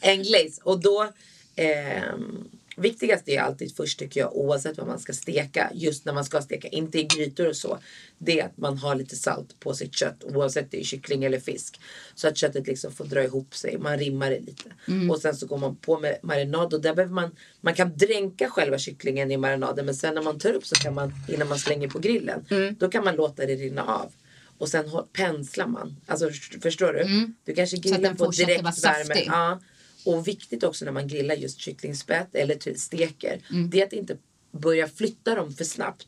en 0.00 0.22
glaze. 0.22 0.60
Och 0.62 0.80
då, 0.80 1.12
ehm, 1.56 2.48
viktigast 2.76 3.28
är 3.28 3.40
alltid 3.40 3.76
först 3.76 3.98
tycker 3.98 4.20
jag 4.20 4.36
oavsett 4.36 4.78
vad 4.78 4.86
man 4.86 4.98
ska 4.98 5.12
steka. 5.12 5.70
Just 5.74 6.04
när 6.04 6.12
man 6.12 6.24
ska 6.24 6.42
steka, 6.42 6.68
inte 6.68 6.98
i 6.98 7.04
grytor 7.04 7.48
och 7.48 7.56
så. 7.56 7.78
Det 8.18 8.40
är 8.40 8.46
att 8.46 8.56
man 8.56 8.78
har 8.78 8.94
lite 8.94 9.16
salt 9.16 9.60
på 9.60 9.74
sitt 9.74 9.94
kött 9.94 10.24
oavsett 10.24 10.70
det 10.70 10.80
är 10.80 10.84
kyckling 10.84 11.24
eller 11.24 11.40
fisk. 11.40 11.80
Så 12.14 12.28
att 12.28 12.36
köttet 12.36 12.66
liksom 12.66 12.92
får 12.92 13.04
dra 13.04 13.24
ihop 13.24 13.54
sig. 13.54 13.78
Man 13.78 13.98
rimmar 13.98 14.30
det 14.30 14.40
lite. 14.40 14.70
Och 15.10 15.18
sen 15.18 15.36
så 15.36 15.46
går 15.46 15.58
man 15.58 15.76
på 15.76 15.98
med 15.98 16.18
marinad 16.22 16.74
och 16.74 16.80
där 16.80 16.94
behöver 16.94 17.14
man, 17.14 17.36
man 17.60 17.74
kan 17.74 17.96
dränka 17.96 18.50
själva 18.50 18.78
kycklingen 18.78 19.30
i 19.30 19.36
marinaden 19.36 19.86
men 19.86 19.94
sen 19.94 20.14
när 20.14 20.22
man 20.22 20.38
tar 20.38 20.52
upp 20.52 20.66
så 20.66 20.74
kan 20.74 20.94
man, 20.94 21.12
innan 21.28 21.48
man 21.48 21.58
slänger 21.58 21.88
på 21.88 21.98
grillen, 21.98 22.46
då 22.78 22.88
kan 22.88 23.04
man 23.04 23.16
låta 23.16 23.46
det 23.46 23.54
rinna 23.54 23.82
av. 23.84 24.12
Och 24.58 24.68
sen 24.68 24.90
penslar 25.12 25.66
man. 25.66 25.96
Alltså 26.06 26.30
förstår 26.62 26.92
du? 26.92 27.32
Du 27.44 27.54
kanske 27.54 27.76
grillar 27.76 28.10
på 28.10 28.24
fortsätter 28.24 28.46
direkt 28.46 28.64
vara 28.64 28.92
värme. 28.92 29.04
saftig. 29.04 29.26
Ja. 29.26 29.60
Och 30.06 30.28
viktigt 30.28 30.64
också 30.64 30.84
när 30.84 30.92
man 30.92 31.08
grillar 31.08 31.34
just 31.34 31.58
kycklingspett 31.60 32.34
eller 32.34 32.74
steker. 32.76 33.40
Mm. 33.50 33.70
Det 33.70 33.80
är 33.80 33.86
att 33.86 33.92
inte 33.92 34.16
börja 34.52 34.88
flytta 34.88 35.34
dem 35.34 35.52
för 35.52 35.64
snabbt. 35.64 36.06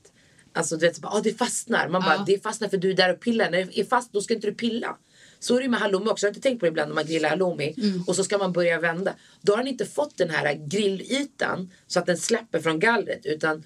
Alltså 0.52 0.76
du 0.76 0.86
vet, 0.86 0.96
så 0.96 1.00
bara, 1.02 1.12
ah, 1.12 1.20
det 1.20 1.38
fastnar. 1.38 1.88
Man 1.88 2.02
bara, 2.02 2.14
Ja. 2.14 2.24
det 2.26 2.42
fastnar 2.42 2.68
för 2.68 2.76
du 2.76 2.90
är 2.90 2.94
där 2.94 3.12
och 3.12 3.20
pillar. 3.20 3.50
När 3.50 3.64
det 3.64 3.80
är 3.80 3.84
fast 3.84 4.12
då 4.12 4.20
ska 4.20 4.34
inte 4.34 4.46
du 4.46 4.54
pilla. 4.54 4.96
Så 5.40 5.56
är 5.56 5.62
det 5.62 5.68
med 5.68 5.80
halloumi 5.80 6.10
också. 6.10 6.26
Jag 6.26 6.30
har 6.30 6.34
inte 6.36 6.48
tänkt 6.48 6.60
på 6.60 6.66
det 6.66 6.70
ibland 6.70 6.88
när 6.88 6.94
man 6.94 7.06
grillar 7.06 7.28
halloumi. 7.28 7.74
Mm. 7.78 8.02
Och 8.06 8.16
så 8.16 8.24
ska 8.24 8.38
man 8.38 8.52
börja 8.52 8.80
vända. 8.80 9.14
Då 9.40 9.52
har 9.52 9.58
den 9.58 9.66
inte 9.66 9.86
fått 9.86 10.16
den 10.16 10.30
här 10.30 10.54
grillytan 10.54 11.70
så 11.86 11.98
att 11.98 12.06
den 12.06 12.18
släpper 12.18 12.60
från 12.60 12.80
gallret. 12.80 13.26
Utan 13.26 13.64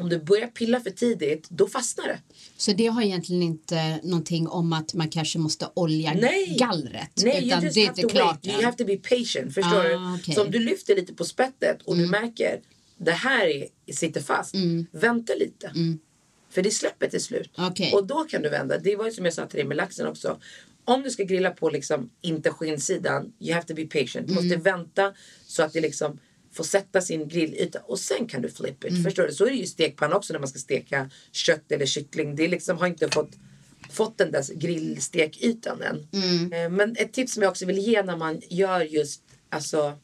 om 0.00 0.08
du 0.08 0.18
börjar 0.18 0.46
pilla 0.46 0.80
för 0.80 0.90
tidigt, 0.90 1.46
då 1.50 1.66
fastnar 1.68 2.06
det. 2.08 2.18
Så 2.56 2.72
det 2.72 2.86
har 2.86 3.02
egentligen 3.02 3.42
inte 3.42 4.00
någonting 4.02 4.48
om 4.48 4.72
att 4.72 4.94
man 4.94 5.08
kanske 5.08 5.38
måste 5.38 5.68
olja 5.74 6.12
Nej. 6.14 6.56
gallret. 6.58 7.10
Nej, 7.24 7.36
you 7.36 7.46
utan 7.46 7.62
just 7.62 7.74
det 7.74 7.84
have 7.86 8.02
to 8.02 8.08
klart 8.08 8.46
wait. 8.46 8.54
You 8.54 8.64
have 8.64 8.76
to 8.76 8.84
be 8.84 8.96
patient. 8.96 9.54
Förstår 9.54 9.84
Ah. 9.84 9.90
Mm. 9.94 10.18
Så 10.34 10.42
om 10.44 10.50
du 10.50 10.58
lyfter 10.58 10.96
lite 10.96 11.14
på 11.14 11.24
spettet 11.24 11.82
och 11.84 11.96
du 11.96 12.06
märker 12.06 12.60
det 12.98 13.10
här 13.12 13.46
är, 13.46 13.66
sitter 13.92 14.20
fast. 14.20 14.54
Vänta 14.92 15.34
lite. 15.34 15.72
För 16.50 16.62
det 16.62 16.70
släpper 16.70 17.08
till 17.08 17.20
slut. 17.22 17.50
Okej. 17.58 17.92
Och 17.94 18.06
då 18.06 18.24
kan 18.24 18.42
du 18.42 18.48
vända. 18.48 18.78
Det 18.78 18.96
var 18.96 19.04
ju 19.06 19.12
som 19.12 19.24
jag 19.24 19.34
sa 19.34 19.46
till 19.46 19.56
dig 19.58 19.66
med 19.66 19.76
laxen 19.76 20.06
också. 20.06 20.38
Om 20.84 21.02
du 21.02 21.10
ska 21.10 21.22
grilla 21.24 21.50
på 21.50 21.70
liksom 21.70 22.10
inte 22.20 22.50
skinnsidan. 22.50 23.32
You 23.40 23.54
have 23.54 23.66
to 23.66 23.74
be 23.74 23.86
patient. 23.86 24.28
Du 24.28 24.34
måste 24.34 24.46
Mm. 24.54 24.62
vänta 24.62 25.12
så 25.46 25.62
att 25.62 25.72
det 25.72 25.80
liksom 25.80 26.18
få 26.52 26.64
sätta 26.64 27.00
sin 27.00 27.28
grillyta 27.28 27.80
och 27.80 27.98
sen 27.98 28.26
kan 28.26 28.42
du 28.42 28.50
flip 28.50 28.84
it. 28.84 29.04
Förstår 29.04 29.22
du? 29.26 29.32
Så 29.32 29.46
är 29.46 29.50
det 29.50 29.56
ju 29.56 29.66
stekpanna 29.66 30.16
också 30.16 30.32
när 30.32 30.40
man 30.40 30.48
ska 30.48 30.58
steka 30.58 31.10
kött 31.32 31.72
eller 31.72 31.86
kyckling. 31.86 32.36
Det 32.36 32.48
liksom 32.48 32.78
har 32.78 32.86
inte 32.86 33.08
fått 33.08 33.30
fått 33.90 34.18
den 34.18 34.32
där 34.32 34.54
grillstekytan 34.54 35.82
än. 35.82 36.08
Eh, 36.52 36.68
Men 36.70 36.96
ett 36.98 37.12
tips 37.12 37.32
som 37.32 37.42
jag 37.42 37.50
också 37.50 37.66
vill 37.66 37.78
ge 37.78 38.02
när 38.02 38.16
man 38.16 38.40
gör 38.48 38.80
just 38.80 39.22
alltså 39.48 39.98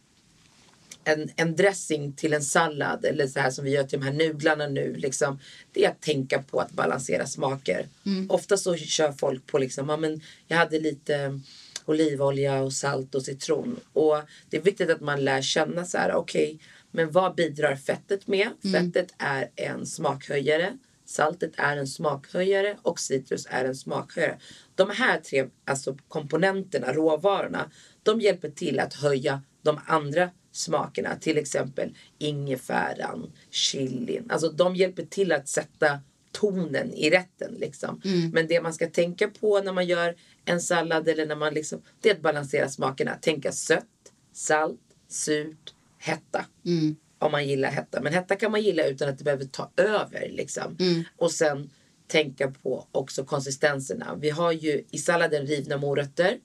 en, 1.04 1.30
en 1.37 1.56
dressing 1.56 2.12
till 2.12 2.32
en 2.32 2.42
sallad 2.42 3.04
eller 3.04 3.26
så 3.26 3.40
här 3.40 3.50
som 3.50 3.64
vi 3.64 3.70
gör 3.70 3.85
till 3.85 4.00
de 4.00 4.04
här 4.06 4.12
nudlarna 4.12 4.66
nu. 4.66 4.94
Liksom, 4.96 5.38
det 5.72 5.85
är 5.85 5.90
att 5.90 6.00
tänka 6.00 6.42
på 6.42 6.61
att 6.61 6.72
balansera 6.72 7.26
smaker. 7.26 7.88
Ofta 8.28 8.56
så 8.56 8.76
kör 8.76 9.12
folk 9.12 9.46
på 9.46 9.59
liksom, 9.59 9.88
ja, 9.88 9.96
men 9.96 10.20
jag 10.46 10.56
hade 10.56 10.78
lite 10.80 11.40
olivolja 11.87 12.62
och 12.62 12.72
salt 12.72 13.14
och 13.14 13.22
citron. 13.22 13.81
Och 13.92 14.16
det 14.51 14.57
är 14.57 14.62
viktigt 14.62 14.90
att 14.90 15.01
man 15.01 15.25
lär 15.25 15.42
känna 15.42 15.85
så 15.85 15.99
här, 15.99 16.14
okej, 16.14 16.59
men 16.90 17.11
vad 17.11 17.35
bidrar 17.35 17.77
fettet 17.77 18.27
med? 18.27 18.49
Fettet 18.72 19.14
är 19.18 19.51
en 19.57 19.87
smakhöjare. 19.87 20.79
Saltet 21.05 21.53
är 21.57 21.77
en 21.77 21.87
smakhöjare 21.87 22.77
och 22.83 23.01
citrus 23.01 23.46
är 23.51 23.64
en 23.64 23.77
smakhöjare. 23.77 24.38
De 24.75 24.90
här 24.90 25.20
tre 25.20 25.46
alltså 25.64 25.96
komponenterna, 26.09 26.92
råvarorna, 26.92 27.70
de 28.03 28.20
hjälper 28.20 28.51
till 28.51 28.81
att 28.81 28.94
höja 28.94 29.42
de 29.62 29.81
andra 29.87 30.31
smakerna. 30.53 31.16
Till 31.16 31.38
exempel 31.38 31.94
ingefäran, 32.18 33.33
chilin. 33.51 34.27
Alltså 34.31 34.49
de 34.49 34.77
hjälper 34.77 35.03
till 35.03 35.33
att 35.33 35.49
sätta 35.49 36.01
tonen 36.33 36.92
i 36.94 37.11
rätten. 37.11 37.55
Liksom. 37.55 38.01
Men 38.33 38.46
det 38.46 38.61
man 38.61 38.75
ska 38.75 38.90
tänka 38.90 39.29
på 39.29 39.61
när 39.61 39.72
man 39.72 39.87
gör 39.87 40.16
en 40.46 40.61
sallad 40.61 41.09
eller 41.09 41.26
när 41.26 41.37
man 41.37 41.54
liksom, 41.54 41.82
det 42.00 42.11
är 42.11 42.14
att 42.14 42.22
balansera 42.22 42.68
smakerna. 42.68 43.14
Tänka 43.14 43.52
sött, 43.52 43.85
salt, 44.32 44.80
surt, 45.09 45.74
hetta. 45.98 46.44
Om 47.18 47.32
man 47.32 47.48
gillar 47.48 47.70
hetta. 47.70 48.00
Men 48.02 48.12
hetta 48.12 48.37
kan 48.37 48.50
man 48.50 48.62
gilla 48.62 48.85
utan 48.87 49.09
att 49.09 49.18
det 49.18 49.24
behöver 49.24 49.44
ta 49.44 49.70
över. 49.76 50.28
Liksom. 50.30 50.76
Och 51.16 51.32
sen 51.32 51.70
tänka 52.06 52.50
på 52.50 52.88
också 52.92 53.24
konsistenserna. 53.24 54.14
Vi 54.20 54.30
har 54.30 54.52
ju 54.52 54.85
i 54.90 54.98
salladen 54.98 55.46
rivna 55.46 55.76
morötter. 55.76 56.38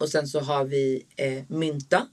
Och 0.00 0.08
sen 0.08 0.26
så 0.28 0.40
har 0.40 0.64
vi 0.64 1.06
eh, 1.16 1.42
mynta. 1.48 2.06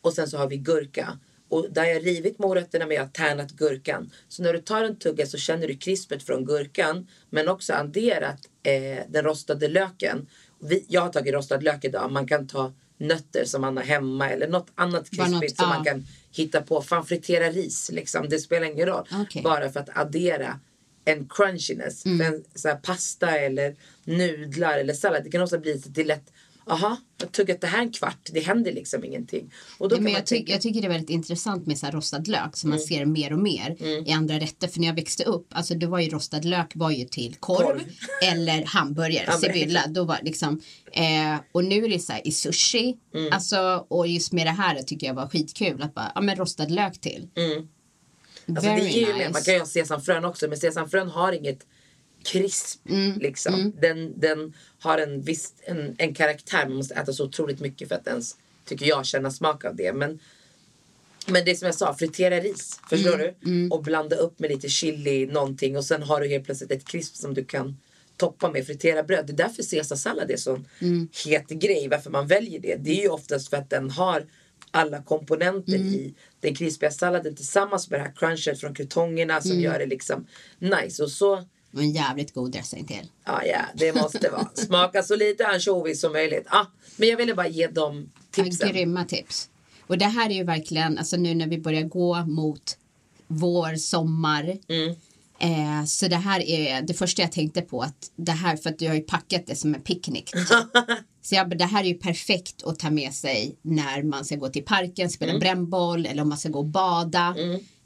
Och 0.00 0.12
sen 0.12 0.28
så 0.28 0.38
har 0.38 0.48
vi 0.48 0.56
gurka. 0.56 1.18
Och 1.56 1.66
där 1.70 1.84
jag 1.84 2.06
rivit 2.06 2.38
morötterna 2.38 2.86
men 2.86 2.96
jag 2.96 3.02
har 3.02 3.08
tärnat 3.08 3.52
gurkan. 3.52 4.10
Så 4.28 4.42
när 4.42 4.52
du 4.52 4.58
tar 4.58 4.84
en 4.84 4.96
tugga 4.96 5.26
så 5.26 5.38
känner 5.38 5.68
du 5.68 5.76
krispet 5.76 6.22
från 6.22 6.44
gurkan. 6.44 7.06
Men 7.30 7.48
också 7.48 7.72
adderat 7.72 8.40
eh, 8.62 8.98
den 9.08 9.24
rostade 9.24 9.68
löken. 9.68 10.26
Vi, 10.60 10.86
jag 10.88 11.00
har 11.00 11.08
tagit 11.08 11.34
rostad 11.34 11.60
lök 11.60 11.84
idag. 11.84 12.12
Man 12.12 12.28
kan 12.28 12.46
ta 12.46 12.72
nötter 12.98 13.44
som 13.44 13.60
man 13.60 13.76
har 13.76 13.84
hemma 13.84 14.30
eller 14.30 14.48
något 14.48 14.72
annat 14.74 15.10
krispigt 15.10 15.56
som 15.56 15.68
ja. 15.68 15.74
man 15.74 15.84
kan 15.84 16.06
hitta 16.32 16.62
på. 16.62 16.82
Fan 16.82 17.06
fritera 17.06 17.50
ris 17.50 17.90
liksom. 17.92 18.28
Det 18.28 18.38
spelar 18.38 18.66
ingen 18.66 18.86
roll. 18.86 19.08
Okej. 19.12 19.42
Bara 19.42 19.70
för 19.70 19.80
att 19.80 19.96
addera 19.96 20.60
en 21.04 21.28
crunchiness. 21.28 22.02
För 22.02 22.22
en 22.22 22.44
så 22.54 22.78
pasta 22.82 23.38
eller 23.38 23.76
nudlar 24.04 24.78
eller 24.78 24.94
sallad. 24.94 25.24
Det 25.24 25.30
kan 25.30 25.42
också 25.42 25.58
bli 25.58 25.74
lite 25.74 26.04
lätt. 26.04 26.32
Aha, 26.68 26.96
jag 27.18 27.26
har 27.26 27.30
tuggat 27.32 27.60
det 27.60 27.66
här 27.66 27.78
en 27.82 27.92
kvart. 27.92 28.28
Det 28.32 28.40
händer 28.40 28.72
liksom 28.72 29.04
ingenting. 29.04 29.52
Och 29.78 29.88
då 29.88 29.96
Ja, 29.96 30.00
men 30.00 30.04
man 30.04 30.12
jag, 30.12 30.26
ty- 30.26 30.44
jag 30.46 30.60
tycker 30.60 30.80
det 30.80 30.86
är 30.86 30.90
väldigt 30.90 31.10
intressant 31.10 31.66
med 31.66 31.78
så 31.78 31.86
rostad 31.86 32.18
lök 32.28 32.56
som 32.56 32.70
man 32.70 32.78
Mm. 32.78 32.88
ser 32.88 33.04
mer 33.04 33.32
och 33.32 33.38
mer 33.38 33.76
i 34.08 34.12
andra 34.12 34.38
rätter. 34.40 34.68
För 34.68 34.80
när 34.80 34.86
jag 34.86 34.94
växte 34.94 35.24
upp, 35.24 35.46
alltså 35.50 35.74
det 35.74 35.86
var 35.86 36.00
ju 36.00 36.08
rostad 36.08 36.44
lök 36.44 36.72
var 36.74 36.90
ju 36.90 37.04
till 37.04 37.34
korv, 37.40 37.64
Korv. 37.66 37.80
eller 38.32 38.64
hamburgare, 38.64 39.32
sibylla. 39.38 39.86
Då 39.86 40.04
var 40.04 40.18
liksom, 40.22 40.60
eh, 40.92 41.36
och 41.52 41.64
nu 41.64 41.84
är 41.84 41.88
det 41.88 41.98
så 41.98 42.12
här 42.12 42.26
i 42.26 42.32
sushi. 42.32 42.96
Mm. 43.14 43.32
Alltså, 43.32 43.86
och 43.88 44.06
just 44.06 44.32
med 44.32 44.46
det 44.46 44.50
här 44.50 44.82
tycker 44.82 45.06
jag 45.06 45.14
var 45.14 45.28
skitkul 45.28 45.82
att 45.82 45.94
bara, 45.94 46.12
ja 46.14 46.20
men 46.20 46.36
rostad 46.36 46.68
lök 46.70 47.00
till. 47.00 47.28
Alltså 48.48 48.66
Very 48.68 48.80
det 48.80 48.88
ger 48.88 49.00
ju 49.00 49.06
nice. 49.12 49.18
mer. 49.18 49.30
Man 49.32 49.42
kan 49.42 49.54
ju 49.54 49.60
ha 49.60 49.66
sesamfrön 49.66 50.24
också 50.24 50.48
men 50.48 50.58
sesamfrön 50.58 51.08
har 51.08 51.32
inget 51.32 51.66
krisp. 52.32 52.88
Mm, 52.88 53.18
Liksom. 53.18 53.72
Den, 53.80 54.20
den 54.20 54.54
har 54.78 54.98
en 54.98 55.22
viss 55.22 55.54
en, 55.62 55.94
en 55.98 56.14
karaktär. 56.14 56.66
Man 56.68 56.76
måste 56.76 56.94
äta 56.94 57.12
så 57.12 57.24
otroligt 57.24 57.60
mycket 57.60 57.88
för 57.88 57.94
att 57.94 58.06
ens, 58.06 58.36
tycker 58.64 58.86
jag, 58.86 59.06
känna 59.06 59.30
smak 59.30 59.64
av 59.64 59.76
det. 59.76 59.92
Men, 59.92 60.18
men 61.26 61.44
det 61.44 61.56
som 61.56 61.66
jag 61.66 61.74
sa, 61.74 61.94
fritera 61.94 62.40
ris. 62.40 62.80
Förstår 62.90 63.14
Mm, 63.44 63.68
du? 63.68 63.74
Och 63.76 63.82
blanda 63.82 64.16
upp 64.16 64.38
med 64.38 64.50
lite 64.50 64.68
chili 64.68 65.26
någonting. 65.26 65.76
Och 65.76 65.84
sen 65.84 66.02
har 66.02 66.20
du 66.20 66.28
helt 66.28 66.44
plötsligt 66.44 66.70
ett 66.70 66.84
krisp 66.84 67.16
som 67.16 67.34
du 67.34 67.44
kan 67.44 67.76
toppa 68.16 68.50
med 68.50 68.66
fritera 68.66 69.02
bröd. 69.02 69.26
Det 69.26 69.32
är 69.32 69.36
därför 69.36 69.62
caesarsallad 69.70 70.30
är 70.30 70.36
sån 70.36 70.68
Mm. 70.80 71.08
het 71.24 71.48
grej. 71.48 71.88
Varför 71.88 72.10
man 72.10 72.26
väljer 72.26 72.60
det. 72.60 72.76
Det 72.76 72.90
är 72.90 73.02
ju 73.02 73.08
oftast 73.08 73.48
för 73.50 73.56
att 73.56 73.70
den 73.70 73.90
har 73.90 74.26
alla 74.70 75.02
komponenter 75.02 75.74
Mm. 75.74 75.94
i 75.94 76.14
den 76.40 76.54
krispiga 76.54 76.90
salladen 76.90 77.36
tillsammans 77.36 77.90
med 77.90 78.00
det 78.00 78.04
här 78.04 78.12
crunchet 78.16 78.60
från 78.60 78.74
krutongerna 78.74 79.32
Mm. 79.32 79.42
som 79.42 79.60
gör 79.60 79.78
det 79.78 79.86
liksom 79.86 80.26
nice. 80.58 81.02
Och 81.02 81.10
så 81.10 81.44
Och 81.76 81.82
en 81.82 81.92
jävligt 81.92 82.34
god 82.34 82.52
dressing 82.52 82.84
till. 82.84 83.10
Ja, 83.24 83.44
ja, 83.44 83.60
det 83.74 83.92
måste 83.92 84.30
vara. 84.30 84.48
Smaka 84.54 85.02
så 85.02 85.16
lite 85.16 85.46
ansjovis 85.46 86.00
som 86.00 86.12
möjligt. 86.12 86.46
Ah, 86.48 86.64
men 86.96 87.08
jag 87.08 87.16
ville 87.16 87.34
bara 87.34 87.48
ge 87.48 87.66
dem 87.66 88.10
tipsen. 88.30 88.68
Ja, 88.68 88.72
grymma 88.72 89.04
tips. 89.04 89.48
Och 89.86 89.98
det 89.98 90.04
här 90.04 90.30
är 90.30 90.34
ju 90.34 90.44
verkligen, 90.44 90.98
alltså 90.98 91.16
nu 91.16 91.34
när 91.34 91.46
vi 91.46 91.58
börjar 91.58 91.82
gå 91.82 92.24
mot 92.24 92.78
vår, 93.26 93.76
sommar. 93.76 94.58
Mm. 94.68 94.94
Eh, 95.40 95.84
så 95.86 96.08
det 96.08 96.16
här 96.16 96.40
är 96.40 96.82
det 96.82 96.94
första 96.94 97.22
jag 97.22 97.32
tänkte 97.32 97.62
på 97.62 97.80
att 97.82 98.10
det 98.16 98.32
här 98.32 98.56
för 98.56 98.70
att 98.70 98.78
du 98.78 98.88
har 98.88 98.94
ju 98.94 99.00
packat 99.00 99.46
det 99.46 99.56
som 99.56 99.74
en 99.74 99.80
picknick. 99.82 100.30
så 101.22 101.34
jag, 101.34 101.58
det 101.58 101.64
här 101.64 101.84
är 101.84 101.88
ju 101.88 101.94
perfekt 101.94 102.62
att 102.64 102.78
ta 102.78 102.90
med 102.90 103.14
sig 103.14 103.56
när 103.62 104.02
man 104.02 104.24
ska 104.24 104.36
gå 104.36 104.48
till 104.48 104.64
parken, 104.64 105.10
spela 105.10 105.30
Mm. 105.32 105.40
brännboll 105.40 106.06
eller 106.06 106.22
om 106.22 106.28
man 106.28 106.38
ska 106.38 106.48
gå 106.48 106.58
och 106.58 106.66
bada. 106.66 107.34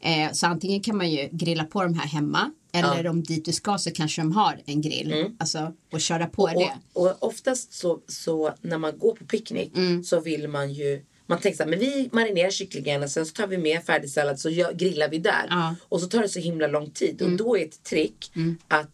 Eh, 0.03 0.33
så 0.33 0.47
antingen 0.47 0.81
kan 0.81 0.97
man 0.97 1.11
ju 1.11 1.29
grilla 1.33 1.65
på 1.65 1.83
de 1.83 1.95
här 1.95 2.07
hemma 2.07 2.51
eller 2.73 3.07
om 3.07 3.23
dit 3.23 3.45
du 3.45 3.53
ska 3.53 3.79
så 3.79 3.91
kanske 3.91 4.21
de 4.21 4.33
har 4.33 4.61
en 4.67 4.81
grill. 4.81 5.27
Alltså 5.39 5.73
och 5.93 6.01
köra 6.01 6.27
på 6.27 6.47
det. 6.47 6.53
Mm. 6.53 6.79
Och, 6.93 7.07
och 7.07 7.17
oftast 7.29 7.73
så, 7.73 8.01
så 8.09 8.55
när 8.61 8.79
man 8.79 8.99
går 8.99 9.15
på 9.17 9.25
picknick 9.25 9.77
Mm. 9.77 10.05
så 10.05 10.21
vill 10.21 10.49
man 10.49 10.73
ju 10.73 11.05
man 11.31 11.41
tänker 11.41 11.57
så 11.57 11.63
här, 11.63 11.71
men 11.71 11.79
vi 11.79 12.09
marinerar 12.13 12.51
kycklingen 12.51 13.03
och 13.03 13.11
sen 13.11 13.27
så 13.27 13.33
tar 13.33 13.47
vi 13.47 13.59
med 13.59 13.85
färdigsallad 13.85 14.41
så 14.41 14.51
gör, 14.51 14.73
grillar 14.73 15.09
vi 15.09 15.19
där. 15.19 15.47
Ja. 15.49 15.65
Mm. 15.65 15.75
Och 15.89 16.01
så 16.01 16.07
tar 16.07 16.23
det 16.23 16.29
så 16.29 16.39
himla 16.39 16.67
lång 16.67 16.91
tid. 16.91 17.23
Och 17.23 17.31
då 17.31 17.59
är 17.59 17.65
ett 17.65 17.85
trick 17.85 18.33
att 18.69 18.91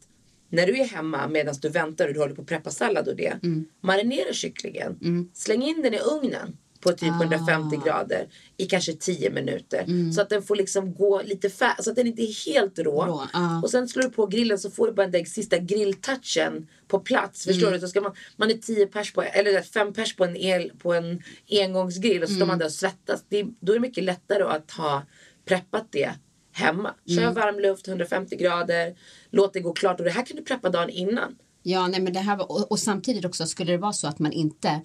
när 0.49 0.67
du 0.67 0.79
är 0.79 0.85
hemma 0.85 1.29
medan 1.29 1.55
du 1.63 1.69
väntar 1.69 2.09
och 2.09 2.15
du 2.15 2.21
håller 2.21 2.35
på 2.35 2.43
att 2.43 2.49
preppa 2.49 2.71
sallad 2.71 3.09
och 3.09 3.17
det. 3.17 3.39
Mm. 3.43 3.67
Marinera 3.81 4.33
kycklingen. 4.33 4.99
Släng 5.35 5.63
in 5.63 5.83
den 5.83 5.95
i 5.95 5.99
ugnen 5.99 6.57
på 6.81 6.93
typ 6.93 7.13
Ah. 7.13 7.23
150 7.23 7.77
grader 7.85 8.27
i 8.57 8.67
kanske 8.67 8.93
10 8.93 9.31
minuter. 9.31 9.83
Mm. 9.83 10.13
Så 10.13 10.21
att 10.21 10.29
den 10.29 10.43
får 10.43 10.57
liksom 10.57 10.95
gå 10.95 11.23
lite 11.23 11.51
färdig, 11.51 11.85
så 11.85 11.91
att 11.91 11.97
den 11.97 12.07
inte 12.07 12.23
är 12.23 12.53
helt 12.53 12.79
rå. 12.79 13.05
Rå, 13.07 13.23
ja. 13.33 13.61
Och 13.63 13.71
sen 13.71 13.89
slår 13.89 14.03
du 14.03 14.11
på 14.11 14.27
grillen 14.27 14.59
så 14.59 14.71
får 14.71 14.87
du 14.87 14.93
bara 14.93 15.07
den 15.07 15.13
där 15.13 15.25
sista 15.25 15.59
grilltouchen 15.59 16.67
på 16.89 16.99
plats. 17.01 17.45
Förstår 17.45 17.67
Mm. 17.67 17.73
du? 17.73 17.81
Så 17.81 17.89
ska 17.89 18.01
man, 18.01 18.15
man 18.37 18.51
är 18.51 18.55
10 18.55 18.87
pers 18.87 19.13
på, 19.13 19.23
eller 19.23 19.63
5 19.63 19.93
pers 19.93 20.17
på 20.17 20.25
en, 20.25 20.37
el, 20.37 20.73
på 20.79 20.95
en 20.95 21.23
engångsgrill 21.51 22.23
och 22.23 22.29
så 22.29 22.35
står 22.35 22.43
Mm. 22.43 22.49
man 22.49 22.59
där 22.59 22.67
och 22.67 22.73
svettas. 22.73 23.25
Det, 23.29 23.43
då 23.61 23.73
är 23.73 23.77
det 23.77 23.81
mycket 23.81 24.05
lättare 24.05 24.43
att 24.43 24.71
ha 24.71 25.03
preppat 25.45 25.87
det 25.91 26.11
hemma. 26.53 26.95
Kör 27.09 27.23
Mm. 27.23 27.35
varm 27.35 27.59
luft, 27.61 27.89
150 27.89 28.37
grader, 28.37 28.97
låt 29.31 29.53
det 29.53 29.61
gå 29.61 29.73
klart. 29.73 29.99
Och 30.01 30.05
det 30.05 30.11
här 30.11 30.27
kan 30.27 30.37
du 30.37 30.43
preppa 30.43 30.71
dagen 30.71 30.91
innan. 30.91 31.37
Ja, 31.63 31.87
nej, 31.87 32.01
men 32.01 32.13
det 32.13 32.21
här 32.21 32.37
var, 32.37 32.51
och, 32.53 32.71
och 32.71 32.79
samtidigt 32.79 33.25
också 33.25 33.47
skulle 33.47 33.73
det 33.73 33.79
vara 33.79 33.93
så 33.93 34.09
att 34.09 34.19
man 34.19 34.33
inte 34.33 34.81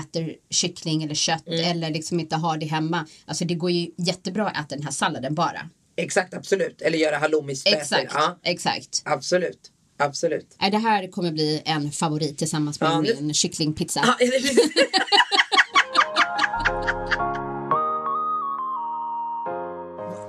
äter 0.00 0.34
kyckling 0.50 1.02
eller 1.02 1.14
kött 1.14 1.46
Mm. 1.48 1.70
eller 1.70 1.90
liksom 1.90 2.20
inte 2.20 2.36
har 2.36 2.56
det 2.56 2.66
hemma. 2.66 3.06
Alltså 3.26 3.44
det 3.44 3.54
går 3.54 3.70
ju 3.70 3.90
jättebra 3.98 4.48
att 4.48 4.66
äta 4.66 4.74
den 4.76 4.84
här 4.84 4.90
salladen 4.92 5.34
bara. 5.34 5.70
Exakt, 5.96 6.34
absolut. 6.34 6.82
Eller 6.82 6.98
göra 6.98 7.16
halloumispecer. 7.18 7.76
Exakt, 7.78 8.12
Ja, 8.14 8.38
exakt. 8.42 9.02
absolut. 9.04 9.70
Absolut. 10.00 10.56
Nej, 10.60 10.70
Det 10.70 10.78
här 10.78 11.10
kommer 11.10 11.32
bli 11.32 11.62
en 11.64 11.90
favorit 11.92 12.38
tillsammans 12.38 12.80
med 12.80 12.90
Ja, 12.90 13.00
nu- 13.00 13.16
min 13.20 13.34
kycklingpizza. 13.34 14.00
Ja. 14.18 14.26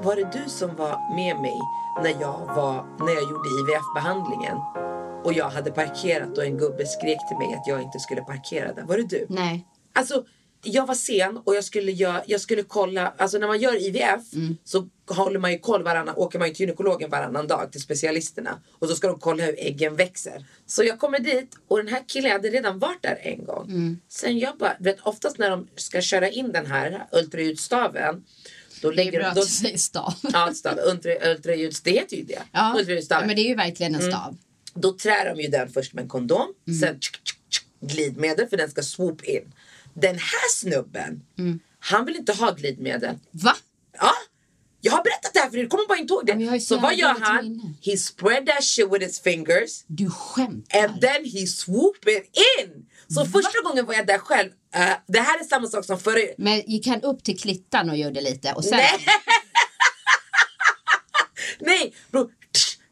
Var 0.04 0.16
det 0.16 0.30
du 0.44 0.50
som 0.50 0.76
var 0.76 1.16
med 1.16 1.38
mig 1.42 1.60
när 2.04 2.22
jag, 2.22 2.46
var, 2.56 2.86
när 3.00 3.14
jag 3.14 3.24
gjorde 3.24 3.50
IVF-behandlingen? 3.60 4.58
Och 5.24 5.34
jag 5.34 5.50
hade 5.50 5.72
parkerat 5.72 6.38
och 6.38 6.46
en 6.46 6.58
gubbe 6.58 6.86
skrek 6.86 7.28
till 7.28 7.38
mig 7.38 7.54
att 7.54 7.68
jag 7.68 7.82
inte 7.82 8.00
skulle 8.00 8.22
parkera 8.22 8.74
där. 8.74 8.84
Var 8.84 8.98
det 8.98 9.04
du? 9.10 9.26
Nej. 9.30 9.66
Alltså, 9.94 10.24
jag 10.64 10.88
var 10.88 10.96
sen 10.96 11.38
och 11.38 11.56
jag 11.56 11.64
skulle, 11.64 11.92
göra, 11.92 12.24
jag 12.28 12.42
skulle 12.42 12.64
kolla, 12.64 13.14
alltså 13.18 13.38
när 13.38 13.48
man 13.48 13.60
gör 13.60 13.88
IVF 13.88 14.22
så 14.64 14.90
håller 15.08 15.40
man 15.40 15.52
ju 15.52 15.60
koll 15.60 15.84
varannan, 15.84 16.16
åker 16.16 16.40
man 16.40 16.48
ju 16.48 16.54
till 16.54 16.62
gynekologen 16.66 17.10
varannan 17.10 17.48
dag 17.48 17.72
till 17.72 17.82
specialisterna. 17.82 18.62
Och 18.80 18.88
så 18.88 18.96
ska 18.96 19.08
de 19.08 19.20
kolla 19.20 19.44
hur 19.44 19.56
äggen 19.60 19.96
växer. 19.96 20.46
Så 20.66 20.84
jag 20.84 21.00
kommer 21.00 21.20
dit 21.20 21.56
och 21.68 21.78
den 21.78 21.88
här 21.88 22.04
killen 22.08 22.32
hade 22.32 22.50
redan 22.50 22.80
varit 22.80 23.02
där 23.02 23.20
en 23.22 23.46
gång. 23.46 24.00
Sen 24.10 24.40
jag 24.40 24.58
bara, 24.58 24.76
vet 24.80 25.00
oftast 25.02 25.38
när 25.38 25.50
de 25.50 25.68
ska 25.76 26.02
köra 26.02 26.30
in 26.30 26.52
den 26.52 26.66
här 26.66 27.08
ultraljudsstaven. 27.12 28.24
Då 28.82 28.90
Det 28.90 28.94
är 28.94 28.96
lägger 28.96 29.12
bra 29.12 29.22
de, 29.22 29.28
att 29.28 29.36
då, 29.36 29.42
du 29.42 29.48
säger 29.48 29.78
stav. 29.78 30.14
ja, 30.34 30.54
stav, 30.54 30.80
ultra, 30.86 31.32
ultraljuds, 31.32 31.82
det 31.82 31.92
heter 31.92 32.18
ju 32.18 32.24
det. 32.24 32.42
Ja, 32.52 32.80
ja, 33.10 33.22
men 33.26 33.36
det 33.36 33.42
är 33.42 33.48
ju 33.48 33.56
verkligen 33.56 33.96
Mm. 33.96 34.06
en 34.06 34.12
stav. 34.12 34.38
Då 34.74 34.94
trär 34.94 35.36
de 35.36 35.42
ju 35.42 35.48
den 35.48 35.70
först 35.70 35.94
med 35.94 36.02
en 36.02 36.10
kondom. 36.10 36.54
Mm. 36.68 36.80
Sen 36.80 37.00
tsk, 37.00 37.24
tsk, 37.24 37.38
tsk, 37.50 37.66
glidmedel 37.82 38.48
för 38.48 38.58
den 38.58 38.70
ska 38.72 38.82
swoop 38.84 39.24
in. 39.24 39.54
Den 39.94 40.16
här 40.16 40.50
snubben. 40.52 41.22
Han 41.80 42.06
vill 42.06 42.16
inte 42.16 42.34
ha 42.34 42.52
glidmedel. 42.52 43.20
Va? 43.32 43.56
Ja, 44.00 44.12
jag 44.82 44.92
har 44.92 45.04
berättat 45.04 45.34
det 45.34 45.40
här 45.40 45.50
för 45.50 45.58
er, 45.58 45.68
kommer 45.68 45.88
bara 45.88 45.98
inte 45.98 46.14
ihåg 46.14 46.26
det. 46.26 46.60
så 46.60 46.78
vad 46.78 46.96
gör 46.96 47.16
han? 47.20 47.44
minne. 47.44 47.74
He 47.82 47.98
spread 47.98 48.46
that 48.46 48.64
shit 48.64 48.94
with 48.94 49.06
his 49.06 49.20
fingers. 49.20 49.84
Du 49.88 50.10
skämtar? 50.10 50.80
And 50.80 51.02
then 51.02 51.26
he 51.26 51.48
swooped 51.48 52.14
in. 52.60 52.86
Så 53.08 53.26
första 53.26 53.62
gången 53.64 53.86
var 53.86 53.94
jag 53.94 54.08
där 54.08 54.18
själv. 54.18 54.50
Eh, 54.76 54.90
det 55.08 55.20
här 55.20 55.40
är 55.40 55.44
samma 55.44 55.68
sak 55.68 55.86
som 55.86 56.00
förra 56.00 56.20
Men 56.38 56.62
gick 56.68 56.88
han 56.88 57.02
upp 57.02 57.24
till 57.24 57.40
klittan 57.40 57.90
och 57.90 57.98
gjorde 57.98 58.22
lite? 58.22 58.54
Och 58.54 58.64
sen... 58.64 58.78
Nej. 58.78 59.06
Nej, 61.60 61.94
bro. 62.12 62.30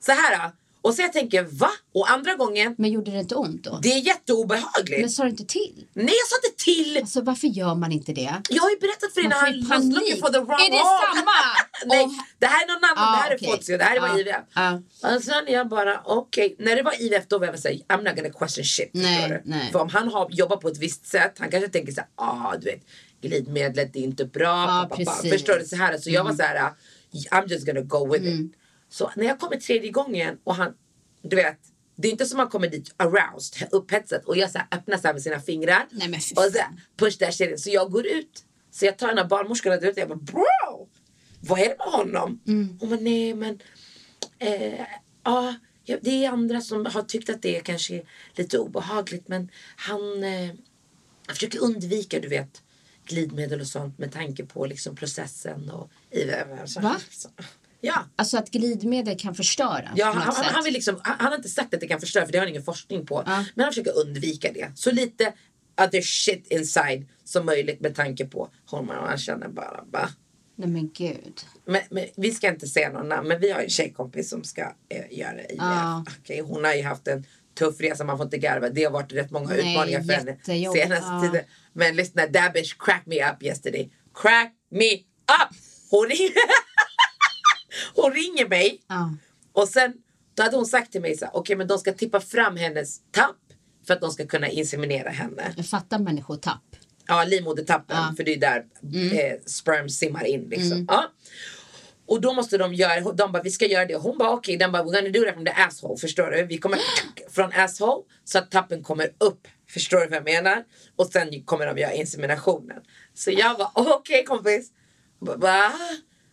Så 0.05 0.11
här. 0.11 0.37
då. 0.37 0.53
Och 0.81 0.93
så 0.93 1.01
jag 1.01 1.13
tänker 1.13 1.43
va? 1.43 1.69
Och 1.93 2.11
andra 2.11 2.35
gången, 2.35 2.75
Men 2.77 2.89
gjorde 2.91 3.11
det 3.11 3.19
inte 3.19 3.35
ont 3.35 3.63
då? 3.63 3.79
det 3.83 3.89
är 3.93 3.97
jätteobehagligt. 3.99 5.01
Men 5.01 5.09
sa 5.09 5.23
du 5.23 5.29
inte 5.29 5.45
till? 5.45 5.85
Nej 5.93 6.05
jag 6.05 6.27
sa 6.27 6.35
inte 6.47 6.63
till. 6.63 6.97
Alltså 7.01 7.21
varför 7.21 7.47
gör 7.47 7.75
man 7.75 7.91
inte 7.91 8.13
det? 8.13 8.41
Jag 8.49 8.61
har 8.63 8.69
ju 8.69 8.77
berättat 8.79 9.13
för 9.13 9.21
dig 9.21 9.29
när 9.29 9.35
han 9.35 9.69
panik. 9.69 10.19
for 10.19 10.29
the 10.29 10.39
wrong 10.39 10.61
Är 10.61 10.71
det 10.71 10.77
hole. 10.77 11.15
samma? 11.15 11.31
Nej, 11.85 12.03
Åh. 12.05 12.11
det 12.39 12.45
här 12.45 12.63
är 12.63 12.67
någon 12.67 12.83
annan. 12.83 13.13
Ah, 13.13 13.15
det 13.15 13.21
här 13.23 13.31
är 13.31 13.35
okej. 13.35 13.49
Fozio. 13.57 13.77
Det 13.77 13.83
här 13.83 13.99
var 13.99 14.09
Ah, 14.09 14.17
IVF. 14.19 14.35
ah. 14.53 14.73
Och 15.15 15.23
sen 15.23 15.43
jag 15.47 15.69
bara 15.69 16.01
okej. 16.05 16.55
När 16.59 16.75
det 16.75 16.83
var 16.83 17.01
IVF 17.01 17.27
då 17.27 17.37
var 17.39 17.45
jag 17.47 17.59
såhär 17.59 17.75
I'm 17.87 18.03
not 18.03 18.15
gonna 18.15 18.29
question 18.29 18.63
shit. 18.65 18.89
Nej, 18.93 19.41
nej. 19.45 19.71
För 19.71 19.79
om 19.79 19.89
han 19.89 20.07
har, 20.07 20.27
jobbar 20.31 20.57
på 20.57 20.67
ett 20.67 20.77
visst 20.77 21.05
sätt. 21.07 21.33
Han 21.39 21.51
kanske 21.51 21.69
tänker 21.69 21.91
såhär 21.93 22.09
ah 22.15 22.55
du 22.61 22.65
vet 22.65 22.81
glidmedlet 23.21 23.95
är 23.95 23.99
inte 23.99 24.25
bra. 24.25 24.47
Ja, 24.47 24.87
pa, 24.89 24.95
pa, 24.97 25.03
pa. 25.05 25.11
precis. 25.11 25.23
Mm. 25.25 25.37
Förstår 25.37 25.53
du? 25.59 25.65
Så, 25.65 25.75
här, 25.75 25.97
så 25.97 26.09
jag 26.09 26.23
var 26.23 26.33
så 26.33 26.43
här 26.43 26.55
ah, 26.65 26.75
I'm 27.31 27.47
just 27.47 27.65
gonna 27.65 27.81
go 27.81 28.13
with 28.13 28.25
it. 28.27 28.51
Så 28.89 29.11
när 29.15 29.25
jag 29.25 29.39
kommer 29.39 29.57
tredje 29.57 29.91
gången 29.91 30.37
och 30.43 30.55
han 30.55 30.73
du 31.21 31.35
vet 31.35 31.59
det 31.95 32.07
är 32.07 32.11
inte 32.11 32.25
som 32.25 32.37
man 32.37 32.49
kommer 32.49 32.67
dit 32.67 32.93
aroused, 32.97 33.67
upphetsad 33.71 34.21
och 34.25 34.37
jag 34.37 34.51
så 34.51 34.57
här, 34.57 34.67
öppnar 34.71 34.97
så 34.97 35.07
här 35.07 35.13
med 35.13 35.23
sina 35.23 35.39
fingrar. 35.39 35.87
Nej, 35.91 36.07
men 36.09 36.15
och 36.19 36.51
så 36.53 36.57
här, 36.59 36.67
push 36.97 37.17
that 37.17 37.33
shit 37.35 37.49
in. 37.51 37.57
Så 37.57 37.69
jag 37.69 37.91
går 37.91 38.07
ut. 38.07 38.43
Så 38.71 38.85
jag 38.85 38.97
tar 38.97 39.09
en 39.09 39.19
av 39.19 39.27
barnmorskorna 39.27 39.77
där 39.77 39.87
ute 39.87 40.03
och 40.03 40.09
jag 40.11 40.17
bara 40.17 40.33
bro! 40.33 40.89
Vad 41.39 41.59
är 41.59 41.69
det 41.69 41.75
med 41.77 41.87
honom? 41.87 42.39
Hon 42.79 42.89
bara 42.89 42.99
nej 42.99 43.33
men 43.33 43.59
eh, 44.39 44.85
ja, 45.23 45.55
det 46.01 46.25
är 46.25 46.29
andra 46.29 46.61
som 46.61 46.85
har 46.85 47.01
tyckt 47.03 47.29
att 47.29 47.41
det 47.41 47.57
är 47.57 47.61
kanske 47.61 48.01
lite 48.35 48.57
obehagligt 48.59 49.27
men 49.27 49.51
han, 49.75 50.23
eh, 50.23 50.47
han 51.25 51.35
försöker 51.35 51.59
undvika 51.63 52.19
du 52.19 52.27
vet 52.27 52.63
glidmedel 53.05 53.61
och 53.61 53.67
sånt 53.67 53.97
med 53.97 54.11
tanke 54.11 54.45
på 54.45 54.65
liksom 54.65 54.95
processen 54.95 55.69
och. 55.69 55.91
Så- 56.65 56.79
Va? 56.81 56.95
så- 57.09 57.29
Ja. 57.81 58.05
Alltså 58.15 58.37
att 58.37 58.51
glidmedel 58.51 59.19
kan 59.19 59.35
förstöra 59.35 59.89
Ja, 59.95 60.05
han, 60.05 60.35
han, 60.35 60.45
han, 60.45 60.63
vill 60.63 60.73
liksom, 60.73 60.99
han, 61.03 61.15
han 61.19 61.27
har 61.27 61.35
inte 61.35 61.49
sagt 61.49 61.73
att 61.73 61.79
det 61.79 61.87
kan 61.87 61.99
förstöra 61.99 62.25
för 62.25 62.31
det 62.31 62.37
har 62.37 62.45
han 62.45 62.49
ingen 62.49 62.63
forskning 62.63 63.05
på. 63.05 63.23
Ja. 63.25 63.45
Men 63.55 63.63
han 63.63 63.71
försöker 63.73 63.97
undvika 63.99 64.51
det. 64.51 64.71
Så 64.75 64.91
lite 64.91 65.33
other 65.81 66.01
shit 66.01 66.47
inside 66.51 67.07
som 67.23 67.45
möjligt 67.45 67.79
med 67.81 67.95
tanke 67.95 68.25
på 68.25 68.49
honom. 68.65 68.97
Och 68.97 69.07
han 69.07 69.17
känner 69.17 69.47
bara, 69.47 69.83
bara 69.91 70.09
Nej 70.55 70.69
men 70.69 70.89
gud. 70.93 71.41
men, 71.65 71.81
men, 71.89 72.05
vi 72.17 72.31
ska 72.31 72.47
inte 72.49 72.67
säga 72.67 72.91
någon 72.91 73.09
namn, 73.09 73.27
men 73.27 73.39
vi 73.39 73.51
har 73.51 73.59
en 73.61 73.69
tjejkompis 73.69 74.29
som 74.29 74.43
ska 74.43 74.61
eh, 74.89 75.17
göra 75.19 75.41
IVF. 75.41 75.57
Ja. 75.57 76.05
Okej, 76.19 76.39
hon 76.41 76.63
har 76.63 76.73
ju 76.73 76.83
haft 76.83 77.07
en 77.07 77.25
tuff 77.59 77.81
resa, 77.81 78.03
man 78.03 78.17
får 78.17 78.23
inte 78.25 78.37
garva. 78.37 78.69
Det 78.69 78.83
har 78.83 78.91
varit 78.91 79.13
rätt 79.13 79.31
många 79.31 79.47
Nej, 79.47 79.59
utmaningar 79.71 80.01
för 80.01 80.13
henne 80.13 80.37
senaste 80.43 81.05
Ja. 81.11 81.21
tiden. 81.23 81.45
Men 81.73 81.95
lyssna, 81.95 82.21
that 82.27 82.53
bitch 82.53 82.73
cracked 82.79 83.07
me 83.07 83.31
up 83.31 83.43
yesterday. 83.43 83.91
Crack 84.13 84.53
me 84.71 84.93
up! 84.93 85.55
Hon 85.91 86.07
ringer, 86.07 86.31
hon 87.95 88.13
ringer 88.13 88.47
mig 88.47 88.81
Ja. 88.87 89.15
och 89.53 89.67
sen 89.67 89.93
då 90.33 90.43
hade 90.43 90.55
hon 90.55 90.65
sagt 90.65 90.91
till 90.91 91.01
mig 91.01 91.17
så 91.17 91.25
här, 91.25 91.35
okej 91.35 91.55
men 91.55 91.67
de 91.67 91.77
ska 91.79 91.93
tippa 91.93 92.19
fram 92.19 92.57
hennes 92.57 93.01
tapp 93.11 93.35
för 93.87 93.93
att 93.93 94.01
de 94.01 94.11
ska 94.11 94.27
kunna 94.27 94.47
inseminera 94.49 95.09
henne. 95.09 95.53
Jag 95.57 95.65
fattar 95.65 95.99
människotapp. 95.99 96.61
Ja, 97.07 97.23
livmodertappen. 97.23 97.97
Ja. 97.97 98.13
För 98.17 98.23
det 98.23 98.33
är 98.33 98.39
där 98.39 98.65
eh, 99.13 99.39
sperm 99.45 99.89
simmar 99.89 100.23
in 100.25 100.49
liksom. 100.49 100.85
Ja. 100.89 101.11
Och 102.05 102.21
då 102.21 102.33
måste 102.33 102.57
de 102.57 102.73
göra, 102.73 103.11
de 103.11 103.31
bara 103.31 103.43
vi 103.43 103.51
ska 103.51 103.65
göra 103.65 103.85
det. 103.85 103.95
Hon 103.95 104.17
bara 104.17 104.29
okej, 104.31 104.57
den 104.57 104.71
bara 104.71 104.83
we're 104.83 104.93
gonna 104.93 105.09
do 105.09 105.23
that 105.25 105.33
from 105.33 105.45
the 105.45 105.51
asshole. 105.51 105.97
Förstår 105.97 106.31
du? 106.31 106.43
Vi 106.43 106.57
kommer 106.57 106.79
från 107.29 107.51
asshole 107.53 108.03
så 108.23 108.37
att 108.37 108.51
tappen 108.51 108.83
kommer 108.83 109.11
upp. 109.17 109.47
Förstår 109.69 109.99
du 109.99 110.07
vad 110.07 110.15
jag 110.17 110.23
menar? 110.23 110.63
Och 110.95 111.05
sen 111.07 111.43
kommer 111.43 111.65
de 111.65 111.77
göra 111.77 111.93
inseminationen. 111.93 112.81
Så 113.13 113.31
jag 113.31 113.57
bara 113.57 113.71
okej 113.75 114.23
kompis. 114.25 114.71
Va? 115.19 115.71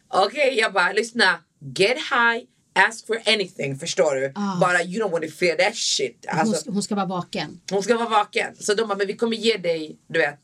Okej, 0.08 0.58
jag 0.58 0.72
bara 0.72 0.92
lyssna. 0.92 1.38
Get 1.76 1.96
high, 1.96 2.44
ask 2.88 3.06
for 3.06 3.18
anything. 3.26 3.78
Förstår 3.78 4.14
du? 4.14 4.32
Bara 4.60 4.82
you 4.82 5.02
don't 5.04 5.10
want 5.10 5.24
to 5.24 5.30
fear 5.30 5.56
that 5.56 5.76
shit. 5.76 6.26
Hon, 6.30 6.40
Alltså, 6.40 6.60
ska, 6.60 6.70
hon 6.70 6.82
ska 6.82 6.94
vara 6.94 7.06
vaken. 7.06 7.60
hon 7.70 7.82
ska 7.82 7.96
vara 7.96 8.08
vaken. 8.08 8.56
Så 8.58 8.74
de 8.74 8.88
bara, 8.88 8.98
men 8.98 9.06
vi 9.06 9.16
kommer 9.16 9.36
ge 9.36 9.56
dig, 9.56 9.96
du 10.08 10.18
vet. 10.18 10.38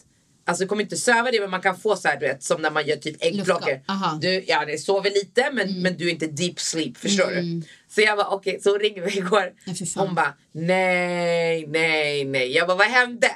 Alltså 0.44 0.64
vi 0.64 0.68
kommer 0.68 0.82
inte 0.82 0.96
söva 0.96 1.30
dig 1.30 1.40
men 1.40 1.50
man 1.50 1.60
kan 1.62 1.76
få 1.76 1.96
så 1.96 2.08
här 2.08 2.16
du 2.20 2.26
vet 2.26 2.42
som 2.42 2.62
när 2.62 2.70
man 2.70 2.86
gör 2.86 2.96
typ 2.96 3.16
äggplockor. 3.24 3.80
Du, 4.20 4.44
ja 4.46 4.64
det 4.64 4.78
sover 4.78 5.10
lite 5.10 5.50
men, 5.52 5.82
men 5.82 5.96
du 5.96 6.06
är 6.08 6.10
inte 6.12 6.26
deep 6.26 6.60
sleep 6.60 6.96
förstår 6.96 7.26
du. 7.26 7.62
Så 7.88 8.00
jag 8.00 8.16
var 8.16 8.24
okej 8.34 8.60
så 8.60 8.70
hon 8.70 8.78
ringde 8.80 9.00
mig 9.00 9.18
igår. 9.18 9.52
Ja, 9.64 9.74
hon 9.96 10.14
bara 10.14 10.34
nej 10.52 11.66
nej 11.66 12.24
nej. 12.24 12.52
Jag 12.52 12.66
bara 12.68 12.76
vad 12.76 12.86
hände? 12.86 13.30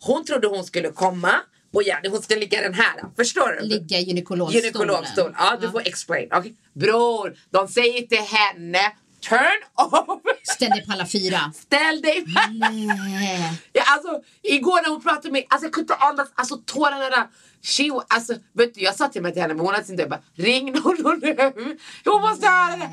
Hon 0.00 0.24
trodde 0.24 0.46
hon 0.48 0.64
skulle 0.64 0.90
komma 0.90 1.34
och 1.72 1.82
ja, 1.82 1.96
hon 2.10 2.22
skulle 2.22 2.40
ligga 2.40 2.60
den 2.60 2.74
här. 2.74 2.94
Förstår 3.16 3.58
du? 3.60 3.66
Ligga 3.66 3.98
i 3.98 4.02
gynekologstolen. 4.02 4.64
Gynekologstol. 4.64 5.34
Ja, 5.38 5.56
du 5.60 5.70
får 5.70 5.80
explain. 5.80 6.32
Okay. 6.32 6.52
Bror, 6.72 7.36
de 7.50 7.68
säger 7.68 8.06
till 8.06 8.18
henne 8.18 8.92
turn 9.20 9.60
over. 9.76 10.52
Ställ 10.54 10.70
dig 10.70 10.86
på 10.86 10.92
alla 10.92 11.06
fyra. 11.06 11.52
Ställ 11.54 12.02
dig 12.02 12.24
Nej. 12.26 13.52
Ja, 13.72 13.82
alltså, 13.86 14.22
igår 14.42 14.82
när 14.82 14.90
hon 14.90 15.02
pratade 15.02 15.22
med 15.22 15.32
mig, 15.32 15.46
alltså, 15.50 15.66
jag 15.66 15.72
kunde 15.72 15.94
inte 15.94 16.04
andas, 16.04 16.28
alltså 16.34 16.56
tårarna 16.56 17.10
där. 17.10 17.26
She, 17.62 17.90
alltså, 18.08 18.34
vet 18.52 18.74
du, 18.74 18.80
jag 18.80 18.94
sa 18.94 19.08
till 19.08 19.22
mig 19.22 19.32
till 19.32 19.42
henne, 19.42 19.54
men 19.54 19.66
hon 19.66 19.74
hade 19.74 19.86
sin 19.86 19.96
dörr, 19.96 20.08
bara 20.08 20.22
ring 20.34 20.72
någon 20.72 21.18
nu. 21.22 21.52
Hon 22.04 22.20
måste 22.20 22.46
höra 22.46 22.76
det. 22.76 22.90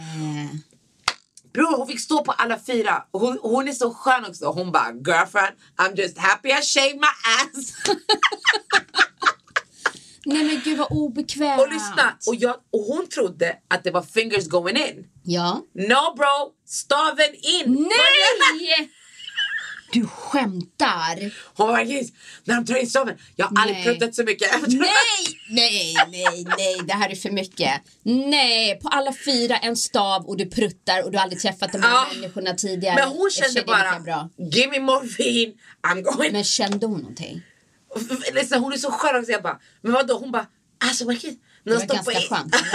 Bror 1.56 1.78
hon 1.78 1.88
fick 1.88 2.00
stå 2.00 2.24
på 2.24 2.32
alla 2.32 2.60
fyra. 2.60 3.04
Hon, 3.12 3.40
hon 3.42 3.68
är 3.68 3.72
så 3.72 3.94
skön 3.94 4.26
också. 4.26 4.46
Hon 4.46 4.72
bara 4.72 4.92
girlfriend 4.92 5.56
I'm 5.78 5.96
just 5.98 6.18
happy 6.18 6.50
I 6.50 6.62
shaved 6.62 6.96
my 6.96 7.08
ass. 7.42 7.74
Nej 10.28 10.44
men 10.44 10.62
gud 10.64 10.78
vad 10.78 10.88
obekvämt. 10.92 11.62
och 11.62 11.74
lyssna. 11.74 12.18
Och, 12.28 12.36
jag, 12.36 12.56
och 12.72 12.80
hon 12.80 13.08
trodde 13.08 13.56
att 13.68 13.84
det 13.84 13.92
var 13.92 14.02
fingers 14.02 14.48
going 14.48 14.78
in. 14.78 15.06
Ja. 15.24 15.62
No 15.74 16.16
bro, 16.16 16.52
staven 16.66 17.34
in. 17.36 17.88
Nej! 17.90 18.90
Du 19.96 20.08
skämtar. 20.08 21.32
Hon 21.58 21.68
var 21.68 21.86
kiss. 21.86 22.12
När 22.44 22.56
de 22.56 22.66
tar 22.66 22.76
in 22.76 22.88
staven. 22.90 23.18
Jag 23.36 23.46
har 23.46 23.62
aldrig 23.62 23.84
pruttat 23.84 24.16
så 24.16 24.24
mycket. 24.24 24.52
Nej, 24.68 24.90
nej, 25.50 25.94
nej, 26.12 26.46
nej, 26.58 26.80
det 26.88 26.94
här 26.94 27.10
är 27.10 27.16
för 27.16 27.30
mycket. 27.30 27.82
Nej, 28.04 28.80
på 28.80 28.88
alla 28.90 29.14
fyra 29.26 29.58
en 29.58 29.78
stav 29.78 30.26
och 30.26 30.38
du 30.38 30.46
pruttar 30.46 31.04
och 31.04 31.12
du 31.12 31.18
har 31.18 31.24
aldrig 31.24 31.42
träffat 31.42 31.72
de 31.72 31.82
här 31.84 31.90
Ja. 31.94 32.08
människorna 32.14 32.54
tidigare. 32.54 32.96
Men 32.96 33.10
hon 33.18 33.30
kände 33.32 33.62
bara, 33.62 34.00
Bra. 34.00 34.30
give 34.38 34.72
me 34.72 34.80
morphine, 34.80 35.54
I'm 35.88 36.02
going. 36.02 36.32
Men 36.32 36.44
kände 36.44 36.86
hon 36.86 37.00
någonting? 37.00 37.42
Liksom, 38.34 38.64
hon 38.64 38.74
är 38.74 38.78
så 38.78 38.92
skön 38.92 39.16
också. 39.20 39.32
Jag 39.32 39.44
bara, 39.44 39.60
men 39.82 39.94
vadå? 39.94 40.18
Hon 40.18 40.32
bara, 40.32 40.46
alltså 40.86 41.06
vad 41.06 41.22
kul. 41.22 41.36
Det 41.64 41.72
var 41.74 41.86
ganska 41.86 42.20
skönt. 42.22 42.56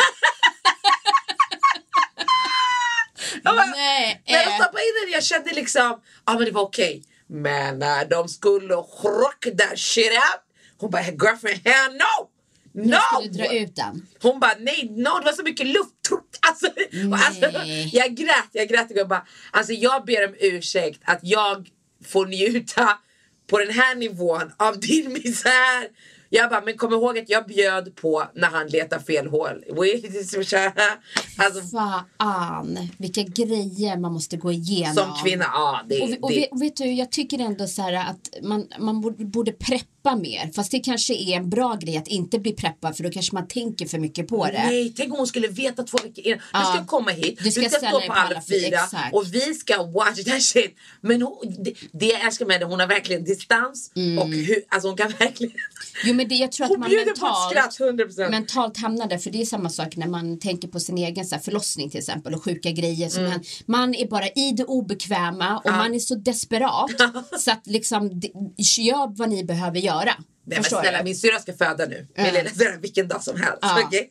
Jag 3.42 3.56
bara, 3.56 3.66
Nej, 3.66 4.22
När 4.26 4.44
de 4.44 4.50
eh. 4.50 4.54
stoppade 4.56 4.82
in 4.84 4.94
den 5.04 5.12
jag 5.12 5.24
kände 5.24 5.52
liksom, 5.54 6.00
ja 6.26 6.32
men 6.34 6.44
det 6.44 6.50
var 6.50 6.62
okej. 6.62 7.02
Men 7.30 7.78
när 7.78 8.04
de 8.04 8.28
skulle 8.28 8.74
rock 8.74 9.46
that 9.58 9.78
shit 9.78 10.12
out. 10.12 10.42
Hon 10.78 10.90
bara, 10.90 11.02
girlfriend, 11.02 11.60
hell 11.64 11.92
no! 11.92 12.30
No! 12.72 12.98
Jag 13.22 13.32
dra 13.32 13.52
ut 13.58 13.76
den. 13.76 14.06
Hon 14.22 14.40
bara 14.40 14.54
nej, 14.58 14.88
no, 14.90 15.18
det 15.18 15.24
var 15.24 15.32
så 15.32 15.42
mycket 15.42 15.66
luft. 15.66 15.94
Alltså, 16.42 16.66
alltså, 17.12 17.60
jag 17.92 18.14
grät, 18.14 18.48
jag 18.52 18.68
grät 18.68 18.86
jag 18.94 19.08
bara, 19.08 19.26
alltså 19.50 19.72
jag 19.72 20.04
ber 20.04 20.28
om 20.28 20.34
ursäkt 20.38 21.00
att 21.04 21.18
jag 21.22 21.68
får 22.06 22.26
njuta 22.26 22.98
på 23.46 23.58
den 23.58 23.70
här 23.70 23.94
nivån 23.94 24.52
av 24.56 24.80
din 24.80 25.12
misär. 25.12 25.88
Jag 26.32 26.50
bara, 26.50 26.60
men 26.60 26.76
kom 26.76 26.92
ihåg 26.92 27.18
att 27.18 27.28
jag 27.28 27.46
bjöd 27.46 27.96
på 27.96 28.24
när 28.34 28.48
han 28.48 28.66
letar 28.66 28.98
fel 28.98 29.26
hål. 29.26 29.64
Alltså, 31.38 31.60
Fan, 32.18 32.78
vilka 32.98 33.22
grejer 33.22 33.96
man 33.96 34.12
måste 34.12 34.36
gå 34.36 34.52
igenom. 34.52 34.94
som 34.94 35.14
kvinna, 35.24 35.44
ja 35.44 35.80
det, 35.88 36.02
Och, 36.02 36.24
och, 36.24 36.30
det 36.30 36.48
och 36.48 36.62
vet 36.62 36.76
du, 36.76 36.92
jag 36.92 37.12
tycker 37.12 37.38
ändå 37.38 37.66
så 37.66 37.82
här 37.82 37.92
att 37.92 38.42
man, 38.42 38.68
man 38.78 39.00
borde, 39.00 39.24
borde 39.24 39.52
preppa 40.02 40.16
mer. 40.16 40.50
Fast 40.54 40.70
det 40.70 40.78
kanske 40.80 41.14
är 41.14 41.36
en 41.36 41.50
bra 41.50 41.74
grej 41.80 41.96
att 41.96 42.08
inte 42.08 42.38
bli 42.38 42.52
preppad 42.52 42.96
för 42.96 43.04
då 43.04 43.10
kanske 43.10 43.34
man 43.34 43.48
tänker 43.48 43.86
för 43.86 43.98
mycket 43.98 44.28
på 44.28 44.46
det. 44.46 44.52
Nej, 44.52 44.92
tänk 44.96 45.12
om 45.12 45.18
hon 45.18 45.26
skulle 45.26 45.48
veta 45.48 45.82
två 45.82 45.98
veckor 45.98 46.24
innan. 46.26 46.38
Du 46.52 46.58
ska 46.78 46.84
komma 46.86 47.10
hit, 47.10 47.38
Du 47.38 47.44
du 47.44 47.50
ska 47.50 47.60
ska, 47.60 47.68
ställa 47.70 47.90
stå 47.90 48.00
på 48.00 48.06
på 48.06 48.12
alla 48.12 48.42
fyra, 48.42 48.66
exakt. 48.84 49.14
och 49.14 49.34
vi 49.34 49.54
ska 49.54 49.82
watch 49.82 50.24
that 50.24 50.42
shit. 50.42 50.76
Men 51.00 51.22
hon, 51.22 51.36
det, 51.64 51.74
det 51.92 52.06
jag 52.06 52.20
älskar 52.26 52.46
med 52.46 52.54
henne, 52.56 52.66
hon 52.70 52.80
har 52.80 52.86
verkligen 52.86 53.24
distans 53.24 53.90
och 54.20 54.28
hur, 54.28 54.62
alltså 54.68 54.88
hon 54.88 54.96
kan 54.96 55.10
verkligen 55.18 55.52
Jo 56.04 56.14
men 56.14 56.28
det, 56.28 56.34
jag 56.34 56.52
tror 56.52 56.64
att 56.64 56.70
Hon 56.70 56.80
man 56.80 56.90
mentalt, 56.90 57.50
skratt, 57.50 57.78
100%. 57.78 58.30
mentalt 58.30 58.76
hamnar 58.76 59.06
där. 59.06 59.18
För 59.18 59.30
det 59.30 59.40
är 59.40 59.46
samma 59.46 59.68
sak 59.70 59.96
när 59.96 60.06
man 60.08 60.38
tänker 60.38 60.68
på 60.68 60.80
sin 60.80 60.98
egen 60.98 61.24
så 61.24 61.34
här, 61.34 61.42
förlossning 61.42 61.90
till 61.90 61.98
exempel 61.98 62.34
och 62.34 62.44
sjuka 62.44 62.70
grejer. 62.70 63.08
Som 63.08 63.20
Mm. 63.24 63.40
man, 63.66 63.80
man 63.80 63.94
är 63.94 64.06
bara 64.08 64.28
i 64.28 64.52
det 64.56 64.64
obekväma 64.64 65.58
och 65.58 65.70
man 65.70 65.94
är 65.94 65.98
så 65.98 66.14
desperat. 66.14 66.90
så 67.40 67.50
att 67.50 67.66
liksom, 67.66 68.20
det- 68.20 68.30
gör 68.80 69.16
vad 69.18 69.28
ni 69.28 69.44
behöver 69.44 69.78
göra. 69.78 69.89
Göra. 69.90 70.14
Nej 70.44 70.58
men 70.58 70.64
snälla 70.64 70.98
du? 70.98 71.04
min 71.04 71.16
syrra 71.16 71.38
ska 71.38 71.52
föda 71.52 71.86
nu. 71.86 72.06
Min 72.16 72.34
lilla 72.34 72.50
syrra 72.50 72.76
vilken 72.76 73.08
dag 73.08 73.22
som 73.22 73.36
helst. 73.36 73.58
Ja. 73.62 73.82
okej? 73.86 74.10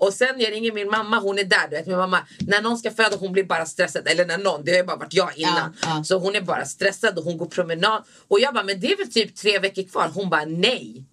Och 0.00 0.12
sen 0.14 0.40
jag 0.40 0.52
ringer 0.52 0.72
min 0.72 0.90
mamma, 0.90 1.18
hon 1.18 1.38
är 1.38 1.44
där. 1.44 1.68
Du 1.70 1.76
vet, 1.76 1.86
min 1.86 1.96
mamma, 1.96 2.26
när 2.38 2.62
någon 2.62 2.78
ska 2.78 2.90
föda 2.90 3.16
hon 3.16 3.32
blir 3.32 3.44
bara 3.44 3.66
stressad. 3.66 4.08
Eller 4.08 4.26
när 4.26 4.38
någon, 4.38 4.64
det 4.64 4.70
har 4.70 4.78
ju 4.78 4.84
bara 4.84 4.96
varit 4.96 5.14
jag 5.14 5.36
innan. 5.36 5.76
Ja, 5.82 5.88
ja. 5.96 6.04
Så 6.04 6.18
hon 6.18 6.34
är 6.34 6.40
bara 6.40 6.64
stressad 6.64 7.18
och 7.18 7.24
hon 7.24 7.38
går 7.38 7.46
promenad. 7.46 8.04
Och 8.28 8.40
jag 8.40 8.54
bara, 8.54 8.64
men 8.64 8.80
det 8.80 8.92
är 8.92 8.96
väl 8.96 9.12
typ 9.12 9.36
tre 9.36 9.58
veckor 9.58 9.82
kvar? 9.82 10.10
Hon 10.14 10.30
bara, 10.30 10.44
nej. 10.44 11.04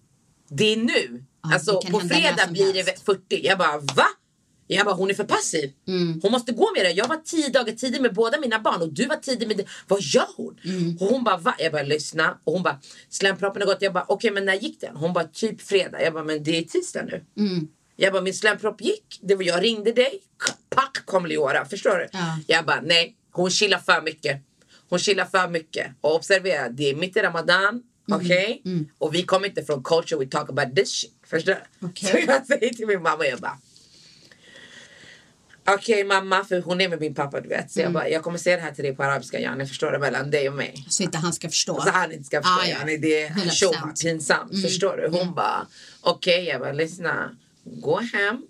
Det 0.48 0.72
är 0.72 0.76
nu. 0.76 1.24
Ja, 1.42 1.54
alltså 1.54 1.80
på 1.80 2.00
fredag 2.00 2.46
blir 2.50 2.72
det 2.72 2.82
helst. 2.82 3.04
40. 3.04 3.46
Jag 3.46 3.58
bara, 3.58 3.78
va? 3.78 4.06
Jag 4.70 4.86
bara, 4.86 4.94
hon 4.94 5.10
är 5.10 5.14
för 5.14 5.24
passiv. 5.24 5.72
Mm. 5.88 6.20
Hon 6.22 6.32
måste 6.32 6.52
gå 6.52 6.72
med 6.76 6.84
det. 6.84 6.90
Jag 6.90 7.08
var 7.08 7.16
tio 7.16 7.48
dagar 7.48 7.72
tidig 7.72 8.00
med 8.00 8.14
båda 8.14 8.40
mina 8.40 8.58
barn 8.58 8.82
och 8.82 8.92
du 8.92 9.06
var 9.06 9.16
tidig 9.16 9.48
med 9.48 9.56
det. 9.56 9.64
Vad 9.86 10.00
gör 10.02 10.26
hon? 10.36 10.60
Mm. 10.64 10.96
Och 11.00 11.06
hon 11.06 11.24
bara, 11.24 11.36
va? 11.36 11.54
Jag 11.58 11.72
bara, 11.72 11.82
lyssna. 11.82 12.38
Och 12.44 12.52
hon 12.52 12.62
bara, 12.62 12.80
slemproppen 13.08 13.62
har 13.62 13.66
gått. 13.66 13.82
Jag 13.82 13.92
bara, 13.92 14.04
okej 14.08 14.30
men 14.30 14.44
när 14.44 14.54
gick 14.54 14.80
den? 14.80 14.96
Hon 14.96 15.12
bara, 15.12 15.24
typ 15.24 15.60
fredag. 15.60 16.02
Jag 16.02 16.12
bara, 16.12 16.24
men 16.24 16.42
det 16.42 16.58
är 16.58 16.62
tisdag 16.62 17.02
nu. 17.02 17.24
Mm. 17.36 17.68
Jag 17.96 18.12
bara, 18.12 18.22
min 18.22 18.34
slempropp 18.34 18.80
gick. 18.80 19.20
Det 19.22 19.34
var, 19.34 19.42
jag 19.42 19.64
ringde 19.64 19.92
dig. 19.92 20.20
Pack 20.70 21.02
kom 21.04 21.26
Leora. 21.26 21.64
Förstår 21.64 21.96
du? 21.96 22.08
Ja. 22.12 22.38
Jag 22.46 22.64
bara, 22.66 22.80
nej. 22.80 23.16
Hon 23.32 23.50
chillar 23.50 23.78
för 23.78 24.02
mycket. 24.02 24.42
Hon 24.88 24.98
chillar 24.98 25.24
för 25.24 25.48
mycket. 25.48 25.86
Och 26.00 26.14
observera, 26.14 26.68
det 26.68 26.90
är 26.90 26.94
mitt 26.94 27.16
i 27.16 27.20
Ramadan. 27.20 27.82
Mm. 28.08 28.20
Okej? 28.20 28.62
Och 28.98 29.14
vi 29.14 29.22
kommer 29.22 29.48
inte 29.48 29.62
från 29.62 29.82
culture, 29.84 30.20
we 30.20 30.26
talk 30.26 30.50
about 30.50 30.76
this 30.76 30.90
shit. 30.90 31.12
Förstår 31.26 31.52
du? 31.52 31.86
Okej. 31.86 32.10
Så 32.10 32.18
jag 32.30 32.46
säger 32.46 32.74
till 32.74 32.86
min 32.86 33.02
mamma, 33.02 33.26
jag 33.26 33.38
bara. 33.38 33.58
Okej 35.74 36.04
mamma, 36.04 36.44
för 36.44 36.60
hon 36.60 36.80
är 36.80 36.88
med 36.88 37.00
min 37.00 37.14
pappa 37.14 37.40
du 37.40 37.48
vet. 37.48 37.70
Så 37.70 37.80
Mm. 37.80 37.84
jag 37.86 37.92
bara, 38.02 38.08
jag 38.08 38.22
kommer 38.22 38.38
säga 38.38 38.56
det 38.56 38.62
här 38.62 38.72
till 38.72 38.84
dig 38.84 38.96
på 38.96 39.02
arabiska 39.02 39.40
Janne, 39.40 39.66
förstår 39.66 39.92
du? 39.92 39.98
Mellan 39.98 40.30
dig 40.30 40.48
och 40.48 40.54
mig. 40.54 40.86
Så 40.88 41.02
inte 41.02 41.18
han 41.18 41.32
ska 41.32 41.48
förstå. 41.48 41.80
Så 41.80 41.90
han 41.90 42.12
inte 42.12 42.24
ska 42.24 42.42
förstå. 42.42 42.60
Ah, 42.60 42.66
ja. 42.66 42.78
Janne, 42.78 42.96
det 42.96 43.22
är 43.22 43.30
100%. 43.30 43.50
tjoa, 43.50 43.92
pinsamt. 44.02 44.62
Förstår 44.62 44.96
du? 44.96 45.18
Hon 45.18 45.34
bara, 45.34 45.66
okej 46.00 46.44
jag 46.44 46.60
bara, 46.60 46.72
lyssna. 46.72 47.36
Gå 47.64 48.00
hem 48.00 48.46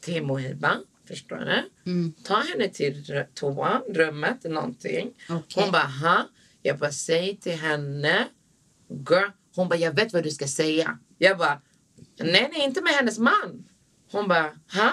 till 0.00 0.22
Mohiba. 0.22 0.76
Förstår 1.08 1.36
du? 1.36 2.12
Ta 2.24 2.36
henne 2.40 2.68
till 2.68 3.24
toan, 3.34 3.82
rummet, 3.88 4.44
någonting. 4.44 5.10
Okej. 5.28 5.62
Hon 5.62 5.72
bara, 5.72 5.82
ha? 6.02 6.28
Jag 6.62 6.78
bara, 6.78 6.92
säg 6.92 7.36
till 7.36 7.56
henne. 7.58 8.28
Girl. 9.10 9.28
Hon 9.54 9.68
bara, 9.68 9.78
jag 9.78 9.92
vet 9.96 10.12
vad 10.12 10.22
du 10.22 10.30
ska 10.30 10.46
säga. 10.48 10.98
Jag 11.18 11.38
bara, 11.38 11.60
nej 12.18 12.50
nej 12.52 12.64
inte 12.64 12.80
med 12.82 12.92
hennes 12.92 13.18
man. 13.18 13.64
Hon 14.12 14.28
bara, 14.28 14.42
ha? 14.74 14.92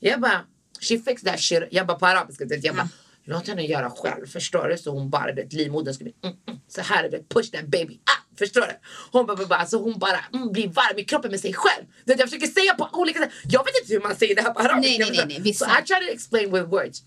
Jag 0.00 0.20
bara, 0.20 0.40
she 0.80 0.98
fixed 0.98 1.32
that 1.32 1.40
shit. 1.40 1.62
Jag 1.70 1.86
bara 1.86 1.98
på 1.98 2.06
arabiska. 2.06 2.44
Jag 2.62 2.76
bara, 2.76 2.88
låt 3.24 3.48
henne 3.48 3.62
göra 3.62 3.90
själv. 3.90 4.26
Förstår 4.26 4.68
du? 4.68 4.78
Så 4.78 4.90
hon 4.90 5.10
bara, 5.10 5.32
vet, 5.32 5.52
livmodern 5.52 5.94
ska 5.94 6.04
bli, 6.04 6.14
mm, 6.24 6.36
mm, 6.48 6.60
så 6.68 6.80
här, 6.80 7.10
vet, 7.10 7.28
push 7.28 7.50
that 7.50 7.66
baby 7.66 7.94
up. 7.94 8.38
Förstår 8.38 8.60
du? 8.60 8.74
Hon 9.12 9.26
bara, 9.26 9.46
bara, 9.46 9.58
alltså 9.58 9.76
hon 9.76 9.98
bara 9.98 10.20
mm, 10.32 10.52
blir 10.52 10.68
varm 10.68 10.98
i 10.98 11.04
kroppen 11.04 11.30
med 11.30 11.40
sig 11.40 11.54
själv. 11.54 11.84
Du 12.04 12.12
vet, 12.12 12.20
jag 12.20 12.30
försöker 12.30 12.46
säga 12.46 12.74
på 12.74 12.88
olika 12.92 13.18
sätt. 13.18 13.30
Jag 13.48 13.64
vet 13.64 13.74
inte 13.82 13.94
hur 13.94 14.00
man 14.00 14.16
säger 14.16 14.34
det 14.34 14.42
här 14.42 14.52
på 14.52 14.60
arabiska. 14.60 14.80
Nej, 14.80 15.10
nej, 15.10 15.24
nej, 15.26 15.40
nej, 15.44 15.54
Så 15.54 15.64
I 15.64 15.68
try 15.68 16.06
to 16.06 16.12
explain 16.12 16.52
with 16.52 16.66
words. 16.66 17.02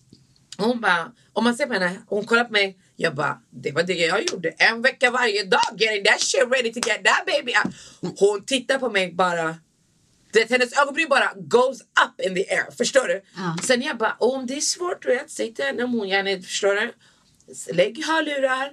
Hon 0.58 0.82
bara, 0.82 1.12
om 1.34 1.44
man 1.44 1.56
ser 1.56 1.66
på 1.66 1.74
henne, 1.74 2.02
hon 2.08 2.26
kollar 2.26 2.44
på 2.44 2.52
mig. 2.52 2.78
Jag 2.96 3.16
bara, 3.16 3.38
det 3.50 3.72
var 3.72 3.84
det 3.84 3.94
jag 3.94 4.32
gjorde. 4.32 4.50
En 4.50 4.82
vecka 4.82 5.12
varje 5.12 5.44
dag, 5.44 5.62
getting 5.78 6.04
that 6.04 6.22
shit 6.22 6.44
ready 6.52 6.74
to 6.74 6.80
get 6.90 7.06
that 7.06 7.26
baby 7.26 7.54
out. 7.66 7.74
Hon 8.20 8.46
tittar 8.46 8.80
på 8.80 8.90
mig 8.90 9.14
bara. 9.14 9.56
Det, 10.32 10.50
hennes 10.50 10.78
ögonbryn 10.78 11.10
bara 11.10 11.34
goes 11.36 11.82
up 11.82 12.26
in 12.26 12.36
the 12.36 12.50
air. 12.50 12.72
Förstår 12.78 13.08
du? 13.08 13.22
Ja. 13.36 13.58
Sen 13.64 13.82
jag 13.82 13.98
bara, 13.98 14.16
om 14.20 14.48
det 14.48 14.58
är 14.58 14.62
svårt, 14.62 15.02
du 15.02 15.08
vet, 15.10 15.32
säg 15.32 15.54
till 15.54 15.66
henne 15.66 15.84
om 15.84 15.94
hon 15.94 16.10
gärna, 16.10 16.42
förstår 16.42 16.76
du? 16.76 16.94
Lägg 17.74 18.06
hörlurar. 18.06 18.72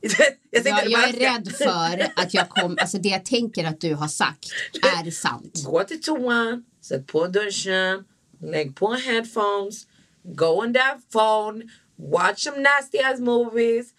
jag, 0.50 0.66
Ja, 0.66 0.82
jag 0.84 1.08
är 1.08 1.12
rädd 1.12 1.52
för 1.58 2.12
att 2.22 2.34
jag 2.34 2.48
kommer, 2.48 2.80
alltså 2.80 2.98
det 2.98 3.08
jag 3.08 3.24
tänker 3.24 3.64
att 3.64 3.80
du 3.80 3.94
har 3.94 4.08
sagt 4.08 4.46
är 5.04 5.10
sant. 5.10 5.62
Gå 5.64 5.84
till 5.84 6.02
toan, 6.02 6.64
sätt 6.82 7.06
på 7.06 7.26
duschen, 7.26 8.04
lägg 8.40 8.76
på 8.76 8.92
headphones, 8.94 9.86
go 10.22 10.46
on 10.46 10.74
that 10.74 10.98
phone, 11.12 11.64
watch 11.96 12.42
some 12.42 12.58
nasty 12.58 12.98
ass 12.98 13.20
movies, 13.20 13.94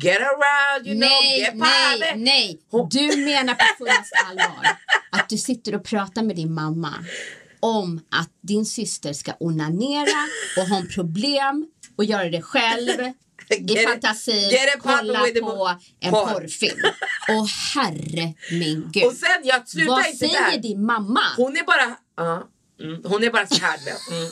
get 0.00 0.18
around, 0.20 0.86
you 0.86 0.94
know, 0.94 1.08
Nej, 1.08 1.40
get 1.40 1.54
nej, 1.54 1.98
private. 1.98 2.16
nej. 2.16 2.58
Hon- 2.70 2.88
Du 2.90 3.16
menar 3.16 3.54
på 3.54 3.64
fullaste 3.78 4.16
allvar 4.26 4.66
att 5.12 5.28
du 5.28 5.38
sitter 5.38 5.74
och 5.74 5.84
pratar 5.84 6.22
med 6.22 6.36
din 6.36 6.52
mamma 6.54 6.94
om 7.60 8.00
att 8.10 8.30
din 8.42 8.66
syster 8.66 9.12
ska 9.12 9.32
onanera 9.40 10.26
och 10.58 10.66
ha 10.68 10.76
en 10.76 10.88
problem 10.88 11.66
och 11.96 12.04
göra 12.04 12.28
det 12.30 12.42
själv 12.42 12.88
i 13.50 13.54
Get 13.60 13.70
it- 13.78 13.88
fantasin, 13.88 14.34
it 14.50 14.76
kolla 14.78 15.18
på 15.20 15.26
en 16.00 16.12
porr. 16.12 16.32
porrfilm. 16.34 16.80
Och 17.28 17.48
herre 17.74 18.34
min 18.50 18.90
gud. 18.92 19.04
Och 19.04 19.12
sen, 19.12 19.40
jag 19.44 19.68
slutar 19.68 19.92
Vad 19.92 20.06
inte 20.06 20.18
säger 20.18 20.50
där. 20.50 20.58
din 20.58 20.86
mamma? 20.86 21.20
Hon 21.36 21.56
är 21.56 21.62
bara, 21.64 21.96
ja, 22.16 22.48
mm, 22.80 23.00
hon 23.04 23.24
är 23.24 23.30
bara 23.30 23.46
så 23.46 23.54
här. 23.60 23.78
Mm, 24.10 24.28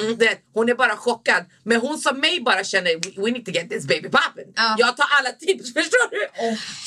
mm, 0.00 0.18
det, 0.18 0.38
hon 0.54 0.68
är 0.68 0.74
bara 0.74 0.96
chockad. 0.96 1.44
Men 1.64 1.80
hon 1.80 1.98
som 1.98 2.20
mig 2.20 2.40
bara 2.40 2.64
känner, 2.64 2.90
we, 2.94 3.22
we 3.24 3.30
need 3.30 3.44
to 3.44 3.50
get 3.50 3.70
this 3.70 3.86
baby 3.86 4.08
poppin. 4.08 4.52
Ja. 4.56 4.76
Jag 4.78 4.96
tar 4.96 5.06
alla 5.18 5.30
tips, 5.32 5.72
förstår 5.74 6.10
du? 6.10 6.28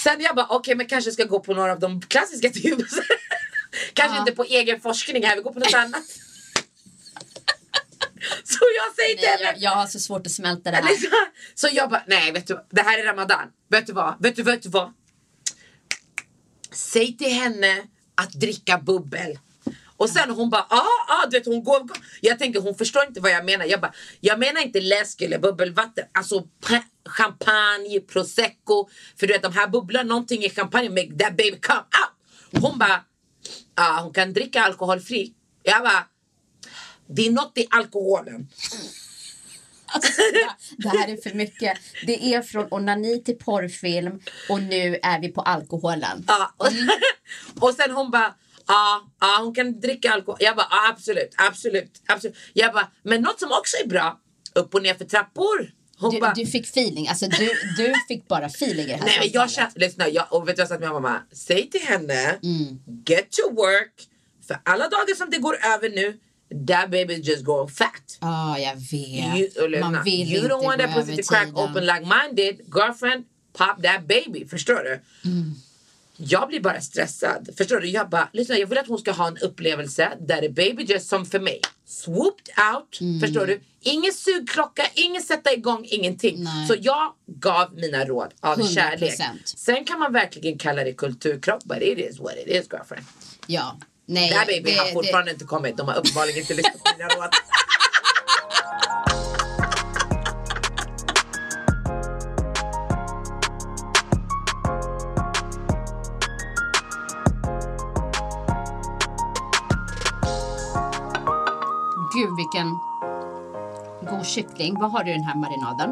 Sen 0.04 0.22
jag 0.22 0.36
bara, 0.36 0.48
okej 0.50 0.76
men 0.76 0.86
kanske 0.88 1.12
ska 1.12 1.24
gå 1.24 1.40
på 1.40 1.54
några 1.54 1.72
av 1.72 1.80
de 1.80 2.02
klassiska 2.02 2.50
tipsen. 2.50 3.04
kanske 3.94 4.16
Ja. 4.16 4.20
inte 4.20 4.32
på 4.32 4.44
egen 4.44 4.82
forskning 4.82 5.24
här, 5.26 5.36
vi 5.36 5.42
går 5.42 5.54
på 5.54 5.60
något 5.60 5.74
annat. 5.74 6.04
så 8.44 8.60
jag 8.78 8.96
säger 8.96 9.18
till 9.18 9.28
henne, 9.28 9.44
jag, 9.44 9.54
jag 9.58 9.72
har 9.72 9.88
så 9.88 10.00
svårt 10.00 10.26
att 10.26 10.32
smälta 10.32 10.72
det 10.72 10.78
här. 10.78 10.84
Liksom, 10.90 11.10
Så 11.56 11.68
jag 11.72 11.90
bara, 11.90 12.04
nej 12.08 12.32
vet 12.32 12.48
du, 12.48 12.66
det 12.70 12.82
här 12.82 13.00
är 13.00 13.04
Ramadan. 13.04 13.48
Vet 13.70 13.88
du 13.88 13.94
vad, 13.94 14.16
vet 14.24 14.36
du, 14.36 14.44
vet 14.44 14.64
du 14.64 14.70
vad? 14.70 14.94
Säg 16.72 17.18
till 17.18 17.32
henne 17.34 17.84
att 18.16 18.32
dricka 18.34 18.78
bubbel. 18.78 19.40
Och 19.98 20.10
sen 20.10 20.30
hon 20.30 20.50
bara, 20.50 20.66
ah, 20.70 21.06
ah, 21.08 21.26
du 21.30 21.38
vet 21.38 21.46
hon 21.46 21.64
går, 21.64 21.80
går. 21.80 21.98
Jag 22.22 22.40
tänker 22.40 22.62
hon 22.62 22.76
förstår 22.76 23.04
inte 23.08 23.22
vad 23.22 23.32
jag 23.32 23.46
menar. 23.46 23.66
Jag 23.66 23.82
bara, 23.82 23.94
jag 24.20 24.40
menar 24.40 24.62
inte 24.62 24.82
läsk 24.82 25.22
eller 25.22 25.40
bubbelvatten. 25.40 26.06
Alltså 26.12 26.44
champagne, 27.06 28.00
prosecco. 28.00 28.90
För 29.20 29.28
du 29.28 29.34
vet 29.34 29.44
de 29.44 29.54
här 29.54 29.68
bubblarna, 29.68 30.10
någonting 30.10 30.44
i 30.44 30.50
champagne 30.50 30.90
make 30.90 31.24
that 31.24 31.38
baby 31.38 31.60
come 31.62 31.80
out. 31.80 32.64
Hon 32.64 32.80
bara, 32.80 33.04
ja 33.76 34.00
hon 34.04 34.14
kan 34.14 34.34
dricka 34.34 34.62
alkoholfri. 34.62 35.34
Jag 35.64 35.84
bara, 35.84 36.08
det 37.08 37.28
är 37.28 37.32
något 37.32 37.58
i 37.58 37.68
alkoholen. 37.70 38.48
Alltså, 39.86 40.22
det 40.78 40.90
här 40.90 41.08
är 41.08 41.18
för 41.18 41.34
mycket. 41.34 41.78
Det 42.06 42.34
är 42.34 42.42
från 42.42 42.68
onani 42.72 43.24
till 43.24 43.38
porrfilm 43.38 44.20
och 44.50 44.62
nu 44.62 45.00
är 45.04 45.20
vi 45.22 45.28
på 45.28 45.42
alkoholen. 45.42 46.26
Ja. 46.28 46.54
Och, 46.58 46.68
och 47.68 47.74
sen 47.74 47.92
hon 47.92 48.12
bara, 48.12 48.36
ja, 48.68 49.02
ja 49.22 49.38
hon 49.44 49.56
kan 49.56 49.80
dricka 49.80 50.12
alkohol. 50.14 50.38
Jag 50.42 50.56
bara, 50.56 50.68
ja, 50.70 50.90
absolut, 50.90 51.30
absolut, 51.38 52.02
absolut. 52.08 52.36
Jag 52.54 52.74
bara, 52.74 52.88
men 53.04 53.22
något 53.22 53.40
som 53.40 53.52
också 53.52 53.78
är 53.84 53.88
bra, 53.88 54.20
upp 54.56 54.76
och 54.76 54.84
ner 54.84 54.94
för 54.94 55.06
trappor. 55.06 55.72
Du, 56.12 56.20
bara, 56.20 56.34
du 56.34 56.46
fick 56.46 56.66
feeling, 56.66 57.08
alltså 57.08 57.26
du, 57.28 57.50
du 57.78 57.94
fick 58.08 58.28
bara 58.28 58.46
feeling 58.46 58.86
i 58.86 58.88
det 58.88 58.94
här 58.96 59.06
nej 59.06 59.18
men 59.20 59.30
jag 59.34 59.52
känner, 59.52 59.72
lyssna, 59.76 60.10
jag, 60.10 60.34
och 60.34 60.48
vet 60.48 60.56
du 60.56 60.62
vad 60.62 60.64
jag 60.64 60.68
sa 60.70 60.76
till 60.76 60.86
min 60.86 60.94
mamma? 60.94 61.22
Säg 61.32 61.70
till 61.70 61.82
henne, 61.82 62.40
Mm. 62.44 62.80
get 63.08 63.32
to 63.32 63.54
work, 63.56 63.94
för 64.48 64.58
alla 64.64 64.84
dagar 64.90 65.16
som 65.16 65.30
det 65.30 65.38
går 65.38 65.58
över 65.66 65.90
nu, 65.90 66.18
that 66.68 66.92
baby 66.92 67.14
is 67.14 67.28
just 67.28 67.44
going 67.44 67.70
fat. 67.70 68.18
Ja, 68.22 68.60
jag 68.60 68.76
vet. 68.76 69.58
You, 69.58 69.80
Man 69.80 70.04
vill 70.04 70.28
you 70.34 70.44
inte 70.44 70.54
don't 70.56 70.64
want 70.64 70.82
that 70.82 70.94
pussy 70.96 71.16
to 71.18 71.24
crack 71.30 71.46
tiden. 71.48 71.56
open 71.64 71.86
like 71.86 72.00
mine 72.02 72.36
did. 72.36 72.62
Girlfriend, 72.76 73.26
pop 73.58 73.84
that 73.84 74.08
baby. 74.08 74.48
Förstår 74.48 74.84
du? 74.84 75.02
Mm. 75.30 75.56
Jag 76.18 76.48
blir 76.48 76.60
bara 76.60 76.82
stressad. 76.82 77.50
Förstår 77.58 77.80
du? 77.80 77.88
Jag 77.88 78.10
bara, 78.10 78.30
lyssna, 78.34 78.58
jag 78.58 78.68
vill 78.68 78.78
att 78.78 78.88
hon 78.88 78.98
ska 78.98 79.12
ha 79.12 79.28
en 79.28 79.38
upplevelse 79.38 80.12
där 80.28 80.42
the 80.42 80.50
baby 80.50 80.84
just 80.84 81.08
som 81.10 81.26
för 81.26 81.40
mig. 81.40 81.62
Swooped 81.88 82.50
out. 82.76 83.02
Mm. 83.02 83.20
Förstår 83.20 83.46
du? 83.46 83.62
Ingen 83.82 84.14
sugklocka, 84.14 84.84
ingen 84.94 85.22
sätta 85.22 85.54
igång, 85.54 85.86
ingenting. 85.90 86.44
Nej. 86.44 86.68
Så 86.68 86.76
jag 86.80 87.14
gav 87.28 87.74
mina 87.76 88.06
råd 88.06 88.34
av 88.40 88.60
100%. 88.60 88.74
kärlek. 88.76 89.20
Sen 89.46 89.86
kan 89.86 90.00
man 90.00 90.14
verkligen 90.14 90.58
kalla 90.58 90.84
det 90.84 90.94
kulturkrock, 90.94 91.64
but 91.64 91.78
it 91.82 91.98
is 91.98 92.20
what 92.20 92.34
it 92.38 92.48
is 92.48 92.68
girlfriend. 92.72 93.06
Ja. 93.48 93.80
Nej, 94.08 94.32
That 94.32 94.48
baby 94.48 94.62
det- 94.72 94.78
har 94.78 94.86
det- 94.86 94.94
fortfarande 94.94 95.32
inte 95.32 95.46
kommit. 95.46 95.78
De 95.78 95.88
har 95.88 95.96
uppenbarligen 95.96 96.40
inte 96.42 96.54
lyssnat 96.54 96.84
på 96.84 96.90
mina 96.98 97.10
råd. 97.10 97.30
vilken 112.46 112.70
god 114.18 114.26
kyckling. 114.26 114.80
Vad 114.80 114.92
har 114.92 115.04
du 115.04 115.10
i 115.12 115.14
den 115.14 115.24
här 115.24 115.36
marinaden? 115.36 115.90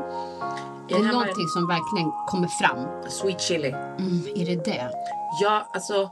Det 0.87 0.93
är 0.95 1.03
här 1.03 1.11
någonting 1.13 1.47
som 1.47 1.67
verkligen 1.67 2.11
kommer 2.27 2.47
fram. 2.47 3.09
Sweet 3.11 3.41
chili. 3.41 3.69
Mm, 3.69 4.21
är 4.35 4.45
det 4.45 4.65
det? 4.65 4.91
Ja, 5.41 5.69
alltså. 5.73 6.09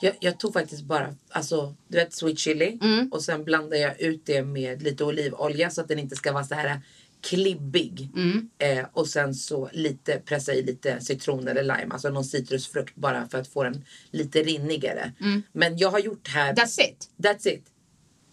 Jag, 0.00 0.14
jag 0.20 0.38
tog 0.38 0.52
faktiskt 0.52 0.82
bara, 0.84 1.14
alltså 1.30 1.74
du 1.88 1.98
vet 1.98 2.14
sweet 2.14 2.38
chili 2.38 2.78
Mm. 2.82 3.08
och 3.12 3.22
sen 3.22 3.44
blandar 3.44 3.76
jag 3.76 4.00
ut 4.00 4.26
det 4.26 4.42
med 4.42 4.82
lite 4.82 5.04
olivolja 5.04 5.70
så 5.70 5.80
att 5.80 5.88
den 5.88 5.98
inte 5.98 6.16
ska 6.16 6.32
vara 6.32 6.44
så 6.44 6.54
här 6.54 6.80
klibbig. 7.22 8.10
Mm. 8.16 8.50
Eh, 8.58 8.84
och 8.92 9.06
sen 9.08 9.34
så 9.34 9.68
lite, 9.72 10.18
pressa 10.24 10.52
i 10.54 10.62
lite 10.62 11.00
citron 11.00 11.48
eller 11.48 11.62
lime, 11.62 11.86
alltså 11.90 12.08
någon 12.08 12.24
citrusfrukt 12.24 12.94
bara 12.96 13.28
för 13.28 13.38
att 13.38 13.48
få 13.48 13.62
den 13.62 13.84
lite 14.10 14.42
rinnigare. 14.42 15.12
Men 15.52 15.78
jag 15.78 15.90
har 15.90 15.98
gjort 15.98 16.28
här, 16.28 16.44
Mm. 16.50 16.54
That's 16.54 16.80
it. 16.80 17.08
that's 17.16 17.48
it. 17.48 17.64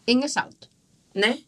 Inget 0.06 0.32
salt. 0.32 0.70
Nej. 1.14 1.44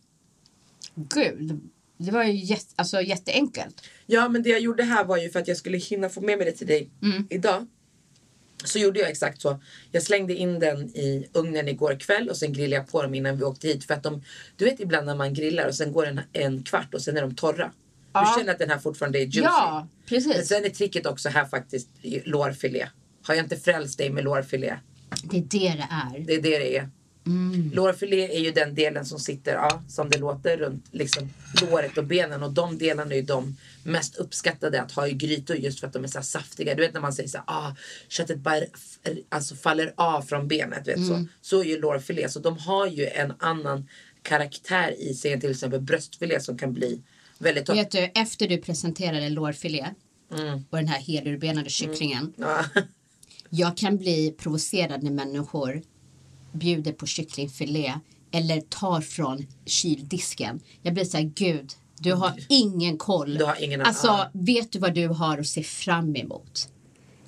Gud, 0.95 1.59
det 1.97 2.11
var 2.11 2.23
ju 2.23 2.33
jätte, 2.33 2.73
alltså, 2.75 3.01
jätteenkelt. 3.01 3.81
Ja 4.05 4.29
men 4.29 4.43
det 4.43 4.49
jag 4.49 4.59
gjorde 4.59 4.83
här 4.83 5.05
var 5.05 5.17
ju 5.17 5.29
för 5.29 5.39
att 5.39 5.47
jag 5.47 5.57
skulle 5.57 5.77
hinna 5.77 6.09
få 6.09 6.21
med 6.21 6.37
mig 6.37 6.45
det 6.45 6.51
till 6.51 6.67
dig 6.67 6.89
Mm. 7.01 7.27
idag. 7.29 7.67
Så 8.65 8.79
gjorde 8.79 8.99
jag 8.99 9.09
exakt 9.09 9.41
så. 9.41 9.61
Jag 9.91 10.03
slängde 10.03 10.35
in 10.35 10.59
den 10.59 10.89
i 10.89 11.27
ugnen 11.33 11.67
igår 11.67 11.99
kväll 11.99 12.29
och 12.29 12.37
sen 12.37 12.53
grillade 12.53 12.75
jag 12.75 12.91
på 12.91 13.01
dem 13.03 13.13
innan 13.13 13.37
vi 13.37 13.43
åkte 13.43 13.67
hit. 13.67 13.85
För 13.85 13.93
att 13.93 14.03
de, 14.03 14.23
du 14.57 14.65
vet 14.65 14.79
ibland 14.79 15.05
när 15.05 15.15
man 15.15 15.33
grillar 15.33 15.67
och 15.67 15.75
sen 15.75 15.91
går 15.93 16.05
en, 16.05 16.21
en 16.33 16.63
kvart 16.63 16.93
och 16.93 17.01
sen 17.01 17.17
är 17.17 17.21
de 17.21 17.35
torra. 17.35 17.71
Ja. 18.13 18.21
Du 18.35 18.39
känner 18.41 18.53
att 18.53 18.59
den 18.59 18.69
här 18.69 18.79
fortfarande 18.79 19.19
är 19.19 19.23
juicy. 19.23 19.39
Ja, 19.41 19.87
Men 19.99 20.05
precis. 20.07 20.47
sen 20.47 20.65
är 20.65 20.69
tricket 20.69 21.05
också 21.05 21.29
här 21.29 21.45
faktiskt 21.45 21.89
lårfilé. 22.25 22.87
Har 23.23 23.35
jag 23.35 23.45
inte 23.45 23.57
frälst 23.57 23.97
dig 23.97 24.09
med 24.09 24.23
lårfilé? 24.23 24.75
Det 25.23 25.37
är 25.37 25.41
det 25.41 25.47
det 25.59 25.87
är. 25.91 26.19
Det 26.25 26.33
är 26.33 26.41
det 26.41 26.59
det 26.59 26.77
är. 26.77 26.89
Mm. 27.25 27.71
Lårfilé 27.73 28.35
är 28.37 28.39
ju 28.39 28.51
den 28.51 28.75
delen 28.75 29.05
som 29.05 29.19
sitter, 29.19 29.53
ja, 29.53 29.83
som 29.87 30.09
det 30.09 30.17
låter, 30.17 30.57
runt 30.57 30.85
liksom, 30.91 31.29
låret 31.61 31.97
och 31.97 32.03
benen. 32.05 32.43
Och 32.43 32.51
de 32.53 32.77
delarna 32.77 33.11
är 33.11 33.15
ju 33.15 33.21
de 33.21 33.57
mest 33.83 34.15
uppskattade 34.15 34.81
att 34.81 34.91
ha 34.91 35.07
i 35.07 35.13
grytor 35.13 35.55
just 35.55 35.79
för 35.79 35.87
att 35.87 35.93
de 35.93 36.03
är 36.03 36.07
så 36.07 36.21
saftiga. 36.21 36.75
Du 36.75 36.81
vet 36.81 36.93
när 36.93 37.01
man 37.01 37.13
säger 37.13 37.29
så 37.29 37.37
här, 37.37 37.45
ah, 37.47 37.75
köttet 38.07 38.37
bara 38.37 38.61
alltså, 39.29 39.55
faller 39.55 39.93
av 39.97 40.21
från 40.21 40.47
benet. 40.47 40.87
Vet, 40.87 40.97
Mm. 40.97 41.07
så. 41.09 41.25
så 41.41 41.59
är 41.59 41.65
ju 41.65 41.79
lårfilé. 41.81 42.29
Så 42.29 42.39
de 42.39 42.57
har 42.57 42.87
ju 42.87 43.07
en 43.07 43.33
annan 43.39 43.87
karaktär 44.21 44.95
i 44.99 45.13
sig 45.13 45.33
än 45.33 45.41
till 45.41 45.51
exempel 45.51 45.81
bröstfilé 45.81 46.39
som 46.39 46.57
kan 46.57 46.73
bli 46.73 47.01
väldigt 47.39 47.65
torr. 47.65 47.75
Vet 47.75 47.91
du, 47.91 48.11
efter 48.15 48.47
du 48.47 48.57
presenterade 48.57 49.29
lårfilé 49.29 49.85
Mm. 50.39 50.63
och 50.69 50.77
den 50.77 50.87
här 50.87 50.99
helurbenade 50.99 51.69
kycklingen. 51.69 52.33
Ja. 52.37 52.65
Jag 53.49 53.77
kan 53.77 53.97
bli 53.97 54.35
provocerad 54.37 55.03
när 55.03 55.11
människor 55.11 55.81
bjuder 56.53 56.91
på 56.91 57.05
kycklingfilé 57.05 57.93
eller 58.31 58.61
tar 58.61 59.01
från 59.01 59.45
kyldisken. 59.65 60.59
Jag 60.81 60.93
blir 60.93 61.05
så 61.05 61.17
här, 61.17 61.31
gud, 61.35 61.71
du 61.99 62.13
har 62.13 62.33
ingen 62.49 62.97
koll. 62.97 63.37
Du 63.37 63.45
har 63.45 63.63
ingen- 63.63 63.81
alltså, 63.81 64.07
ja. 64.07 64.29
vet 64.33 64.71
du 64.71 64.79
vad 64.79 64.95
du 64.95 65.07
har 65.07 65.37
att 65.37 65.47
se 65.47 65.63
fram 65.63 66.15
emot? 66.15 66.69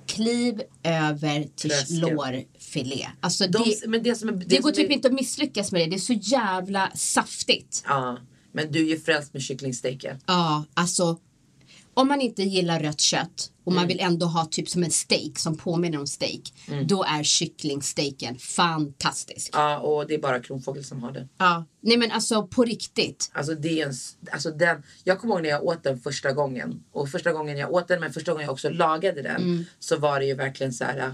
Kliv 0.07 0.61
över 0.83 1.47
till 1.55 1.69
Tröskeln. 1.69 1.99
lårfilé. 1.99 3.07
Alltså, 3.19 3.47
De, 3.47 3.63
det, 3.81 3.87
men 3.87 4.03
det 4.03 4.15
som 4.15 4.29
är, 4.29 4.33
det 4.33 4.45
det 4.45 4.55
går 4.57 4.61
som 4.61 4.69
är, 4.69 4.83
typ 4.83 4.91
inte 4.91 5.07
att 5.07 5.13
misslyckas 5.13 5.71
med 5.71 5.81
det. 5.81 5.85
Det 5.89 5.95
är 5.95 5.99
så 5.99 6.13
jävla 6.13 6.91
saftigt. 6.95 7.83
Ja, 7.87 8.17
men 8.51 8.71
du 8.71 8.79
är 8.85 8.89
ju 8.89 8.99
frälst 8.99 9.33
med 9.33 9.41
kycklingsteken. 9.41 10.17
Ja, 10.25 10.65
alltså 10.73 11.19
om 11.95 12.07
man 12.07 12.21
inte 12.21 12.43
gillar 12.43 12.79
rött 12.79 12.99
kött 13.01 13.51
och 13.63 13.71
Mm. 13.71 13.81
man 13.81 13.87
vill 13.87 13.99
ändå 13.99 14.25
ha 14.25 14.45
typ 14.45 14.69
som 14.69 14.83
en 14.83 14.91
steak 14.91 15.39
som 15.39 15.57
påminner 15.57 15.99
om 15.99 16.07
steak. 16.07 16.53
Då 16.85 17.03
är 17.03 17.23
kycklingsteaken 17.23 18.37
fantastisk. 18.37 19.49
Ja. 19.53 19.71
Ja, 19.71 19.79
och 19.79 20.07
det 20.07 20.13
är 20.13 20.19
bara 20.19 20.39
kronfågel 20.39 20.83
som 20.83 21.03
har 21.03 21.11
den. 21.11 21.29
Nej 21.81 21.97
men 21.97 22.11
alltså 22.11 22.47
på 22.47 22.63
riktigt. 22.63 23.29
Alltså 23.33 23.55
det 23.55 23.81
är 23.81 23.85
en, 23.87 23.93
alltså 24.31 24.51
den, 24.51 24.83
jag 25.03 25.19
kommer 25.19 25.33
ihåg 25.35 25.43
när 25.43 25.49
jag 25.49 25.63
åt 25.63 25.83
den 25.83 25.99
första 25.99 26.31
gången. 26.31 26.83
Och 26.91 27.09
första 27.09 27.31
gången 27.31 27.57
jag 27.57 27.73
åt 27.73 27.87
den, 27.87 27.99
men 27.99 28.13
första 28.13 28.31
gången 28.31 28.45
jag 28.45 28.53
också 28.53 28.69
lagade 28.69 29.21
den. 29.21 29.35
Mm. 29.41 29.65
Så 29.79 29.97
var 29.97 30.19
det 30.19 30.25
ju 30.25 30.33
verkligen 30.33 30.73
så 30.73 30.83
här. 30.83 30.97
äh, 30.99 31.13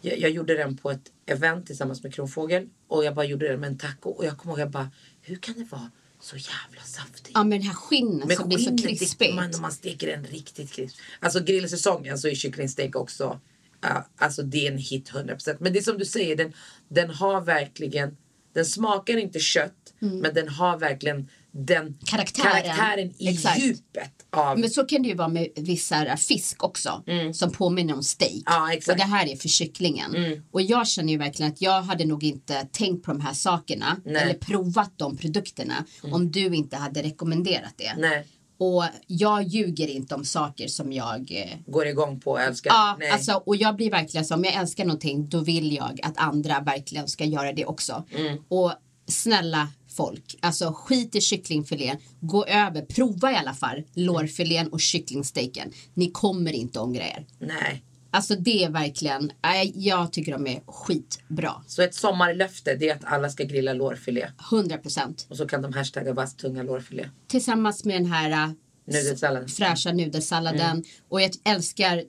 Jag, 0.00 0.18
jag 0.18 0.30
gjorde 0.30 0.54
den 0.56 0.76
på 0.76 0.90
ett 0.90 1.10
event 1.26 1.66
tillsammans 1.66 2.02
med 2.02 2.14
Kronfågel. 2.14 2.68
Och 2.88 3.04
jag 3.04 3.14
bara 3.14 3.24
gjorde 3.26 3.48
den 3.48 3.60
med 3.60 3.70
en 3.70 3.78
taco. 3.78 4.10
Och 4.10 4.24
jag 4.24 4.38
kommer 4.38 4.52
ihåg 4.54 4.60
jag 4.60 4.70
bara, 4.70 4.90
hur 5.22 5.36
kan 5.36 5.54
det 5.54 5.64
vara 5.64 5.90
så 6.24 6.36
jävla 6.36 6.82
saftigt? 6.84 7.30
Ja 7.34 7.44
men 7.44 7.50
den 7.50 7.62
här 7.62 7.74
skinnen 7.74 8.28
Men 8.28 8.36
som 8.36 8.48
blir 8.48 8.58
så 8.58 8.64
skinnet, 8.64 8.98
krispigt. 8.98 9.34
Man, 9.34 9.50
man 9.60 9.72
steker 9.72 10.06
den 10.06 10.24
riktigt 10.24 10.72
krisp. 10.72 10.96
Alltså 11.20 11.40
grillsäsongen 11.40 12.18
så 12.18 12.28
är 12.28 12.34
kycklingstek 12.34 12.96
också. 12.96 13.40
ja, 13.80 14.08
alltså 14.16 14.42
det 14.42 14.66
är 14.66 14.72
en 14.72 14.78
hit 14.78 15.10
100%. 15.10 15.56
Men 15.60 15.72
det 15.72 15.78
är 15.78 15.82
som 15.82 15.98
du 15.98 16.04
säger, 16.04 16.36
den, 16.36 16.52
den 16.88 17.10
har 17.10 17.40
verkligen. 17.40 18.16
Den 18.52 18.66
smakar 18.66 19.16
inte 19.16 19.40
kött. 19.40 19.94
Men 19.98 20.34
den 20.34 20.48
har 20.48 20.78
verkligen 20.78 21.28
den 21.56 21.76
Mm. 21.82 21.94
Karaktären. 22.06 22.50
karaktären 22.62 23.12
i 23.18 23.28
Exakt. 23.28 23.58
djupet. 23.62 24.10
Av, 24.30 24.58
Men 24.58 24.70
så 24.70 24.84
kan 24.84 25.02
det 25.02 25.08
ju 25.08 25.14
vara 25.14 25.28
med 25.28 25.48
vissa 25.56 26.16
fisk 26.16 26.64
också. 26.64 27.02
Som 27.34 27.50
påminner 27.52 27.94
om 27.94 28.02
steak. 28.02 28.30
Mm. 28.32 28.42
Ja. 28.46 28.72
Mm. 28.72 28.80
Och 28.90 28.96
det 28.96 29.02
här 29.04 29.26
är 29.26 29.36
för 29.36 29.48
kycklingen. 29.48 30.14
Och 30.50 30.62
jag 30.62 30.88
känner 30.88 31.12
ju 31.12 31.18
verkligen 31.18 31.52
att 31.52 31.62
jag 31.62 31.82
hade 31.82 32.04
nog 32.04 32.24
inte 32.24 32.66
tänkt 32.72 33.04
på 33.04 33.12
de 33.12 33.20
här 33.20 33.32
sakerna. 33.34 33.96
Nej. 34.04 34.22
Eller 34.22 34.34
provat 34.34 34.92
de 34.96 35.16
produkterna. 35.16 35.74
Om 36.02 36.30
du 36.30 36.54
inte 36.54 36.76
hade 36.76 37.02
rekommenderat 37.02 37.74
det. 37.76 37.94
Nej, 37.98 38.26
Och 38.58 38.84
jag 39.06 39.42
ljuger 39.42 39.88
inte 39.88 40.14
om 40.14 40.24
saker 40.24 40.68
som 40.68 40.92
jag... 40.92 41.30
eh, 41.32 41.58
går 41.72 41.86
igång 41.86 42.20
på 42.20 42.30
och 42.30 42.40
älskar. 42.40 42.70
Ja, 42.70 42.96
Nej. 42.98 43.10
alltså, 43.10 43.32
och 43.46 43.56
jag 43.56 43.76
blir 43.76 43.90
verkligen 43.90 44.24
så 44.26 44.34
om 44.34 44.44
jag 44.44 44.54
älskar 44.54 44.84
någonting 44.84 45.28
då 45.28 45.40
vill 45.40 45.74
jag 45.74 46.00
att 46.02 46.18
andra 46.18 46.60
verkligen 46.60 47.08
ska 47.08 47.24
göra 47.24 47.52
det 47.52 47.64
också. 47.64 48.04
Mm. 48.16 48.38
Och 48.48 48.72
snälla 49.08 49.68
folk, 49.96 50.36
alltså 50.40 50.72
skit 50.76 51.14
i 51.14 51.20
kycklingfilén, 51.20 51.96
gå 52.20 52.44
över, 52.44 52.82
prova 52.82 53.32
i 53.32 53.36
alla 53.36 53.54
fall 53.54 53.82
lårfilén 53.94 54.68
och 54.68 54.80
kycklingsteken. 54.80 55.72
Ni 55.94 56.10
kommer 56.10 56.52
inte 56.52 56.80
ångra 56.80 57.02
er. 57.02 57.26
Nej. 57.38 57.82
Alltså 58.10 58.34
det 58.36 58.64
är 58.64 58.70
verkligen, 58.70 59.32
nej, 59.42 59.72
jag 59.76 60.12
tycker 60.12 60.32
de 60.32 60.46
är 60.46 60.60
skitbra. 60.66 61.52
Så 61.66 61.82
ett 61.82 61.94
sommarlöfte 61.94 62.74
det 62.74 62.88
är 62.88 62.94
att 62.96 63.04
alla 63.04 63.28
ska 63.30 63.44
grilla 63.44 63.72
lårfilé. 63.72 64.28
100 64.52 64.78
procent. 64.78 65.26
Och 65.30 65.36
så 65.36 65.46
kan 65.46 65.62
de 65.62 65.72
hashtagga 65.72 66.12
vass 66.12 66.34
tunga 66.36 66.62
lårfilé. 66.62 67.08
Tillsammans 67.26 67.84
med 67.84 67.96
den 68.02 68.12
här 68.12 68.30
äh, 68.30 68.52
Nudelsallad. 68.86 69.50
fräscha 69.50 69.92
nudelsalladen. 69.92 70.70
Mm. 70.70 70.84
Och 71.08 71.20
jag 71.22 71.30
älskar, 71.44 72.02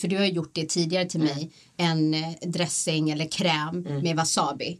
för 0.00 0.08
du 0.08 0.16
har 0.18 0.24
gjort 0.24 0.50
det 0.54 0.68
tidigare 0.68 1.04
till 1.08 1.20
Mm. 1.22 1.34
mig, 1.36 1.50
en 1.76 2.14
eh, 2.14 2.30
dressing 2.46 3.10
eller 3.10 3.24
kräm 3.30 3.82
med 4.02 4.16
wasabi. 4.16 4.78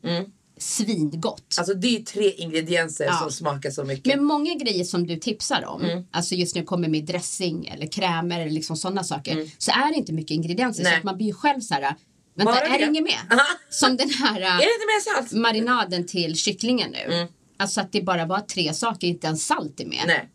Svingott. 0.63 1.55
Alltså 1.59 1.75
det 1.75 1.97
är 1.97 2.01
tre 2.03 2.31
ingredienser 2.33 3.05
Ja. 3.05 3.19
som 3.19 3.31
smakar 3.31 3.71
så 3.71 3.85
mycket. 3.85 4.07
Men 4.17 4.25
många 4.25 4.55
grejer 4.55 4.85
som 4.85 5.07
du 5.07 5.17
tipsar 5.17 5.65
om, 5.67 5.83
Mm. 5.83 6.05
alltså 6.11 6.35
just 6.35 6.55
när 6.55 6.63
det 6.63 6.67
kommer 6.67 6.89
med 6.89 7.05
dressing 7.05 7.67
eller 7.67 7.87
krämer 7.87 8.41
eller 8.41 8.51
liksom 8.51 8.77
sådana 8.77 9.05
saker, 9.05 9.51
så 9.59 9.71
är 9.71 9.89
det 9.93 9.95
inte 9.99 10.13
mycket 10.13 10.31
ingredienser. 10.31 10.83
Så 10.83 10.89
Mm. 10.89 10.91
Nej. 10.91 10.99
att 10.99 11.05
man 11.05 11.17
blir 11.17 11.27
ju 11.27 11.33
själv 11.33 11.61
så 11.61 11.75
här, 11.75 11.95
vänta, 12.35 12.53
Bara 12.53 12.61
är 12.61 12.79
det 12.79 12.85
inget? 12.99 13.15
Aha. 13.33 13.41
Som 13.71 13.97
den 13.97 14.11
här 14.11 14.35
mer 14.41 15.37
marinaden 15.41 16.07
till 16.07 16.37
kycklingen 16.37 16.91
nu. 16.91 17.15
Mm. 17.15 17.29
Alltså 17.57 17.81
att 17.81 17.93
det 17.93 18.03
bara 18.03 18.27
var 18.27 18.41
tre 18.41 18.75
saker, 18.75 19.07
inte 19.07 19.27
ens 19.27 19.47
salt 19.47 19.81
är 19.81 19.87
med. 19.87 20.03
Nej. 20.07 20.29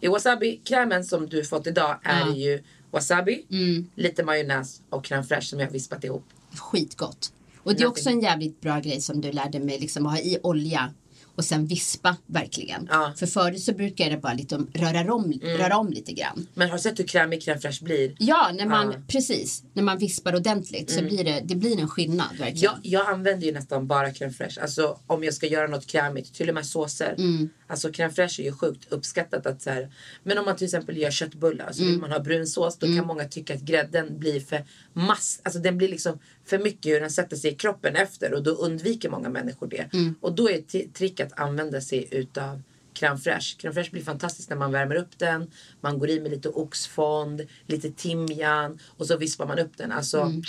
I 0.00 0.08
wasabi-krämen 0.08 1.04
som 1.04 1.28
du 1.28 1.44
fått 1.44 1.66
idag 1.66 1.98
är 2.02 2.20
Ja. 2.26 2.34
ju 2.34 2.62
wasabi, 2.90 3.46
Mm. 3.50 3.90
lite 3.94 4.24
majonnäs 4.24 4.80
och 4.90 5.06
crème 5.06 5.22
fraîche 5.22 5.40
som 5.40 5.60
jag 5.60 5.70
vispat 5.70 6.04
ihop. 6.04 6.24
Skitgott. 6.58 7.32
Och 7.62 7.74
det 7.74 7.82
är 7.82 7.86
också 7.86 8.10
en 8.10 8.20
jävligt 8.20 8.60
bra 8.60 8.78
grej 8.80 9.00
som 9.00 9.20
du 9.20 9.32
lärde 9.32 9.60
mig, 9.60 9.78
liksom 9.78 10.06
att 10.06 10.12
ha 10.12 10.20
i 10.20 10.38
olja 10.42 10.90
och 11.34 11.44
sen 11.44 11.66
vispa 11.66 12.16
verkligen. 12.26 12.88
Ja. 12.90 13.04
Mm. 13.04 13.16
För 13.16 13.26
förut 13.26 13.60
så 13.62 13.72
brukar 13.72 14.10
det 14.10 14.16
bara 14.16 14.32
lite 14.34 14.54
röra 14.74 15.14
om, 15.14 15.32
röra 15.42 15.76
om 15.76 15.90
lite 15.90 16.12
grann. 16.12 16.46
Men 16.54 16.68
har 16.70 16.76
du 16.76 16.82
sett 16.82 16.98
hur 16.98 17.04
krämig 17.04 17.40
crème 17.42 17.58
fraîche 17.60 17.84
blir? 17.84 18.14
Ja, 18.18 18.50
när 18.54 18.66
man, 18.66 18.86
Ja. 18.86 18.92
Mm. 18.94 19.06
precis. 19.06 19.62
När 19.72 19.82
man 19.82 19.98
vispar 19.98 20.34
ordentligt 20.34 20.90
så 20.90 21.02
blir 21.02 21.24
det, 21.24 21.40
det 21.44 21.54
blir 21.54 21.80
en 21.80 21.88
skillnad 21.88 22.26
verkligen. 22.38 22.58
Jag, 22.62 22.78
jag 22.82 23.08
använder 23.08 23.46
ju 23.46 23.52
nästan 23.52 23.86
bara 23.86 24.08
crème 24.10 24.30
fraîche. 24.32 24.60
Alltså 24.62 24.98
om 25.06 25.24
jag 25.24 25.34
ska 25.34 25.46
göra 25.46 25.66
något 25.66 25.86
krämigt, 25.86 26.34
till 26.34 26.48
och 26.48 26.54
med 26.54 26.66
såser. 26.66 27.14
Mm. 27.18 27.50
Alltså 27.66 27.88
crème 27.88 28.10
fraîche 28.10 28.40
är 28.40 28.44
ju 28.44 28.52
sjukt 28.52 28.92
uppskattat 28.92 29.46
att 29.46 29.62
så 29.62 29.70
här, 29.70 29.92
Men 30.22 30.38
om 30.38 30.44
man 30.44 30.56
till 30.56 30.64
exempel 30.64 30.96
gör 30.96 31.10
köttbullar 31.10 31.72
så 31.72 31.80
Mm. 31.82 31.92
vill 31.92 32.00
man 32.00 32.12
ha 32.12 32.18
brunsås. 32.18 32.78
Då 32.78 32.86
kan 32.86 33.06
många 33.06 33.24
tycka 33.24 33.54
att 33.54 33.60
grädden 33.60 34.18
blir 34.18 34.40
för 34.40 34.64
mass. 34.92 35.40
Alltså 35.42 35.60
den 35.60 35.78
blir 35.78 35.88
liksom 35.88 36.18
för 36.50 36.58
mycket 36.58 36.92
hur 36.92 37.00
den 37.00 37.10
sätter 37.10 37.36
sig 37.36 37.52
i 37.52 37.54
kroppen 37.54 37.96
efter. 37.96 38.34
Och 38.34 38.42
då 38.42 38.50
undviker 38.50 39.10
många 39.10 39.28
människor 39.28 39.66
det. 39.68 39.88
Mm. 39.92 40.14
Och 40.20 40.32
då 40.34 40.50
är 40.50 40.58
ett 40.58 40.94
trick 40.94 41.20
att 41.20 41.40
använda 41.40 41.80
sig 41.80 42.08
utav 42.10 42.62
crème 42.94 43.16
fraîche. 43.16 43.56
Crème 43.60 43.72
fraîche 43.72 43.90
blir 43.90 44.02
fantastiskt 44.02 44.50
när 44.50 44.56
man 44.56 44.72
värmer 44.72 44.94
upp 44.94 45.18
den. 45.18 45.50
Man 45.80 45.98
går 45.98 46.10
i 46.10 46.20
med 46.20 46.30
lite 46.30 46.48
oxfond, 46.48 47.42
lite 47.66 47.90
timjan 47.90 48.78
och 48.98 49.06
så 49.06 49.16
vispar 49.16 49.46
man 49.46 49.58
upp 49.58 49.76
den. 49.76 49.92
Alltså 49.92 50.20
Mm. 50.20 50.42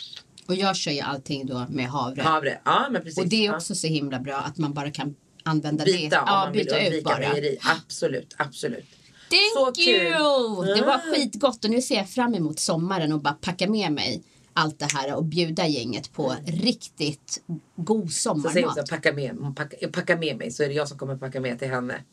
Och 0.47 0.55
jag 0.55 0.75
kör 0.75 0.91
ju 0.91 0.99
allting 0.99 1.45
då 1.45 1.65
med 1.69 1.85
havre. 1.89 2.21
havre. 2.21 2.59
Ja 2.65 2.87
men 2.91 3.01
precis. 3.01 3.17
och 3.23 3.27
det 3.29 3.45
är 3.45 3.55
också 3.55 3.75
så 3.75 3.87
himla 3.87 4.19
bra 4.19 4.35
att 4.35 4.57
man 4.57 4.73
bara 4.73 4.91
kan 4.91 5.15
använda 5.43 5.85
byta 5.85 5.97
det. 6.15 6.21
om 6.21 6.27
Ja, 6.27 6.43
man 6.45 6.51
vill 6.53 6.63
byta 6.63 6.79
ut 6.79 6.85
undvika 6.85 7.03
bara. 7.09 7.17
mejeri. 7.19 7.57
Absolut, 7.61 8.35
absolut. 8.37 8.85
Thank 9.29 9.75
Så 9.75 9.81
kul. 9.83 9.93
you! 9.95 10.75
Det 10.75 10.81
var 10.85 11.13
skitgott 11.15 11.65
och 11.65 11.71
nu 11.71 11.81
ser 11.81 11.95
jag 11.95 12.09
fram 12.09 12.35
emot 12.35 12.59
sommaren 12.59 13.13
och 13.13 13.19
bara 13.21 13.33
packa 13.33 13.67
med 13.69 13.91
mig 13.91 14.23
allt 14.53 14.79
det 14.79 14.87
här 14.93 15.15
och 15.15 15.25
bjuda 15.25 15.67
gänget 15.67 16.13
på 16.13 16.35
riktigt 16.45 17.43
god 17.75 18.11
Så 18.11 18.35
säger 18.35 18.65
hon 18.65 18.73
sommarmat. 18.73 18.89
packa 18.89 19.13
med, 19.13 19.55
packa, 19.55 19.87
packa 19.87 20.17
med 20.17 20.37
mig 20.37 20.51
så 20.51 20.63
är 20.63 20.67
det 20.67 20.73
jag 20.73 20.87
som 20.87 20.97
kommer 20.97 21.15
packa 21.15 21.39
med 21.39 21.59
till 21.59 21.69
henne. 21.69 22.03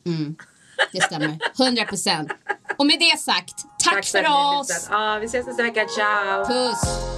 Det 0.92 1.02
stämmer. 1.02 1.38
100 1.60 1.84
procent. 1.84 2.30
Och 2.78 2.86
med 2.86 2.98
det 3.00 3.18
sagt, 3.18 3.54
tack, 3.78 3.98
att 3.98 4.06
för 4.06 4.22
har 4.22 4.60
oss! 4.60 4.88
Ja, 4.90 5.18
vi 5.20 5.26
ses 5.26 5.46
nästa 5.46 5.62
vecka. 5.62 5.86
Ciao! 5.96 6.44
Puss! 6.46 7.17